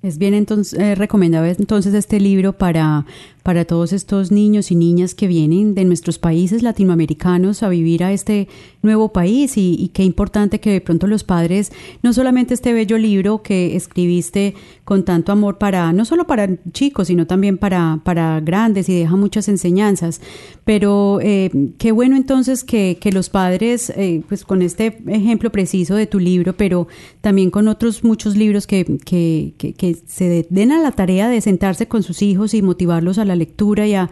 Es 0.00 0.18
bien 0.18 0.32
entonces 0.34 0.78
eh, 0.78 0.94
recomendable 0.94 1.56
entonces 1.58 1.92
este 1.92 2.20
libro 2.20 2.52
para, 2.52 3.04
para 3.48 3.64
todos 3.64 3.94
estos 3.94 4.30
niños 4.30 4.70
y 4.70 4.74
niñas 4.74 5.14
que 5.14 5.26
vienen 5.26 5.74
de 5.74 5.86
nuestros 5.86 6.18
países 6.18 6.62
latinoamericanos 6.62 7.62
a 7.62 7.70
vivir 7.70 8.04
a 8.04 8.12
este 8.12 8.46
nuevo 8.82 9.08
país. 9.10 9.54
Y, 9.56 9.90
qué 9.94 10.04
importante 10.04 10.60
que 10.60 10.70
de 10.70 10.80
pronto 10.82 11.06
los 11.06 11.24
padres, 11.24 11.72
no 12.02 12.12
solamente 12.12 12.52
este 12.52 12.74
bello 12.74 12.98
libro 12.98 13.42
que 13.42 13.74
escribiste 13.74 14.54
con 14.84 15.04
tanto 15.04 15.32
amor 15.32 15.56
para, 15.56 15.92
no 15.94 16.04
solo 16.04 16.26
para 16.26 16.48
chicos, 16.72 17.08
sino 17.08 17.26
también 17.26 17.56
para, 17.56 18.00
para 18.04 18.38
grandes 18.40 18.88
y 18.90 18.98
deja 18.98 19.16
muchas 19.16 19.48
enseñanzas, 19.48 20.20
pero 20.64 21.18
eh, 21.22 21.50
qué 21.78 21.90
bueno 21.92 22.16
entonces 22.16 22.64
que, 22.64 22.98
que 23.00 23.12
los 23.12 23.30
padres, 23.30 23.90
eh, 23.96 24.22
pues 24.28 24.44
con 24.44 24.60
este 24.60 25.02
ejemplo 25.06 25.50
preciso 25.50 25.94
de 25.94 26.06
tu 26.06 26.20
libro, 26.20 26.54
pero 26.54 26.86
también 27.22 27.50
con 27.50 27.66
otros 27.66 28.04
muchos 28.04 28.36
libros 28.36 28.66
que, 28.66 28.98
que, 29.04 29.54
que 29.58 29.87
se 29.94 30.46
den 30.50 30.72
a 30.72 30.80
la 30.80 30.92
tarea 30.92 31.28
de 31.28 31.40
sentarse 31.40 31.88
con 31.88 32.02
sus 32.02 32.22
hijos 32.22 32.54
y 32.54 32.62
motivarlos 32.62 33.18
a 33.18 33.24
la 33.24 33.36
lectura 33.36 33.86
y 33.86 33.94
a, 33.94 34.10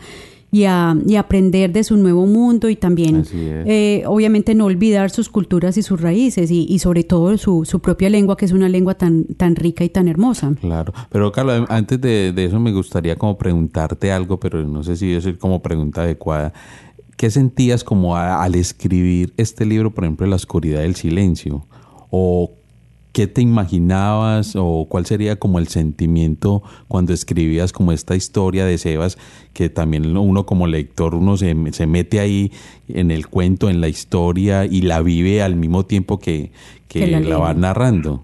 y 0.50 0.64
a, 0.64 0.96
y 1.06 1.16
aprender 1.16 1.72
de 1.72 1.84
su 1.84 1.96
nuevo 1.96 2.26
mundo 2.26 2.68
y 2.70 2.76
también, 2.76 3.24
eh, 3.34 4.04
obviamente, 4.06 4.54
no 4.54 4.66
olvidar 4.66 5.10
sus 5.10 5.28
culturas 5.28 5.76
y 5.76 5.82
sus 5.82 6.00
raíces 6.00 6.50
y, 6.50 6.66
y 6.68 6.78
sobre 6.78 7.04
todo 7.04 7.36
su, 7.36 7.64
su, 7.64 7.80
propia 7.80 8.08
lengua, 8.08 8.36
que 8.36 8.44
es 8.44 8.52
una 8.52 8.68
lengua 8.68 8.94
tan, 8.94 9.24
tan 9.24 9.56
rica 9.56 9.84
y 9.84 9.88
tan 9.88 10.08
hermosa. 10.08 10.54
Claro, 10.60 10.92
pero 11.10 11.32
Carlos, 11.32 11.66
antes 11.68 12.00
de, 12.00 12.32
de 12.32 12.44
eso 12.44 12.60
me 12.60 12.72
gustaría 12.72 13.16
como 13.16 13.36
preguntarte 13.36 14.12
algo, 14.12 14.38
pero 14.38 14.66
no 14.66 14.82
sé 14.82 14.96
si 14.96 15.12
es 15.12 15.26
como 15.38 15.60
pregunta 15.62 16.02
adecuada. 16.02 16.52
¿Qué 17.16 17.30
sentías 17.30 17.82
como 17.82 18.16
al 18.16 18.54
escribir 18.54 19.32
este 19.38 19.64
libro, 19.64 19.92
por 19.92 20.04
ejemplo, 20.04 20.26
La 20.26 20.36
oscuridad 20.36 20.80
del 20.80 20.96
silencio? 20.96 21.66
¿O 22.10 22.52
¿Qué 23.16 23.26
te 23.26 23.40
imaginabas 23.40 24.56
o 24.56 24.84
cuál 24.90 25.06
sería 25.06 25.36
como 25.36 25.58
el 25.58 25.68
sentimiento 25.68 26.62
cuando 26.86 27.14
escribías 27.14 27.72
como 27.72 27.92
esta 27.92 28.14
historia 28.14 28.66
de 28.66 28.76
Sebas, 28.76 29.16
que 29.54 29.70
también 29.70 30.14
uno 30.18 30.44
como 30.44 30.66
lector, 30.66 31.14
uno 31.14 31.38
se, 31.38 31.56
se 31.72 31.86
mete 31.86 32.20
ahí 32.20 32.52
en 32.88 33.10
el 33.10 33.28
cuento, 33.28 33.70
en 33.70 33.80
la 33.80 33.88
historia 33.88 34.66
y 34.66 34.82
la 34.82 35.00
vive 35.00 35.40
al 35.40 35.56
mismo 35.56 35.86
tiempo 35.86 36.18
que, 36.18 36.50
que, 36.88 37.06
la, 37.06 37.38
va 37.38 37.54
narrando? 37.54 38.22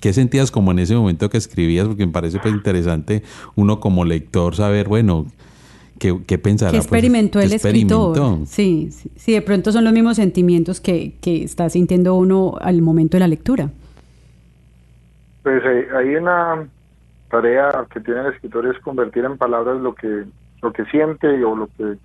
¿Qué 0.00 0.14
sentías 0.14 0.50
como 0.50 0.70
en 0.70 0.78
ese 0.78 0.96
momento 0.96 1.28
que 1.28 1.36
escribías? 1.36 1.86
Porque 1.86 2.06
me 2.06 2.12
parece 2.12 2.38
pues 2.38 2.54
interesante 2.54 3.22
uno 3.54 3.80
como 3.80 4.06
lector 4.06 4.56
saber, 4.56 4.88
bueno, 4.88 5.26
¿Qué, 5.98 6.16
qué 6.26 6.38
pensará? 6.38 6.70
¿Qué 6.70 6.78
pues, 6.78 6.86
experimentó 6.86 7.38
el 7.38 7.52
escritor? 7.52 8.46
Sí, 8.46 8.88
sí, 9.16 9.32
de 9.32 9.42
pronto 9.42 9.72
son 9.72 9.84
los 9.84 9.92
mismos 9.92 10.16
sentimientos 10.16 10.80
que, 10.80 11.16
que 11.20 11.44
está 11.44 11.68
sintiendo 11.68 12.14
uno 12.14 12.54
al 12.62 12.80
momento 12.80 13.16
de 13.16 13.20
la 13.20 13.28
lectura. 13.28 13.72
Pues 15.46 15.62
hay 15.64 16.16
una 16.16 16.66
tarea 17.30 17.86
que 17.92 18.00
tiene 18.00 18.22
el 18.22 18.34
escritor 18.34 18.66
es 18.66 18.80
convertir 18.80 19.24
en 19.24 19.38
palabras 19.38 19.80
lo 19.80 19.94
que 19.94 20.24
lo 20.60 20.72
que 20.72 20.84
siente 20.86 21.28
o 21.44 21.54
lo 21.54 21.68
que 21.68 21.98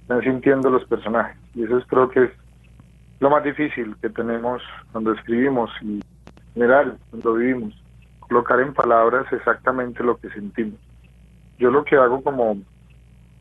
están 0.00 0.22
sintiendo 0.22 0.70
los 0.70 0.86
personajes. 0.86 1.36
Y 1.54 1.64
eso 1.64 1.76
es, 1.76 1.84
creo 1.84 2.08
que 2.08 2.24
es 2.24 2.30
lo 3.18 3.28
más 3.28 3.44
difícil 3.44 3.94
que 4.00 4.08
tenemos 4.08 4.62
cuando 4.92 5.12
escribimos 5.12 5.70
y 5.82 5.96
en 5.96 6.54
general 6.54 6.96
cuando 7.10 7.34
vivimos, 7.34 7.74
colocar 8.20 8.58
en 8.60 8.72
palabras 8.72 9.30
exactamente 9.30 10.02
lo 10.02 10.16
que 10.16 10.30
sentimos. 10.30 10.80
Yo 11.58 11.70
lo 11.70 11.84
que 11.84 11.96
hago 11.96 12.22
como 12.22 12.52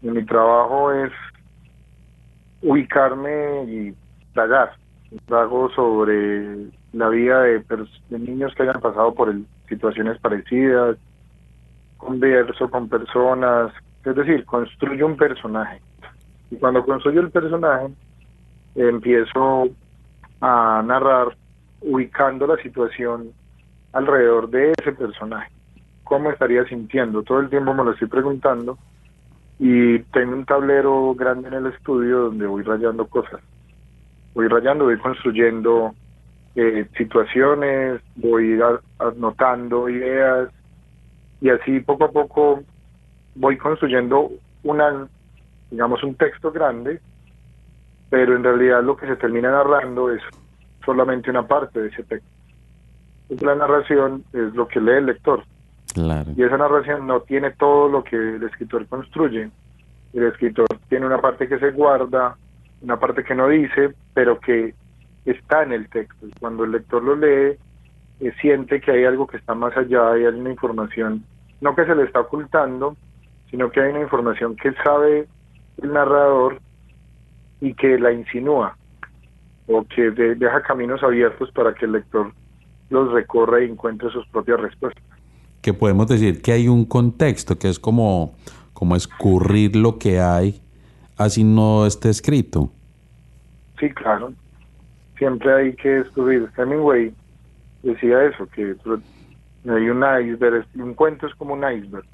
en 0.01 0.13
mi 0.13 0.25
trabajo 0.25 0.91
es 0.91 1.13
ubicarme 2.61 3.63
y 3.63 3.95
tragar. 4.33 4.73
Trago 5.27 5.69
sobre 5.69 6.77
la 6.93 7.09
vida 7.09 7.41
de, 7.41 7.63
niños 8.09 8.53
que 8.55 8.63
hayan 8.63 8.81
pasado 8.81 9.13
por 9.13 9.33
situaciones 9.67 10.19
parecidas, 10.19 10.97
converso 11.97 12.69
con 12.69 12.89
personas, 12.89 13.71
es 14.03 14.15
decir, 14.15 14.45
construyo 14.45 15.05
un 15.05 15.17
personaje. 15.17 15.81
Y 16.49 16.55
cuando 16.55 16.83
construyo 16.83 17.21
el 17.21 17.31
personaje, 17.31 17.87
empiezo 18.75 19.69
a 20.41 20.81
narrar 20.85 21.35
ubicando 21.81 22.47
la 22.47 22.57
situación 22.57 23.31
alrededor 23.93 24.49
de 24.49 24.71
ese 24.71 24.91
personaje. 24.93 25.51
¿Cómo 26.03 26.31
estaría 26.31 26.65
sintiendo? 26.65 27.23
Todo 27.23 27.39
el 27.39 27.49
tiempo 27.49 27.73
me 27.73 27.83
lo 27.83 27.91
estoy 27.91 28.07
preguntando 28.07 28.77
y 29.59 29.99
tengo 29.99 30.33
un 30.33 30.45
tablero 30.45 31.13
grande 31.13 31.49
en 31.49 31.53
el 31.53 31.65
estudio 31.67 32.21
donde 32.21 32.47
voy 32.47 32.63
rayando 32.63 33.05
cosas. 33.05 33.41
Voy 34.33 34.47
rayando, 34.47 34.85
voy 34.85 34.97
construyendo 34.97 35.93
eh, 36.62 36.86
situaciones, 36.97 38.01
voy 38.18 38.60
anotando 38.99 39.88
ideas 39.88 40.49
y 41.39 41.49
así 41.49 41.80
poco 41.80 42.03
a 42.03 42.12
poco 42.12 42.64
voy 43.36 43.57
construyendo 43.57 44.30
una, 44.64 45.07
digamos, 45.72 46.03
un 46.03 46.16
texto 46.16 46.51
grande, 46.51 46.99
pero 48.10 48.36
en 48.36 48.43
realidad 48.43 48.84
lo 48.84 48.97
que 48.97 49.07
se 49.07 49.16
termina 49.16 49.51
narrando 49.51 50.12
es 50.14 50.22
solamente 50.84 51.30
una 51.30 51.47
parte 51.47 51.80
de 51.80 51.88
ese 51.88 52.03
texto. 52.03 52.30
La 53.39 53.55
narración 53.55 54.26
es 54.34 54.53
lo 54.53 54.68
que 54.68 54.82
lee 54.82 54.97
el 54.97 55.05
lector. 55.05 55.45
Y 56.36 56.43
esa 56.43 56.57
narración 56.57 57.07
no 57.07 57.22
tiene 57.22 57.51
todo 57.51 57.88
lo 57.88 58.03
que 58.03 58.18
el 58.18 58.43
escritor 58.43 58.86
construye. 58.88 59.49
El 60.14 60.24
escritor 60.24 60.68
tiene 60.89 61.05
una 61.05 61.22
parte 61.22 61.47
que 61.47 61.57
se 61.57 61.72
guarda, 61.72 62.36
una 62.82 62.99
parte 62.99 63.24
que 63.24 63.34
no 63.34 63.47
dice, 63.47 63.93
pero 64.14 64.41
que 64.41 64.74
está 65.32 65.63
en 65.63 65.73
el 65.73 65.89
texto. 65.89 66.27
Y 66.27 66.32
cuando 66.39 66.63
el 66.63 66.71
lector 66.71 67.03
lo 67.03 67.15
lee, 67.15 67.57
eh, 68.19 68.34
siente 68.41 68.82
que 68.82 68.91
hay 68.91 69.05
algo 69.05 69.27
que 69.27 69.38
está 69.38 69.55
más 69.55 69.75
allá, 69.77 70.11
hay 70.11 70.23
una 70.23 70.51
información, 70.51 71.23
no 71.61 71.75
que 71.75 71.86
se 71.86 71.95
le 71.95 72.03
está 72.03 72.21
ocultando, 72.21 72.95
sino 73.49 73.69
que 73.71 73.82
hay 73.82 73.91
una 73.91 74.01
información 74.01 74.55
que 74.55 74.73
sabe 74.84 75.27
el 75.82 75.93
narrador 75.93 76.59
y 77.61 77.73
que 77.73 77.97
la 77.97 78.11
insinúa 78.11 78.75
o 79.67 79.86
que 79.86 80.11
deja 80.11 80.61
caminos 80.63 81.03
abiertos 81.03 81.51
para 81.51 81.73
que 81.73 81.86
el 81.86 81.93
lector 81.93 82.34
los 82.89 83.11
recorra 83.11 83.63
y 83.63 83.69
encuentre 83.69 84.09
sus 84.09 84.27
propias 84.27 84.59
respuestas. 84.59 85.03
Que 85.61 85.73
podemos 85.73 86.07
decir 86.07 86.41
que 86.41 86.53
hay 86.53 86.67
un 86.67 86.86
contexto, 86.86 87.59
que 87.59 87.69
es 87.69 87.80
como, 87.80 88.36
como 88.73 88.95
escurrir 88.95 89.75
lo 89.75 89.99
que 89.99 90.19
hay, 90.19 90.61
así 91.17 91.43
no 91.43 91.86
esté 91.86 92.09
escrito. 92.09 92.71
Sí, 93.80 93.89
claro 93.91 94.34
siempre 95.20 95.53
hay 95.53 95.76
que 95.76 95.89
descubrir. 95.89 96.49
Hemingway 96.57 97.13
decía 97.84 98.24
eso, 98.24 98.47
que 98.47 98.76
hay 99.65 99.89
un 99.89 100.03
iceberg, 100.03 100.65
un 100.76 100.95
cuento 100.95 101.28
es 101.28 101.36
como 101.36 101.53
un 101.53 101.59
iceberg. 101.59 102.05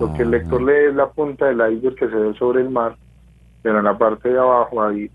Lo 0.00 0.12
que 0.14 0.22
el 0.22 0.30
lector 0.30 0.62
lee 0.62 0.88
es 0.88 0.94
la 0.94 1.08
punta 1.10 1.46
del 1.46 1.74
iceberg 1.74 1.94
que 1.96 2.08
se 2.08 2.14
ve 2.14 2.34
sobre 2.34 2.62
el 2.62 2.70
mar, 2.70 2.96
pero 3.62 3.78
en 3.78 3.84
la 3.84 3.96
parte 3.96 4.30
de 4.30 4.38
abajo 4.38 4.82
hay 4.82 5.10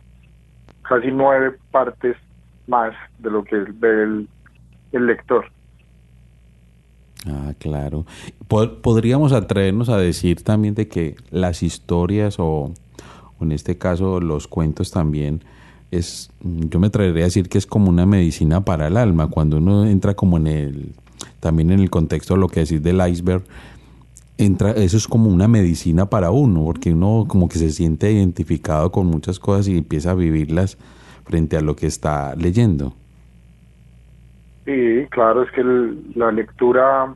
casi 0.84 1.11
nueve 1.11 1.57
partes 1.71 2.15
más 2.67 2.93
de 3.19 3.30
lo 3.30 3.43
que 3.43 3.57
ve 3.57 4.03
el, 4.03 4.30
el 4.91 5.05
lector. 5.07 5.45
Ah, 7.28 7.53
claro. 7.57 8.05
Podríamos 8.47 9.34
atrevernos 9.34 9.89
a 9.89 9.97
decir 9.97 10.43
también 10.43 10.76
de 10.76 10.88
que 10.88 11.15
las 11.32 11.63
historias 11.63 12.36
o, 12.38 12.71
en 13.41 13.51
este 13.51 13.78
caso 13.78 14.19
los 14.19 14.47
cuentos 14.47 14.91
también 14.91 15.41
es, 15.97 16.31
yo 16.41 16.79
me 16.79 16.87
atrevería 16.87 17.23
a 17.23 17.25
decir 17.25 17.49
que 17.49 17.57
es 17.57 17.65
como 17.65 17.89
una 17.89 18.05
medicina 18.05 18.63
para 18.65 18.87
el 18.87 18.97
alma. 18.97 19.27
Cuando 19.27 19.57
uno 19.57 19.85
entra 19.85 20.13
como 20.13 20.37
en 20.37 20.47
el, 20.47 20.93
también 21.39 21.71
en 21.71 21.79
el 21.79 21.89
contexto 21.89 22.33
de 22.33 22.39
lo 22.39 22.47
que 22.47 22.61
decís 22.61 22.81
del 22.81 23.01
iceberg, 23.07 23.43
entra, 24.37 24.71
eso 24.71 24.97
es 24.97 25.07
como 25.07 25.29
una 25.29 25.47
medicina 25.47 26.07
para 26.07 26.31
uno, 26.31 26.65
porque 26.65 26.93
uno 26.93 27.25
como 27.27 27.47
que 27.49 27.57
se 27.57 27.71
siente 27.71 28.11
identificado 28.11 28.91
con 28.91 29.07
muchas 29.07 29.39
cosas 29.39 29.67
y 29.67 29.77
empieza 29.77 30.11
a 30.11 30.15
vivirlas 30.15 30.77
frente 31.25 31.57
a 31.57 31.61
lo 31.61 31.75
que 31.75 31.87
está 31.87 32.35
leyendo. 32.35 32.93
Sí, 34.65 35.05
claro, 35.11 35.43
es 35.43 35.51
que 35.51 35.63
la 36.15 36.31
lectura, 36.31 37.13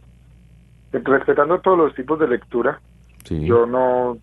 respetando 0.92 1.60
todos 1.60 1.78
los 1.78 1.96
tipos 1.96 2.20
de 2.20 2.28
lectura, 2.28 2.80
yo 3.30 3.66
no 3.66 4.18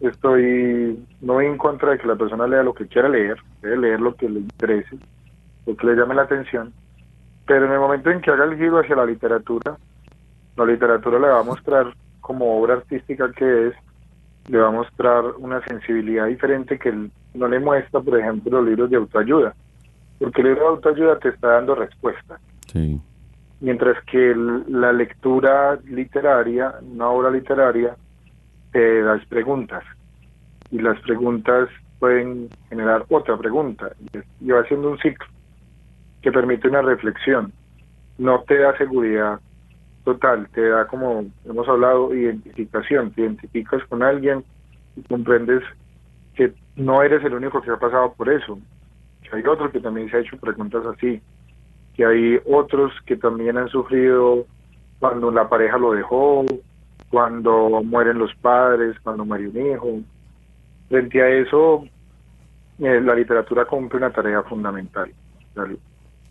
estoy, 0.00 1.04
no 1.20 1.34
voy 1.34 1.46
en 1.46 1.58
contra 1.58 1.92
de 1.92 1.98
que 1.98 2.06
la 2.06 2.16
persona 2.16 2.46
lea 2.46 2.62
lo 2.62 2.74
que 2.74 2.86
quiera 2.86 3.08
leer, 3.08 3.38
debe 3.62 3.78
leer 3.78 4.00
lo 4.00 4.14
que 4.14 4.28
le 4.28 4.40
interese, 4.40 4.96
lo 5.66 5.76
que 5.76 5.86
le 5.86 5.96
llame 5.96 6.14
la 6.14 6.22
atención, 6.22 6.72
pero 7.46 7.66
en 7.66 7.72
el 7.72 7.78
momento 7.78 8.10
en 8.10 8.20
que 8.20 8.30
haga 8.30 8.44
el 8.44 8.56
giro 8.56 8.78
hacia 8.78 8.96
la 8.96 9.06
literatura, 9.06 9.76
la 10.56 10.64
literatura 10.64 11.18
le 11.18 11.28
va 11.28 11.40
a 11.40 11.44
mostrar 11.44 11.94
como 12.20 12.58
obra 12.60 12.74
artística 12.74 13.30
que 13.32 13.68
es, 13.68 13.74
le 14.48 14.58
va 14.58 14.68
a 14.68 14.72
mostrar 14.72 15.24
una 15.38 15.62
sensibilidad 15.62 16.26
diferente 16.26 16.78
que 16.78 16.92
no 17.34 17.48
le 17.48 17.60
muestra, 17.60 18.00
por 18.00 18.18
ejemplo, 18.18 18.60
los 18.60 18.68
libros 18.68 18.90
de 18.90 18.96
autoayuda, 18.96 19.54
porque 20.18 20.40
el 20.40 20.48
libro 20.48 20.62
de 20.62 20.68
autoayuda 20.68 21.18
te 21.18 21.28
está 21.30 21.48
dando 21.48 21.74
respuestas 21.74 22.40
Mientras 23.60 24.02
que 24.04 24.34
la 24.68 24.92
lectura 24.92 25.78
literaria, 25.86 26.74
una 26.82 27.08
obra 27.08 27.30
literaria, 27.30 27.96
te 28.76 29.02
das 29.02 29.24
preguntas. 29.24 29.82
Y 30.70 30.80
las 30.80 31.00
preguntas 31.00 31.70
pueden 31.98 32.50
generar 32.68 33.06
otra 33.08 33.38
pregunta. 33.38 33.90
Y 34.38 34.50
va 34.50 34.60
haciendo 34.60 34.90
un 34.90 34.98
ciclo 34.98 35.26
que 36.20 36.30
permite 36.30 36.68
una 36.68 36.82
reflexión. 36.82 37.54
No 38.18 38.42
te 38.42 38.58
da 38.58 38.76
seguridad 38.76 39.40
total, 40.04 40.46
te 40.52 40.68
da 40.68 40.86
como 40.88 41.24
hemos 41.46 41.66
hablado, 41.66 42.14
identificación. 42.14 43.12
Te 43.12 43.22
identificas 43.22 43.82
con 43.86 44.02
alguien 44.02 44.44
y 44.94 45.02
comprendes 45.04 45.62
que 46.34 46.52
no 46.76 47.02
eres 47.02 47.24
el 47.24 47.32
único 47.32 47.62
que 47.62 47.70
ha 47.70 47.78
pasado 47.78 48.12
por 48.12 48.28
eso. 48.28 48.58
Que 49.22 49.36
hay 49.36 49.42
otro 49.46 49.72
que 49.72 49.80
también 49.80 50.10
se 50.10 50.18
ha 50.18 50.20
hecho 50.20 50.36
preguntas 50.36 50.84
así 50.84 51.22
que 51.94 52.04
hay 52.04 52.38
otros 52.44 52.92
que 53.06 53.16
también 53.16 53.56
han 53.56 53.70
sufrido 53.70 54.44
cuando 54.98 55.30
la 55.30 55.48
pareja 55.48 55.78
lo 55.78 55.92
dejó, 55.92 56.44
cuando 57.16 57.82
mueren 57.82 58.18
los 58.18 58.34
padres, 58.42 58.94
cuando 59.00 59.24
muere 59.24 59.48
un 59.48 59.56
hijo. 59.56 60.00
Frente 60.90 61.22
a 61.22 61.28
eso, 61.30 61.82
eh, 62.78 63.00
la 63.00 63.14
literatura 63.14 63.64
cumple 63.64 63.96
una 63.96 64.12
tarea 64.12 64.42
fundamental. 64.42 65.10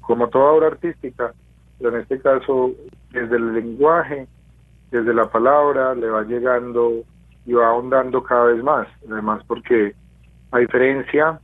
Como 0.02 0.30
toda 0.30 0.52
obra 0.52 0.68
artística, 0.68 1.34
pero 1.80 1.90
en 1.90 2.02
este 2.04 2.20
caso, 2.20 2.70
desde 3.10 3.36
el 3.36 3.56
lenguaje, 3.56 4.28
desde 4.92 5.12
la 5.12 5.26
palabra, 5.26 5.96
le 5.96 6.08
va 6.08 6.22
llegando 6.22 7.02
y 7.48 7.54
va 7.54 7.70
ahondando 7.70 8.22
cada 8.22 8.44
vez 8.44 8.64
más. 8.64 8.88
Además, 9.10 9.42
porque 9.48 9.96
a 10.52 10.60
diferencia 10.60 11.40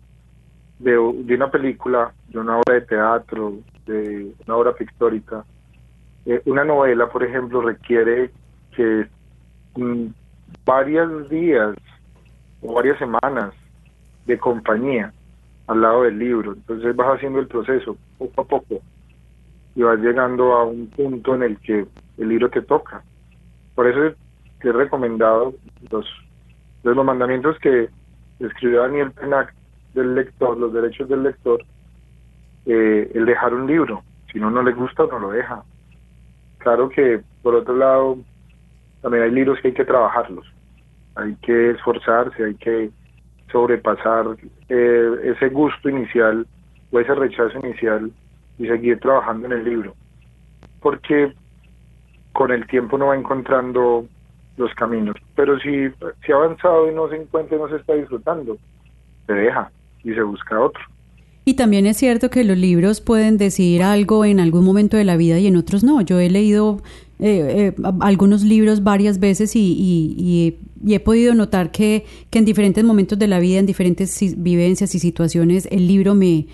de, 0.78 1.00
una 1.00 1.50
película, 1.50 2.14
de 2.28 2.38
una 2.38 2.58
obra 2.58 2.76
de 2.76 2.82
teatro, 2.82 3.54
de 3.88 4.36
una 4.46 4.56
obra 4.56 4.74
pictórica. 4.74 5.44
Eh, 6.28 6.44
una 6.46 6.64
novela, 6.64 7.10
por 7.10 7.24
ejemplo, 7.24 7.60
requiere 7.62 8.30
que 8.76 9.08
varios 10.66 11.30
días 11.30 11.76
o 12.62 12.74
varias 12.74 12.98
semanas 13.00 13.54
de 14.26 14.38
compañía 14.38 15.14
al 15.68 15.82
lado 15.82 16.04
del 16.04 16.20
libro. 16.20 16.54
Entonces 16.54 16.96
vas 16.96 17.16
haciendo 17.16 17.40
el 17.40 17.48
proceso 17.48 17.98
poco 18.18 18.42
a 18.42 18.46
poco 18.46 18.82
y 19.76 19.82
vas 19.84 20.00
llegando 20.00 20.54
a 20.54 20.66
un 20.66 20.88
punto 20.88 21.36
en 21.36 21.44
el 21.44 21.60
que 21.60 21.86
el 22.18 22.30
libro 22.30 22.50
te 22.50 22.62
toca. 22.62 23.04
Por 23.76 23.88
eso 23.88 24.16
he 24.64 24.72
recomendado 24.72 25.54
los, 25.90 26.06
los 26.84 27.06
mandamientos 27.06 27.58
que 27.60 27.90
escribió 28.40 28.82
Daniel 28.82 29.12
Penac 29.12 29.54
del 29.94 30.16
lector, 30.16 30.58
los 30.58 30.74
derechos 30.74 31.08
del 31.10 31.24
lector, 31.24 31.64
eh, 32.66 33.12
el 33.14 33.26
dejar 33.26 33.54
un 33.54 33.68
libro. 33.68 34.04
Si 34.32 34.40
no, 34.40 34.50
no 34.52 34.62
le 34.64 34.72
gusta, 34.74 35.06
no 35.10 35.20
lo 35.20 35.32
deja. 35.32 35.64
Claro 36.60 36.90
que, 36.90 37.22
por 37.42 37.56
otro 37.56 37.76
lado, 37.76 38.18
también 39.02 39.24
hay 39.24 39.32
libros 39.32 39.60
que 39.62 39.70
hay 39.70 39.74
que 39.74 39.86
trabajarlos. 39.86 40.46
Hay 41.16 41.36
que 41.42 41.72
esforzarse, 41.72 42.44
hay 42.44 42.56
que 42.56 42.90
sobrepasar 43.52 44.26
eh, 44.70 45.12
ese 45.24 45.50
gusto 45.50 45.90
inicial 45.90 46.48
o 46.92 47.00
ese 47.00 47.14
rechazo 47.14 47.60
inicial 47.60 48.12
y 48.58 48.68
seguir 48.68 49.00
trabajando 49.00 49.48
en 49.48 49.54
el 49.54 49.64
libro. 49.64 49.94
Porque 50.82 51.34
con 52.34 52.52
el 52.52 52.66
tiempo 52.68 52.98
no 52.98 53.08
va 53.08 53.16
encontrando 53.16 54.06
los 54.58 54.74
caminos. 54.76 55.16
Pero 55.36 55.60
si, 55.60 55.90
si 56.26 56.32
ha 56.32 56.36
avanzado 56.36 56.90
y 56.90 56.96
no 56.96 57.10
se 57.10 57.18
encuentra 57.18 57.58
y 57.58 57.60
no 57.60 57.70
se 57.70 57.78
está 57.78 57.94
disfrutando, 57.94 58.58
se 59.28 59.34
deja 59.34 59.72
y 60.04 60.14
se 60.14 60.22
busca 60.22 60.60
otro. 60.60 60.82
Y 61.44 61.56
también 61.56 61.88
es 61.88 61.98
cierto 61.98 62.30
que 62.30 62.44
los 62.44 62.58
libros 62.58 63.02
pueden 63.02 63.38
decir 63.38 63.82
algo 63.82 64.26
en 64.26 64.40
algún 64.40 64.64
momento 64.64 64.96
de 64.98 65.04
la 65.04 65.18
vida 65.18 65.40
y 65.40 65.48
en 65.48 65.56
otros 65.56 65.84
no. 65.84 66.02
Yo 66.02 66.20
he 66.20 66.30
leído 66.30 66.84
eh, 67.20 67.74
eh, 67.78 67.82
algunos 68.00 68.44
libros 68.44 68.84
varias 68.84 69.20
veces 69.20 69.56
y, 69.56 70.58
he 70.88 71.00
podido 71.00 71.34
notar 71.34 71.72
que, 71.72 72.06
en 72.32 72.46
diferentes 72.46 72.84
momentos 72.84 73.18
de 73.18 73.28
la 73.28 73.40
vida, 73.40 73.60
en 73.60 73.66
diferentes 73.66 74.20
vivencias 74.38 74.94
y 74.94 75.00
situaciones, 75.00 75.68
el 75.72 75.88
libro 75.88 76.14
me, 76.14 76.46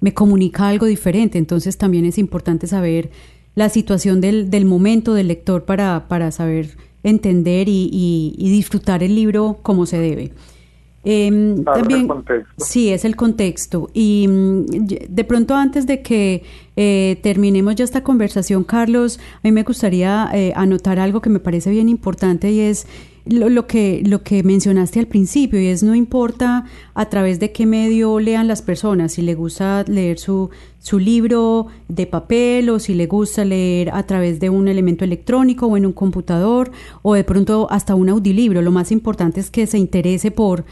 me 0.00 0.14
comunica 0.14 0.68
algo 0.68 0.86
diferente. 0.86 1.38
Entonces 1.38 1.76
también 1.76 2.04
es 2.04 2.16
importante 2.16 2.68
saber 2.68 3.10
la 3.56 3.68
situación 3.68 4.20
del, 4.20 4.48
del 4.48 4.64
momento 4.64 5.14
del 5.14 5.28
lector 5.28 5.64
para, 5.64 6.06
para 6.08 6.30
saber 6.30 6.76
entender 7.02 7.68
y 7.68 8.32
disfrutar 8.38 9.02
el 9.02 9.14
libro 9.14 9.58
como 9.62 9.86
se 9.86 9.98
debe. 9.98 10.32
Eh, 11.08 11.62
también, 11.64 12.08
sí, 12.56 12.88
es 12.88 13.04
el 13.04 13.14
contexto. 13.14 13.88
Y 13.94 14.26
mm, 14.28 14.66
de 15.08 15.24
pronto 15.24 15.54
antes 15.54 15.86
de 15.86 16.02
que 16.02 16.42
eh, 16.74 17.20
terminemos 17.22 17.76
ya 17.76 17.84
esta 17.84 18.02
conversación, 18.02 18.64
Carlos, 18.64 19.20
a 19.36 19.40
mí 19.44 19.52
me 19.52 19.62
gustaría 19.62 20.28
eh, 20.34 20.52
anotar 20.56 20.98
algo 20.98 21.20
que 21.20 21.30
me 21.30 21.38
parece 21.38 21.70
bien 21.70 21.88
importante 21.88 22.50
y 22.50 22.58
es 22.58 22.88
lo, 23.24 23.66
que, 23.68 24.02
lo 24.04 24.22
que 24.22 24.42
mencionaste 24.42 24.98
al 24.98 25.06
principio, 25.06 25.60
y 25.60 25.66
es 25.66 25.84
no 25.84 25.94
importa 25.94 26.64
a 26.94 27.08
través 27.08 27.38
de 27.40 27.52
qué 27.52 27.66
medio 27.66 28.18
lean 28.20 28.48
las 28.48 28.62
personas, 28.62 29.12
si 29.12 29.22
le 29.22 29.34
gusta 29.34 29.84
leer 29.86 30.18
su, 30.18 30.50
su 30.78 30.98
libro 30.98 31.66
de 31.88 32.06
papel 32.06 32.68
o 32.70 32.78
si 32.78 32.94
le 32.94 33.06
gusta 33.06 33.44
leer 33.44 33.90
a 33.92 34.04
través 34.04 34.38
de 34.40 34.50
un 34.50 34.68
elemento 34.68 35.04
electrónico 35.04 35.66
o 35.66 35.76
en 35.76 35.86
un 35.86 35.92
computador 35.92 36.70
o 37.02 37.14
de 37.14 37.24
pronto 37.24 37.68
hasta 37.70 37.94
un 37.94 38.08
audiolibro. 38.08 38.62
Lo 38.62 38.70
más 38.70 38.92
importante 38.92 39.40
es 39.40 39.50
que 39.50 39.66
se 39.66 39.78
interese 39.78 40.30
por 40.30 40.64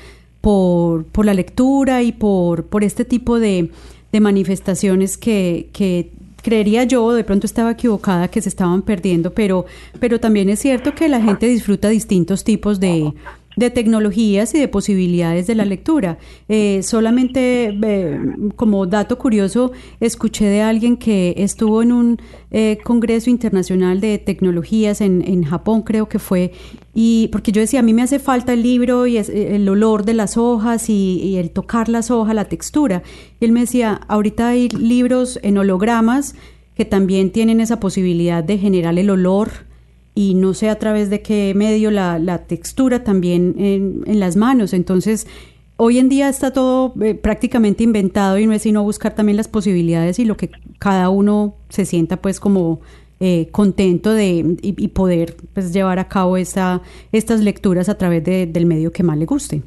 por, 0.44 1.06
por 1.06 1.24
la 1.24 1.32
lectura 1.32 2.02
y 2.02 2.12
por, 2.12 2.66
por 2.66 2.84
este 2.84 3.06
tipo 3.06 3.40
de, 3.40 3.70
de 4.12 4.20
manifestaciones 4.20 5.16
que, 5.16 5.70
que 5.72 6.12
creería 6.42 6.84
yo, 6.84 7.14
de 7.14 7.24
pronto 7.24 7.46
estaba 7.46 7.70
equivocada, 7.70 8.28
que 8.28 8.42
se 8.42 8.50
estaban 8.50 8.82
perdiendo, 8.82 9.32
pero, 9.32 9.64
pero 10.00 10.20
también 10.20 10.50
es 10.50 10.58
cierto 10.58 10.94
que 10.94 11.08
la 11.08 11.22
gente 11.22 11.46
disfruta 11.48 11.88
distintos 11.88 12.44
tipos 12.44 12.78
de, 12.78 13.14
de 13.56 13.70
tecnologías 13.70 14.54
y 14.54 14.58
de 14.58 14.68
posibilidades 14.68 15.46
de 15.46 15.54
la 15.54 15.64
lectura. 15.64 16.18
Eh, 16.48 16.80
solamente 16.82 17.76
eh, 17.82 18.18
como 18.56 18.86
dato 18.86 19.18
curioso, 19.18 19.72
escuché 20.00 20.46
de 20.46 20.62
alguien 20.62 20.96
que 20.96 21.34
estuvo 21.36 21.82
en 21.82 21.92
un 21.92 22.18
eh, 22.50 22.78
congreso 22.84 23.30
internacional 23.30 24.00
de 24.00 24.18
tecnologías 24.18 25.00
en, 25.00 25.22
en, 25.26 25.44
Japón, 25.44 25.82
creo 25.82 26.08
que 26.08 26.18
fue, 26.18 26.52
y 26.94 27.28
porque 27.28 27.52
yo 27.52 27.60
decía, 27.60 27.80
a 27.80 27.82
mí 27.82 27.92
me 27.92 28.02
hace 28.02 28.18
falta 28.18 28.52
el 28.52 28.62
libro 28.62 29.06
y 29.06 29.16
el 29.16 29.68
olor 29.68 30.04
de 30.04 30.14
las 30.14 30.36
hojas 30.36 30.88
y, 30.88 31.20
y, 31.22 31.36
el 31.36 31.50
tocar 31.50 31.88
las 31.88 32.10
hojas, 32.10 32.34
la 32.34 32.44
textura. 32.46 33.02
Y 33.40 33.44
él 33.44 33.52
me 33.52 33.60
decía, 33.60 34.00
ahorita 34.08 34.48
hay 34.48 34.68
libros 34.68 35.38
en 35.42 35.58
hologramas 35.58 36.34
que 36.76 36.84
también 36.84 37.30
tienen 37.30 37.60
esa 37.60 37.80
posibilidad 37.80 38.42
de 38.42 38.58
generar 38.58 38.98
el 38.98 39.10
olor 39.10 39.50
y 40.14 40.34
no 40.34 40.54
sé 40.54 40.68
a 40.70 40.78
través 40.78 41.10
de 41.10 41.22
qué 41.22 41.52
medio 41.54 41.90
la, 41.90 42.18
la 42.18 42.38
textura 42.38 43.02
también 43.02 43.54
en, 43.58 44.20
las 44.20 44.36
manos. 44.36 44.72
Entonces, 44.72 45.26
hoy 45.76 45.98
en 45.98 46.08
día 46.08 46.28
está 46.28 46.52
todo 46.52 46.94
eh, 47.02 47.14
prácticamente 47.14 47.82
inventado 47.82 48.38
y 48.38 48.46
no 48.46 48.52
es 48.52 48.62
sino 48.62 48.82
buscar 48.84 49.14
también 49.14 49.36
las 49.36 49.48
posibilidades 49.48 50.18
y 50.18 50.24
lo 50.24 50.36
que 50.36 50.50
cada 50.78 51.08
uno 51.08 51.54
se 51.68 51.84
sienta 51.84 52.18
pues 52.18 52.38
como 52.38 52.80
eh, 53.18 53.48
contento 53.50 54.12
de 54.12 54.56
y, 54.62 54.88
poder 54.88 55.36
pues 55.52 55.72
llevar 55.72 55.98
a 55.98 56.08
cabo 56.08 56.36
esta, 56.36 56.82
estas 57.10 57.40
lecturas 57.40 57.88
a 57.88 57.96
través 57.96 58.22
de, 58.22 58.46
del 58.46 58.66
medio 58.66 58.92
que 58.92 59.02
más 59.02 59.18
le 59.18 59.24
guste. 59.24 59.62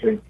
sí. 0.00 0.20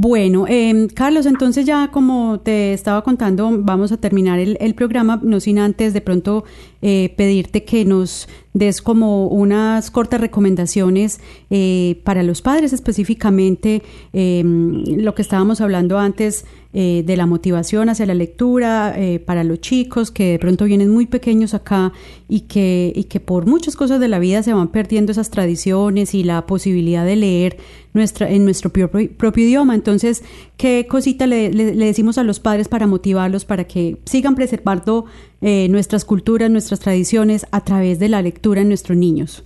Bueno, 0.00 0.46
eh, 0.48 0.86
Carlos, 0.94 1.26
entonces 1.26 1.66
ya 1.66 1.90
como 1.90 2.38
te 2.38 2.72
estaba 2.72 3.02
contando, 3.02 3.50
vamos 3.58 3.90
a 3.90 3.96
terminar 3.96 4.38
el, 4.38 4.56
el 4.60 4.76
programa, 4.76 5.18
no 5.24 5.40
sin 5.40 5.58
antes 5.58 5.92
de 5.92 6.00
pronto 6.00 6.44
eh, 6.82 7.12
pedirte 7.16 7.64
que 7.64 7.84
nos 7.84 8.28
des 8.54 8.80
como 8.80 9.26
unas 9.26 9.90
cortas 9.90 10.20
recomendaciones 10.20 11.18
eh, 11.50 12.00
para 12.04 12.22
los 12.22 12.40
padres 12.40 12.72
específicamente, 12.72 13.82
eh, 14.12 14.44
lo 14.44 15.16
que 15.16 15.22
estábamos 15.22 15.60
hablando 15.60 15.98
antes 15.98 16.44
eh, 16.74 17.02
de 17.06 17.16
la 17.16 17.24
motivación 17.24 17.88
hacia 17.88 18.04
la 18.04 18.12
lectura 18.12 18.92
eh, 18.94 19.20
para 19.20 19.42
los 19.42 19.58
chicos 19.58 20.10
que 20.10 20.32
de 20.32 20.38
pronto 20.38 20.66
vienen 20.66 20.90
muy 20.90 21.06
pequeños 21.06 21.54
acá 21.54 21.92
y 22.28 22.42
que, 22.42 22.92
y 22.94 23.04
que 23.04 23.20
por 23.20 23.46
muchas 23.46 23.74
cosas 23.74 24.00
de 24.00 24.08
la 24.08 24.18
vida 24.18 24.42
se 24.42 24.52
van 24.52 24.68
perdiendo 24.68 25.10
esas 25.10 25.30
tradiciones 25.30 26.14
y 26.14 26.24
la 26.24 26.44
posibilidad 26.44 27.06
de 27.06 27.16
leer 27.16 27.56
nuestra, 27.94 28.28
en 28.28 28.44
nuestro 28.44 28.68
propio, 28.68 29.08
propio 29.16 29.44
idioma. 29.44 29.74
Entonces, 29.74 30.22
¿qué 30.58 30.86
cosita 30.86 31.26
le, 31.26 31.50
le, 31.54 31.72
decimos 31.74 32.18
a 32.18 32.22
los 32.22 32.38
padres 32.38 32.68
para 32.68 32.86
motivarlos 32.86 33.46
para 33.46 33.64
que 33.64 33.96
sigan 34.04 34.34
preservando 34.34 35.06
eh, 35.40 35.68
nuestras 35.70 36.04
culturas, 36.04 36.50
nuestras 36.50 36.80
tradiciones 36.80 37.46
a 37.50 37.64
través 37.64 37.98
de 37.98 38.10
la 38.10 38.20
lectura 38.20 38.60
en 38.60 38.68
nuestros 38.68 38.98
niños? 38.98 39.42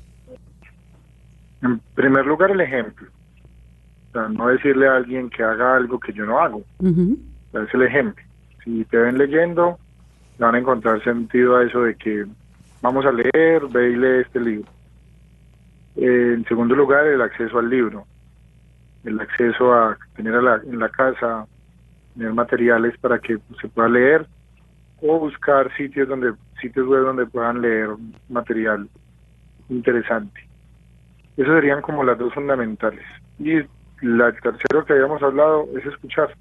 En 1.62 1.80
primer 1.94 2.26
lugar, 2.26 2.50
el 2.50 2.62
ejemplo. 2.62 3.11
O 4.12 4.18
sea, 4.18 4.28
no 4.28 4.48
decirle 4.48 4.88
a 4.88 4.96
alguien 4.96 5.30
que 5.30 5.42
haga 5.42 5.74
algo 5.74 5.98
que 5.98 6.12
yo 6.12 6.26
no 6.26 6.38
hago. 6.38 6.58
Uh 6.78 6.88
-huh. 6.88 7.18
Es 7.64 7.74
el 7.74 7.82
ejemplo. 7.82 8.22
Si 8.62 8.84
te 8.84 8.98
ven 8.98 9.16
leyendo, 9.16 9.78
van 10.38 10.54
a 10.54 10.58
encontrar 10.58 11.02
sentido 11.02 11.56
a 11.56 11.64
eso 11.64 11.82
de 11.82 11.94
que 11.94 12.26
vamos 12.82 13.06
a 13.06 13.12
leer, 13.12 13.66
ve 13.70 13.90
y 13.90 13.96
lee 13.96 14.20
este 14.20 14.40
libro. 14.40 14.70
Eh, 15.96 16.34
en 16.34 16.44
segundo 16.44 16.74
lugar, 16.74 17.06
el 17.06 17.22
acceso 17.22 17.58
al 17.58 17.70
libro. 17.70 18.04
El 19.04 19.18
acceso 19.18 19.72
a 19.72 19.96
tener 20.14 20.34
a 20.34 20.42
la, 20.42 20.56
en 20.56 20.78
la 20.78 20.90
casa, 20.90 21.46
tener 22.14 22.34
materiales 22.34 22.96
para 22.98 23.18
que 23.18 23.38
se 23.60 23.68
pueda 23.68 23.88
leer 23.88 24.26
o 25.00 25.18
buscar 25.18 25.74
sitios 25.76 26.08
donde 26.08 26.34
sitios 26.60 26.86
web 26.86 27.02
donde 27.02 27.26
puedan 27.26 27.60
leer 27.60 27.88
material 28.28 28.88
interesante. 29.68 30.48
Esas 31.36 31.54
serían 31.54 31.82
como 31.82 32.04
las 32.04 32.18
dos 32.18 32.32
fundamentales. 32.34 33.04
Y 33.38 33.62
la 34.02 34.28
el 34.28 34.40
tercero 34.40 34.84
que 34.84 34.92
habíamos 34.92 35.22
hablado 35.22 35.68
es 35.76 35.86
escuchar. 35.86 36.34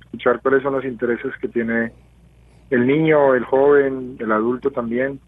Escuchar 0.00 0.40
cuáles 0.40 0.62
son 0.62 0.74
los 0.74 0.84
intereses 0.84 1.32
que 1.40 1.48
tiene 1.48 1.92
el 2.70 2.86
niño, 2.86 3.34
el 3.34 3.44
joven, 3.44 4.16
el 4.18 4.32
adulto 4.32 4.70
también, 4.70 5.20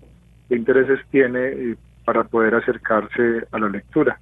qué 0.48 0.56
intereses 0.56 1.00
tiene 1.10 1.40
eh, 1.40 1.76
para 2.04 2.24
poder 2.24 2.54
acercarse 2.56 3.46
a 3.50 3.58
la 3.58 3.68
lectura. 3.68 4.18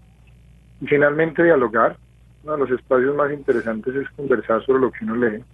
Y 0.80 0.86
finalmente 0.86 1.43
dialogar. 1.43 1.97
Uno 2.43 2.55
de 2.55 2.59
los 2.61 2.70
espacios 2.70 3.14
más 3.14 3.30
interesantes 3.30 3.95
es 3.95 4.09
conversar 4.11 4.64
sobre 4.64 4.80
lo 4.80 4.91
que 4.91 5.05
uno 5.05 5.16
lee. 5.16 5.45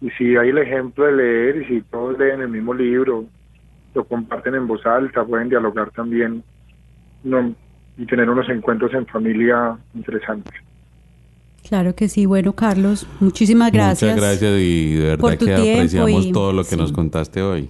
Y 0.00 0.10
si 0.10 0.36
hay 0.36 0.50
el 0.50 0.58
ejemplo 0.58 1.04
de 1.04 1.12
leer 1.12 1.56
y 1.62 1.64
si 1.64 1.82
todos 1.82 2.16
leen 2.16 2.42
el 2.42 2.48
mismo 2.48 2.72
libro, 2.72 3.24
lo 3.92 4.04
comparten 4.04 4.54
en 4.54 4.68
voz 4.68 4.86
alta, 4.86 5.24
pueden 5.24 5.48
dialogar 5.48 5.90
también 5.90 6.44
no, 7.24 7.54
y 7.96 8.06
tener 8.06 8.30
unos 8.30 8.48
encuentros 8.48 8.94
en 8.94 9.06
familia 9.06 9.76
interesantes. 9.94 10.65
Claro 11.68 11.94
que 11.96 12.08
sí. 12.08 12.26
Bueno, 12.26 12.52
Carlos, 12.52 13.06
muchísimas 13.18 13.72
gracias. 13.72 14.14
Muchas 14.14 14.28
gracias 14.28 14.60
y 14.60 14.94
de 14.94 15.16
verdad 15.16 15.38
que 15.38 15.54
apreciamos 15.54 16.26
y, 16.26 16.32
todo 16.32 16.52
lo 16.52 16.62
que 16.62 16.70
sí. 16.70 16.76
nos 16.76 16.92
contaste 16.92 17.42
hoy. 17.42 17.68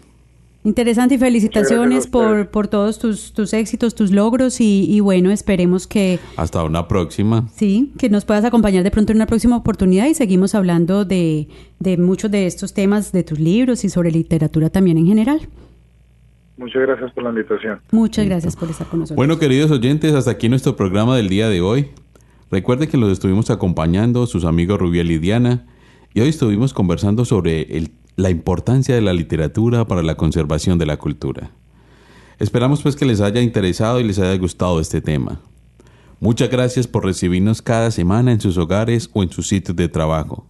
Interesante 0.64 1.14
y 1.14 1.18
felicitaciones 1.18 2.08
por, 2.08 2.48
por 2.48 2.66
todos 2.66 2.98
tus, 2.98 3.32
tus 3.32 3.54
éxitos, 3.54 3.94
tus 3.94 4.10
logros 4.10 4.60
y, 4.60 4.84
y, 4.90 4.98
bueno, 4.98 5.30
esperemos 5.30 5.86
que... 5.86 6.18
Hasta 6.36 6.64
una 6.64 6.88
próxima. 6.88 7.48
Sí, 7.54 7.92
que 7.98 8.10
nos 8.10 8.24
puedas 8.24 8.44
acompañar 8.44 8.82
de 8.82 8.90
pronto 8.90 9.12
en 9.12 9.18
una 9.18 9.26
próxima 9.26 9.56
oportunidad 9.56 10.06
y 10.06 10.14
seguimos 10.14 10.56
hablando 10.56 11.04
de, 11.04 11.46
de 11.78 11.96
muchos 11.96 12.32
de 12.32 12.46
estos 12.46 12.74
temas 12.74 13.12
de 13.12 13.22
tus 13.22 13.38
libros 13.38 13.84
y 13.84 13.88
sobre 13.88 14.10
literatura 14.10 14.68
también 14.68 14.98
en 14.98 15.06
general. 15.06 15.48
Muchas 16.56 16.82
gracias 16.82 17.12
por 17.12 17.22
la 17.22 17.30
invitación. 17.30 17.80
Muchas 17.92 18.26
gracias 18.26 18.56
por 18.56 18.68
estar 18.68 18.88
con 18.88 19.00
nosotros. 19.00 19.16
Bueno, 19.16 19.38
queridos 19.38 19.70
oyentes, 19.70 20.14
hasta 20.14 20.32
aquí 20.32 20.48
nuestro 20.48 20.74
programa 20.74 21.16
del 21.16 21.28
día 21.28 21.48
de 21.48 21.60
hoy. 21.60 21.90
Recuerde 22.50 22.88
que 22.88 22.96
los 22.96 23.10
estuvimos 23.10 23.50
acompañando 23.50 24.26
sus 24.26 24.44
amigos 24.44 24.78
Rubiel 24.78 25.10
y 25.10 25.18
Diana 25.18 25.66
y 26.14 26.20
hoy 26.20 26.28
estuvimos 26.28 26.72
conversando 26.72 27.24
sobre 27.24 27.90
la 28.14 28.30
importancia 28.30 28.94
de 28.94 29.00
la 29.00 29.12
literatura 29.12 29.86
para 29.86 30.02
la 30.02 30.16
conservación 30.16 30.78
de 30.78 30.86
la 30.86 30.96
cultura. 30.96 31.50
Esperamos 32.38 32.82
pues 32.82 32.94
que 32.96 33.04
les 33.04 33.20
haya 33.20 33.40
interesado 33.42 33.98
y 33.98 34.04
les 34.04 34.18
haya 34.18 34.36
gustado 34.38 34.80
este 34.80 35.00
tema. 35.00 35.40
Muchas 36.20 36.48
gracias 36.48 36.86
por 36.86 37.04
recibirnos 37.04 37.62
cada 37.62 37.90
semana 37.90 38.32
en 38.32 38.40
sus 38.40 38.56
hogares 38.58 39.10
o 39.12 39.22
en 39.22 39.30
sus 39.30 39.48
sitios 39.48 39.76
de 39.76 39.88
trabajo. 39.88 40.46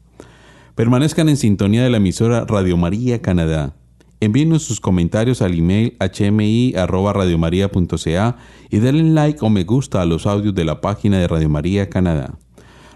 Permanezcan 0.75 1.29
en 1.29 1.37
sintonía 1.37 1.83
de 1.83 1.91
la 1.91 1.97
emisora 1.97 2.45
Radio 2.45 2.77
María 2.77 3.23
Canadá. 3.23 3.75
Envíenos 4.21 4.63
sus 4.63 4.81
comentarios 4.81 5.43
al 5.43 5.53
email 5.55 5.95
hmi@radiomaria.ca 5.99 8.37
y 8.71 8.79
denle 8.79 9.13
like 9.13 9.45
o 9.45 9.51
me 9.51 9.65
gusta 9.65 10.01
a 10.01 10.07
los 10.07 10.27
audios 10.27 10.55
de 10.55 10.65
la 10.65 10.81
página 10.81 11.19
de 11.19 11.29
Radio 11.29 11.51
María 11.51 11.91
Canadá. 11.91 12.39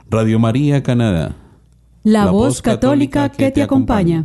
Radio 0.09 0.39
María 0.39 0.83
Canadá. 0.83 1.37
La, 2.03 2.25
la 2.25 2.31
voz 2.31 2.63
católica, 2.63 3.29
católica 3.29 3.37
que 3.37 3.51
te 3.51 3.63
acompaña. 3.63 4.25